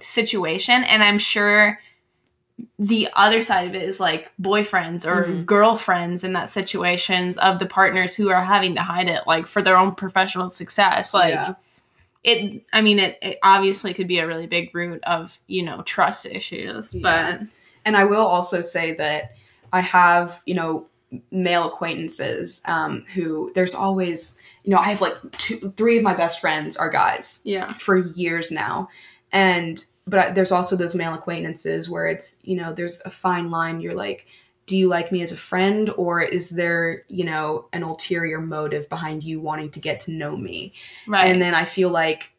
situation 0.00 0.84
and 0.84 1.02
i'm 1.02 1.18
sure 1.18 1.80
the 2.78 3.08
other 3.14 3.42
side 3.42 3.68
of 3.68 3.74
it 3.74 3.82
is 3.82 4.00
like 4.00 4.32
boyfriends 4.40 5.04
or 5.06 5.24
Mhm. 5.24 5.46
girlfriends 5.46 6.24
in 6.24 6.32
that 6.32 6.50
situations 6.50 7.38
of 7.38 7.58
the 7.58 7.66
partners 7.66 8.14
who 8.16 8.30
are 8.30 8.44
having 8.44 8.74
to 8.74 8.82
hide 8.82 9.08
it 9.08 9.22
like 9.26 9.46
for 9.46 9.62
their 9.62 9.76
own 9.76 9.94
professional 9.94 10.50
success 10.50 11.14
like 11.14 11.34
Yeah. 11.34 11.54
it 12.24 12.64
i 12.72 12.80
mean 12.80 12.98
it, 12.98 13.16
it 13.22 13.38
obviously 13.42 13.94
could 13.94 14.08
be 14.08 14.18
a 14.18 14.26
really 14.26 14.46
big 14.46 14.74
root 14.74 15.02
of 15.04 15.38
you 15.46 15.62
know 15.62 15.82
trust 15.82 16.26
issues 16.26 16.94
Yeah. 16.94 17.42
And 17.84 17.96
I 17.96 18.04
will 18.04 18.26
also 18.26 18.60
say 18.60 18.92
that 18.94 19.32
I 19.72 19.80
have, 19.80 20.42
you 20.44 20.54
know, 20.54 20.86
male 21.30 21.66
acquaintances 21.68 22.60
um, 22.66 23.02
who 23.14 23.50
there's 23.54 23.74
always, 23.74 24.38
you 24.62 24.72
know, 24.72 24.76
I 24.78 24.90
have 24.90 25.00
like 25.00 25.14
two, 25.32 25.72
three 25.74 25.96
of 25.96 26.02
my 26.02 26.12
best 26.12 26.38
friends 26.40 26.76
are 26.76 26.90
guys 26.90 27.40
yeah 27.44 27.74
for 27.78 27.96
years 27.96 28.50
now. 28.50 28.90
And, 29.32 29.82
but 30.08 30.18
I, 30.18 30.30
there's 30.30 30.52
also 30.52 30.76
those 30.76 30.94
male 30.94 31.14
acquaintances 31.14 31.88
where 31.88 32.06
it's, 32.06 32.40
you 32.44 32.56
know, 32.56 32.72
there's 32.72 33.00
a 33.04 33.10
fine 33.10 33.50
line. 33.50 33.80
You're 33.80 33.94
like, 33.94 34.26
do 34.66 34.76
you 34.76 34.88
like 34.88 35.10
me 35.10 35.22
as 35.22 35.32
a 35.32 35.36
friend 35.36 35.90
or 35.96 36.20
is 36.20 36.50
there, 36.50 37.04
you 37.08 37.24
know, 37.24 37.68
an 37.72 37.82
ulterior 37.82 38.40
motive 38.40 38.88
behind 38.88 39.24
you 39.24 39.40
wanting 39.40 39.70
to 39.70 39.80
get 39.80 40.00
to 40.00 40.12
know 40.12 40.36
me? 40.36 40.74
right 41.06 41.26
And 41.26 41.40
then 41.40 41.54
I 41.54 41.64
feel 41.64 41.90
like, 41.90 42.32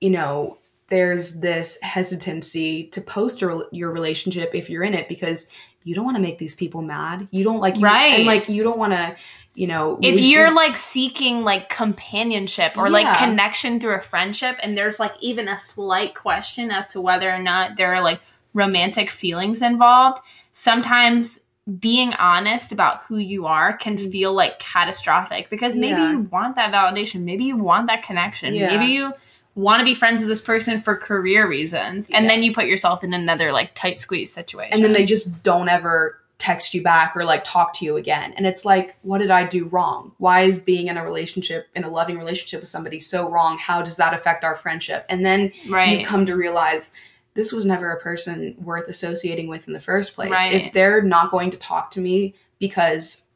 you 0.00 0.10
know, 0.10 0.58
there's 0.88 1.40
this 1.40 1.80
hesitancy 1.82 2.88
to 2.88 3.00
post 3.00 3.40
your, 3.40 3.66
your 3.72 3.90
relationship 3.90 4.54
if 4.54 4.68
you're 4.68 4.82
in 4.82 4.92
it 4.92 5.08
because 5.08 5.48
you 5.84 5.94
don't 5.94 6.04
want 6.04 6.16
to 6.16 6.22
make 6.22 6.38
these 6.38 6.54
people 6.54 6.82
mad. 6.82 7.28
You 7.30 7.44
don't 7.44 7.60
like, 7.60 7.76
you, 7.76 7.82
Right. 7.82 8.14
And 8.14 8.26
like, 8.26 8.48
you 8.48 8.62
don't 8.62 8.78
want 8.78 8.92
to, 8.92 9.16
you 9.54 9.66
know, 9.66 9.98
if 10.02 10.20
you're 10.20 10.52
like 10.52 10.76
seeking 10.76 11.44
like 11.44 11.68
companionship 11.68 12.76
or 12.78 12.88
like 12.88 13.18
connection 13.18 13.80
through 13.80 13.94
a 13.94 14.00
friendship 14.00 14.56
and 14.62 14.76
there's 14.78 14.98
like 14.98 15.14
even 15.20 15.48
a 15.48 15.58
slight 15.58 16.14
question 16.14 16.70
as 16.70 16.90
to 16.92 17.00
whether 17.00 17.30
or 17.30 17.38
not 17.38 17.76
there 17.76 17.94
are 17.94 18.02
like 18.02 18.20
romantic 18.54 19.08
feelings 19.10 19.62
involved 19.62 20.20
sometimes 20.52 21.46
being 21.78 22.12
honest 22.14 22.72
about 22.72 23.02
who 23.04 23.16
you 23.18 23.46
are 23.46 23.72
can 23.76 23.96
Mm. 23.96 24.10
feel 24.10 24.32
like 24.32 24.58
catastrophic 24.58 25.48
because 25.48 25.74
maybe 25.76 26.00
Yeah. 26.00 26.10
you 26.12 26.18
want 26.30 26.56
that 26.56 26.72
validation 26.72 27.22
maybe 27.22 27.44
you 27.44 27.56
want 27.56 27.86
that 27.86 28.02
connection 28.02 28.54
Yeah. 28.54 28.66
maybe 28.66 28.92
you 28.92 29.12
want 29.54 29.80
to 29.80 29.84
be 29.84 29.94
friends 29.94 30.20
with 30.20 30.28
this 30.28 30.40
person 30.40 30.80
for 30.80 30.96
career 30.96 31.46
reasons 31.48 32.08
and 32.10 32.24
Yeah. 32.24 32.32
then 32.32 32.42
you 32.42 32.54
put 32.54 32.66
yourself 32.66 33.04
in 33.04 33.12
another 33.12 33.52
like 33.52 33.74
tight 33.74 33.98
squeeze 33.98 34.32
situation 34.32 34.72
and 34.72 34.82
then 34.82 34.92
they 34.92 35.04
just 35.04 35.42
don't 35.42 35.68
ever 35.68 36.18
text 36.38 36.74
you 36.74 36.82
back 36.82 37.14
or 37.14 37.24
like 37.24 37.44
talk 37.44 37.72
to 37.72 37.84
you 37.84 37.96
again. 37.96 38.34
And 38.36 38.48
it's 38.48 38.64
like, 38.64 38.96
what 39.02 39.18
did 39.18 39.30
I 39.30 39.44
do 39.44 39.66
wrong? 39.66 40.10
Why 40.18 40.40
is 40.40 40.58
being 40.58 40.88
in 40.88 40.96
a 40.96 41.04
relationship, 41.04 41.68
in 41.76 41.84
a 41.84 41.88
loving 41.88 42.18
relationship 42.18 42.58
with 42.58 42.68
somebody 42.68 42.98
so 42.98 43.30
wrong? 43.30 43.58
How 43.58 43.80
does 43.80 43.96
that 43.98 44.12
affect 44.12 44.42
our 44.42 44.56
friendship? 44.56 45.06
And 45.08 45.24
then 45.24 45.52
right 45.68 46.00
you 46.00 46.04
come 46.04 46.26
to 46.26 46.34
realize 46.34 46.94
this 47.34 47.52
was 47.52 47.64
never 47.64 47.92
a 47.92 48.00
person 48.00 48.56
worth 48.58 48.88
associating 48.88 49.46
with 49.46 49.68
in 49.68 49.72
the 49.72 49.80
first 49.80 50.14
place. 50.14 50.30
Right. 50.32 50.52
If 50.52 50.72
they're 50.72 51.00
not 51.00 51.30
going 51.30 51.50
to 51.50 51.56
talk 51.58 51.92
to 51.92 52.00
me 52.00 52.34
because 52.58 53.26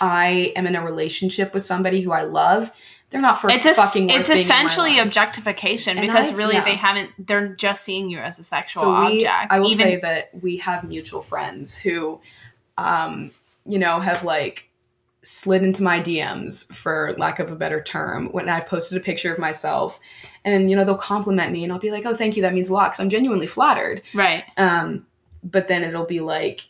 I 0.00 0.52
am 0.56 0.66
in 0.66 0.74
a 0.74 0.82
relationship 0.82 1.52
with 1.52 1.66
somebody 1.66 2.00
who 2.00 2.12
I 2.12 2.22
love, 2.22 2.72
they're 3.14 3.22
not 3.22 3.40
for 3.40 3.48
it's 3.48 3.64
a, 3.64 3.72
fucking 3.74 4.10
it's 4.10 4.26
being 4.28 4.40
in 4.40 4.48
my 4.48 4.54
essentially 4.64 4.98
objectification 4.98 5.96
And 5.98 6.06
because 6.08 6.32
I- 6.32 6.34
really 6.34 6.54
yeah. 6.54 6.64
they 6.64 6.74
haven't 6.74 7.10
they're 7.16 7.48
just 7.54 7.84
seeing 7.84 8.10
you 8.10 8.18
as 8.18 8.40
a 8.40 8.44
sexual 8.44 8.82
so 8.82 9.00
we, 9.06 9.24
object 9.24 9.52
I 9.52 9.60
will 9.60 9.70
even 9.70 9.86
say 9.86 9.96
that 10.00 10.30
we 10.42 10.56
have 10.58 10.82
mutual 10.82 11.22
friends 11.22 11.76
who, 11.76 12.20
um, 12.76 13.30
you 13.64 13.78
know, 13.78 14.00
have 14.00 14.24
like 14.24 14.68
slid 15.22 15.62
into 15.62 15.82
my 15.82 16.00
DMs 16.00 16.70
for 16.74 17.14
lack 17.16 17.38
of 17.38 17.50
a 17.50 17.56
better 17.56 17.80
term 17.80 18.28
when 18.32 18.48
I've 18.48 18.66
posted 18.66 18.98
a 18.98 19.00
picture 19.00 19.32
of 19.32 19.38
myself, 19.38 19.98
and 20.44 20.68
you 20.68 20.76
know 20.76 20.84
they'll 20.84 20.98
compliment 20.98 21.50
me, 21.52 21.64
and 21.64 21.72
I'll 21.72 21.78
be 21.78 21.90
like, 21.90 22.04
"Oh, 22.04 22.14
thank 22.14 22.36
you, 22.36 22.42
that 22.42 22.52
means 22.52 22.68
a 22.68 22.74
lot," 22.74 22.86
because 22.90 23.00
I'm 23.00 23.08
genuinely 23.08 23.46
flattered. 23.46 24.02
right 24.12 24.44
Um, 24.58 25.06
but 25.42 25.68
then 25.68 25.82
it'll 25.82 26.04
be 26.04 26.20
like 26.20 26.60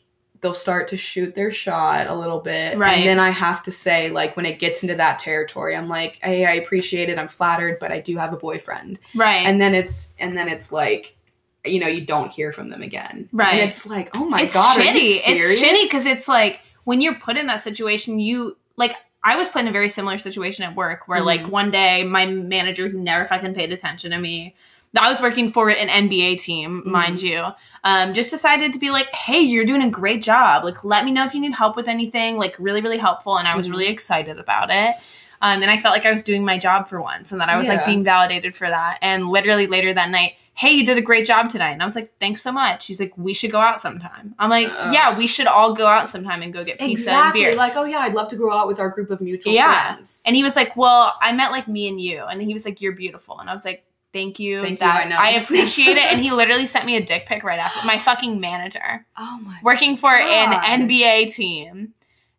they'll 0.44 0.52
start 0.54 0.88
to 0.88 0.96
shoot 0.98 1.34
their 1.34 1.50
shot 1.50 2.06
a 2.06 2.14
little 2.14 2.38
bit, 2.38 2.76
Right. 2.76 2.98
and 2.98 3.06
then 3.06 3.18
I 3.18 3.30
have 3.30 3.62
to 3.62 3.70
say, 3.70 4.10
like, 4.10 4.36
when 4.36 4.44
it 4.44 4.58
gets 4.58 4.82
into 4.82 4.94
that 4.96 5.18
territory, 5.18 5.74
I'm 5.74 5.88
like, 5.88 6.18
"Hey, 6.22 6.44
I 6.44 6.52
appreciate 6.52 7.08
it, 7.08 7.18
I'm 7.18 7.28
flattered, 7.28 7.78
but 7.80 7.90
I 7.90 8.00
do 8.00 8.18
have 8.18 8.32
a 8.32 8.36
boyfriend." 8.36 8.98
right 9.14 9.46
and 9.46 9.58
then 9.60 9.74
it's 9.74 10.14
and 10.20 10.36
then 10.36 10.48
it's 10.48 10.70
like 10.70 11.16
you 11.64 11.80
know 11.80 11.86
you 11.86 12.02
don't 12.02 12.30
hear 12.30 12.52
from 12.52 12.68
them 12.68 12.82
again 12.82 13.26
Right. 13.32 13.54
and 13.54 13.68
it's 13.68 13.86
like 13.86 14.10
oh 14.14 14.26
my 14.26 14.40
God, 14.40 14.44
it's 14.44 14.54
god 14.54 14.76
shitty 14.78 14.90
are 14.92 14.96
you 14.98 15.02
serious? 15.18 15.50
it's 15.52 15.62
shitty 15.62 15.82
because 15.84 16.04
it's 16.06 16.28
like 16.28 16.60
when 16.84 17.00
you're 17.00 17.14
put 17.14 17.38
in 17.38 17.46
that 17.46 17.62
situation 17.62 18.18
you 18.18 18.56
like 18.76 18.94
I 19.26 19.36
was 19.36 19.48
put 19.48 19.62
in 19.62 19.68
a 19.68 19.72
very 19.72 19.88
similar 19.88 20.18
situation 20.18 20.66
at 20.66 20.76
work 20.76 21.08
where 21.08 21.22
like 21.22 21.40
Mhm. 21.40 21.48
one 21.48 21.70
day 21.70 22.04
my 22.04 22.26
manager 22.26 22.88
who 22.88 22.98
never 22.98 23.24
fucking 23.26 23.54
paid 23.54 23.72
attention 23.72 24.10
to 24.10 24.18
me 24.18 24.54
I 24.98 25.08
was 25.10 25.20
working 25.20 25.50
for 25.52 25.68
an 25.70 25.88
NBA 25.88 26.38
team, 26.40 26.82
Mhm. 26.82 26.90
mind 26.90 27.22
you. 27.22 27.44
Um, 27.82 28.14
just 28.14 28.30
decided 28.30 28.72
to 28.72 28.78
be 28.78 28.90
like, 28.90 29.08
"Hey, 29.12 29.40
you're 29.40 29.64
doing 29.64 29.82
a 29.82 29.90
great 29.90 30.22
job. 30.22 30.64
Like, 30.64 30.84
let 30.84 31.04
me 31.04 31.10
know 31.10 31.24
if 31.24 31.34
you 31.34 31.40
need 31.40 31.54
help 31.54 31.76
with 31.76 31.88
anything. 31.88 32.38
Like, 32.38 32.54
really, 32.58 32.80
really 32.80 32.98
helpful." 32.98 33.36
And 33.36 33.46
I 33.48 33.56
was 33.56 33.68
Mhm. 33.68 33.72
really 33.72 33.86
excited 33.88 34.38
about 34.38 34.70
it. 34.70 34.94
Um, 35.42 35.60
and 35.62 35.70
I 35.70 35.78
felt 35.78 35.94
like 35.94 36.06
I 36.06 36.12
was 36.12 36.22
doing 36.22 36.44
my 36.44 36.56
job 36.58 36.88
for 36.88 37.02
once, 37.02 37.32
and 37.32 37.40
that 37.40 37.48
I 37.50 37.56
was 37.58 37.68
like 37.68 37.84
being 37.84 38.02
validated 38.04 38.56
for 38.56 38.68
that. 38.70 38.98
And 39.02 39.28
literally 39.28 39.66
later 39.66 39.92
that 39.92 40.08
night, 40.08 40.34
"Hey, 40.54 40.70
you 40.70 40.86
did 40.86 40.96
a 40.96 41.02
great 41.02 41.26
job 41.26 41.50
tonight." 41.50 41.72
And 41.72 41.82
I 41.82 41.84
was 41.84 41.96
like, 41.96 42.12
"Thanks 42.20 42.40
so 42.40 42.52
much." 42.52 42.86
He's 42.86 43.00
like, 43.00 43.12
"We 43.16 43.34
should 43.34 43.50
go 43.50 43.60
out 43.60 43.80
sometime." 43.80 44.34
I'm 44.38 44.48
like, 44.48 44.70
Ugh. 44.74 44.92
"Yeah, 44.92 45.18
we 45.18 45.26
should 45.26 45.48
all 45.48 45.74
go 45.74 45.86
out 45.86 46.08
sometime 46.08 46.40
and 46.40 46.52
go 46.52 46.64
get 46.64 46.78
pizza 46.78 46.92
exactly 46.92 47.42
and 47.44 47.50
beer." 47.52 47.58
like 47.58 47.76
oh 47.76 47.84
yeah 47.84 47.98
i'd 47.98 48.14
love 48.14 48.28
to 48.28 48.36
go 48.36 48.52
out 48.52 48.68
with 48.68 48.78
our 48.78 48.88
group 48.88 49.10
of 49.10 49.20
mutual 49.20 49.52
Yeah. 49.52 49.94
friends 49.94 50.22
And 50.24 50.34
he 50.36 50.42
was 50.44 50.54
like, 50.56 50.76
"Well, 50.76 51.14
I 51.20 51.32
meant 51.32 51.50
like 51.52 51.66
me 51.68 51.88
and 51.88 52.00
you." 52.00 52.22
And 52.24 52.40
he 52.40 52.52
was 52.54 52.64
like, 52.64 52.80
"You're 52.80 52.92
beautiful." 52.92 53.38
And 53.40 53.50
I 53.50 53.52
was 53.52 53.64
like, 53.64 53.84
"Thank 54.14 54.38
you. 54.38 54.62
Thank 54.62 54.80
you, 54.80 54.86
I 54.86 55.04
know." 55.04 55.16
I 55.16 55.30
appreciate 55.32 55.98
it." 55.98 56.10
And 56.10 56.22
he 56.22 56.30
literally 56.30 56.64
sent 56.64 56.86
me 56.86 56.96
a 56.96 57.04
dick 57.04 57.26
pic 57.26 57.44
right 57.44 57.58
after. 57.58 57.86
My 57.86 57.98
fucking 57.98 58.40
manager, 58.40 59.04
oh 59.18 59.40
my 59.42 59.58
working 59.62 59.98
for 59.98 60.10
an 60.14 60.88
NBA 60.88 61.34
team, 61.34 61.92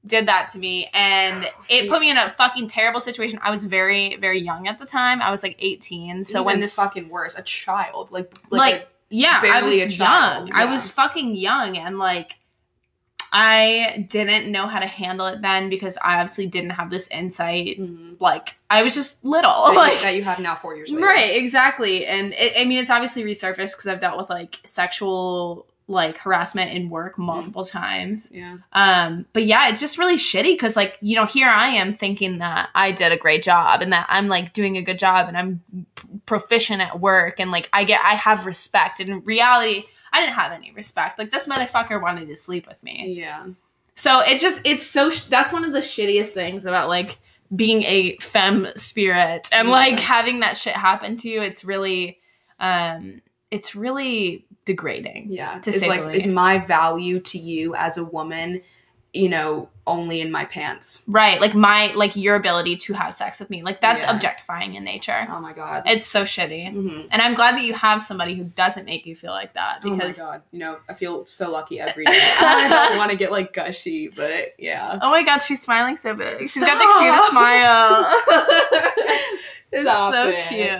did 0.07 0.27
that 0.27 0.47
to 0.53 0.57
me, 0.57 0.89
and 0.93 1.47
it 1.69 1.89
put 1.89 2.01
me 2.01 2.09
in 2.09 2.17
a 2.17 2.33
fucking 2.37 2.67
terrible 2.69 2.99
situation. 2.99 3.39
I 3.43 3.51
was 3.51 3.63
very, 3.63 4.15
very 4.15 4.39
young 4.41 4.67
at 4.67 4.79
the 4.79 4.85
time. 4.85 5.21
I 5.21 5.29
was 5.29 5.43
like 5.43 5.57
18. 5.59 6.23
So 6.23 6.41
when 6.41 6.59
this 6.59 6.75
fucking 6.75 7.09
worse 7.09 7.37
a 7.37 7.43
child 7.43 8.11
like 8.11 8.33
like, 8.49 8.73
like, 8.73 8.89
yeah, 9.09 9.41
I 9.43 9.61
was 9.61 9.75
a 9.75 9.89
child, 9.89 10.49
young. 10.49 10.57
I 10.57 10.65
was 10.65 10.89
fucking 10.89 11.35
young, 11.35 11.77
and 11.77 11.99
like. 11.99 12.37
I 13.37 14.07
didn't 14.09 14.49
know 14.49 14.65
how 14.65 14.79
to 14.79 14.87
handle 14.87 15.25
it 15.27 15.41
then 15.41 15.69
because 15.69 15.97
I 15.97 16.19
obviously 16.21 16.47
didn't 16.47 16.69
have 16.69 16.89
this 16.89 17.09
insight. 17.09 17.77
a, 17.77 17.81
Mhm. 17.81 18.15
Like 18.21 18.55
I 18.69 18.81
was 18.83 18.95
just 18.95 19.25
little, 19.25 19.51
that, 19.51 19.71
you, 19.73 19.77
like 19.77 20.01
that 20.01 20.15
you 20.15 20.23
have 20.23 20.39
now 20.39 20.55
four 20.55 20.73
years 20.75 20.89
later 20.89 21.05
Right, 21.05 21.35
exactly. 21.35 22.05
And 22.05 22.33
it, 22.33 22.53
I 22.57 22.63
mean, 22.63 22.79
it's 22.79 22.89
obviously 22.89 23.23
resurfaced 23.23 23.71
because 23.73 23.87
I've 23.87 23.99
dealt 23.99 24.17
with 24.17 24.29
like 24.29 24.59
sexual 24.63 25.67
like 25.87 26.17
harassment 26.17 26.71
in 26.71 26.89
work 26.89 27.15
multiple 27.19 27.63
times. 27.65 28.31
yeah 28.33 28.57
Um, 28.73 29.25
but 29.33 29.45
yeah, 29.45 29.69
it's 29.69 29.79
just 29.79 29.97
really 29.99 30.17
shitty 30.17 30.53
because 30.53 30.75
like 30.75 30.97
you 31.01 31.15
know 31.15 31.25
here 31.25 31.47
I 31.49 31.67
am 31.67 31.93
thinking 31.93 32.39
that 32.39 32.69
I 32.73 32.91
did 32.91 33.11
a 33.11 33.17
great 33.17 33.43
job 33.43 33.81
and 33.83 33.93
that 33.93 34.07
I'm 34.09 34.27
like 34.27 34.53
doing 34.53 34.77
a 34.77 34.81
good 34.81 34.97
job 34.97 35.27
and 35.27 35.37
I'm 35.37 35.61
proficient 36.25 36.81
at 36.81 36.99
work 36.99 37.39
and 37.39 37.51
like 37.51 37.69
I 37.71 37.83
get 37.83 37.99
I 38.03 38.15
have 38.15 38.45
respect. 38.47 38.99
And 38.99 39.09
in 39.09 39.19
reality, 39.25 39.83
I 40.15 40.21
didn't 40.21 40.35
have 40.35 40.51
any 40.51 40.71
respect. 40.71 41.19
Like 41.19 41.31
this 41.31 41.47
motherfucker 41.47 42.01
wanted 42.01 42.27
to 42.29 42.35
sleep 42.37 42.67
with 42.67 42.81
me. 42.83 43.13
yeah 43.17 43.47
So 43.95 44.21
it's 44.21 44.41
just 44.41 44.61
it's 44.65 44.85
so 44.85 45.09
sh- 45.11 45.25
that's 45.25 45.51
one 45.53 45.65
of 45.65 45.71
the 45.73 45.79
shittiest 45.79 46.27
things 46.29 46.65
about 46.65 46.87
like 46.89 47.17
being 47.55 47.83
a 47.83 48.17
femme 48.17 48.67
spirit 48.75 49.47
and 49.51 49.69
like 49.69 49.99
having 49.99 50.39
that 50.39 50.57
shit 50.57 50.73
happen 50.75 51.17
to 51.17 51.29
you. 51.29 51.41
It's 51.41 51.63
really 51.65 52.19
um 52.59 53.21
it's 53.51 53.75
really 53.75 54.45
degrading. 54.65 55.27
yeah 55.29 55.59
To 55.59 55.69
is 55.69 55.79
say 55.81 55.87
like 55.87 56.15
is 56.15 56.27
my 56.27 56.57
value 56.57 57.19
to 57.19 57.37
you 57.37 57.75
as 57.75 57.97
a 57.97 58.03
woman 58.03 58.61
you 59.15 59.29
know 59.29 59.69
only 59.87 60.19
in 60.19 60.31
my 60.31 60.43
pants 60.45 61.05
Right. 61.07 61.39
Like 61.39 61.53
my 61.53 61.93
like 61.95 62.15
your 62.15 62.35
ability 62.35 62.75
to 62.77 62.93
have 62.93 63.13
sex 63.13 63.39
with 63.39 63.51
me. 63.51 63.61
Like 63.61 63.81
that's 63.81 64.01
Yeah. 64.01 64.15
objectifying 64.15 64.73
in 64.75 64.83
nature. 64.83 65.27
oh 65.29 65.39
my 65.39 65.53
god 65.53 65.83
It's 65.85 66.05
so 66.07 66.23
shitty. 66.23 66.73
Mhm. 66.73 67.07
And 67.11 67.21
I'm 67.21 67.35
glad 67.35 67.55
that 67.55 67.63
you 67.63 67.75
have 67.75 68.01
somebody 68.03 68.33
who 68.35 68.43
doesn't 68.45 68.85
make 68.85 69.05
you 69.05 69.15
feel 69.15 69.31
like 69.31 69.53
that 69.53 69.81
because 69.83 70.19
oh 70.19 70.25
my 70.25 70.31
god, 70.31 70.41
you 70.51 70.59
know, 70.59 70.77
I 70.89 70.93
feel 70.95 71.25
so 71.27 71.51
lucky 71.51 71.79
every 71.79 72.03
day. 72.05 72.11
I 72.39 72.67
don't 72.89 72.97
want 72.97 73.11
to 73.11 73.17
get 73.17 73.31
like 73.31 73.53
gushy, 73.53 74.07
but 74.07 74.55
yeah. 74.57 74.97
Oh 75.01 75.11
my 75.11 75.21
god, 75.23 75.37
she's 75.39 75.61
smiling 75.61 75.97
so 75.97 76.13
big. 76.15 76.39
She's 76.41 76.63
got 76.63 76.77
the 76.79 76.99
cutest 76.99 77.29
smile. 77.31 78.05
it's 79.71 79.87
so 79.87 80.29
it. 80.29 80.43
cute. 80.47 80.71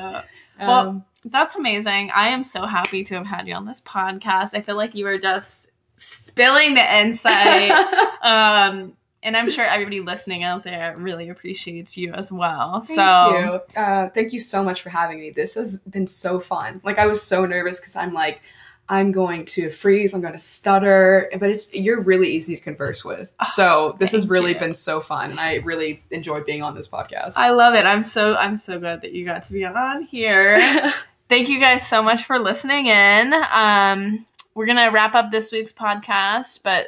Um, 0.60 0.68
Well, 0.68 1.06
That's 1.26 1.56
amazing. 1.56 2.12
I 2.14 2.28
am 2.30 2.44
so 2.44 2.66
happy 2.66 3.04
to 3.06 3.16
have 3.16 3.26
had 3.26 3.48
you 3.48 3.56
on 3.56 3.66
this 3.66 3.82
podcast. 3.82 4.54
I 4.54 4.62
feel 4.62 4.76
like 4.76 4.94
you 4.96 5.06
were 5.06 5.18
just 5.18 5.72
spilling 5.98 6.74
the 6.74 6.98
insight. 7.00 7.72
um, 8.22 8.96
and 9.24 9.36
I'm 9.36 9.50
sure 9.50 9.66
everybody 9.66 10.02
listening 10.02 10.44
out 10.44 10.64
there 10.64 10.94
really 10.98 11.30
appreciates 11.30 11.98
you 11.98 12.14
as 12.14 12.32
well. 12.32 12.82
Thank 12.82 13.00
so 13.00 13.40
you. 13.40 13.82
Uh, 13.82 14.10
thank 14.10 14.34
you 14.34 14.40
so 14.40 14.64
much 14.64 14.84
for 14.84 14.90
having 14.90 15.20
me. 15.20 15.32
This 15.32 15.56
has 15.56 15.80
been 15.80 16.06
so 16.06 16.40
fun. 16.40 16.80
Like 16.84 17.00
I 17.00 17.08
was 17.08 17.24
so 17.24 17.46
nervous 17.46 17.80
because 17.80 17.96
I'm 17.96 18.14
like, 18.14 18.42
I'm 18.88 19.12
going 19.12 19.46
to 19.46 19.72
freeze. 19.72 20.14
I'm 20.14 20.22
going 20.22 20.34
to 20.34 20.40
stutter. 20.40 21.32
But 21.40 21.50
it's 21.50 21.74
you're 21.74 22.02
really 22.02 22.30
easy 22.30 22.56
to 22.56 22.62
converse 22.62 23.04
with. 23.04 23.34
So 23.50 23.96
this 23.98 24.12
has 24.12 24.30
really 24.30 24.54
you. 24.54 24.60
been 24.60 24.76
so 24.76 25.02
fun, 25.02 25.32
and 25.32 25.40
I 25.40 25.56
really 25.56 26.04
enjoy 26.12 26.42
being 26.42 26.62
on 26.62 26.76
this 26.76 26.88
podcast. 26.88 27.34
I 27.36 27.50
love 27.50 27.74
it. 27.74 27.86
I'm 27.86 28.04
so 28.04 28.36
I'm 28.36 28.58
so 28.58 28.80
glad 28.80 29.02
that 29.02 29.12
you 29.12 29.26
got 29.26 29.44
to 29.46 29.54
be 29.54 29.66
on 29.66 30.04
here. 30.04 30.94
Thank 31.30 31.50
you 31.50 31.60
guys 31.60 31.88
so 31.88 32.04
much 32.04 32.24
for 32.26 32.38
listening 32.38 32.86
in. 32.86 33.34
Um, 33.52 34.26
we're 34.56 34.66
gonna 34.66 34.90
wrap 34.90 35.14
up 35.14 35.32
this 35.32 35.52
week's 35.52 35.74
podcast, 35.74 36.62
but 36.64 36.88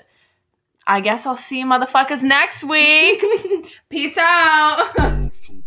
I 0.87 1.01
guess 1.01 1.25
I'll 1.25 1.35
see 1.35 1.59
you 1.59 1.65
motherfuckers 1.65 2.23
next 2.23 2.63
week. 2.63 3.23
Peace 3.89 4.17
out. 4.17 4.93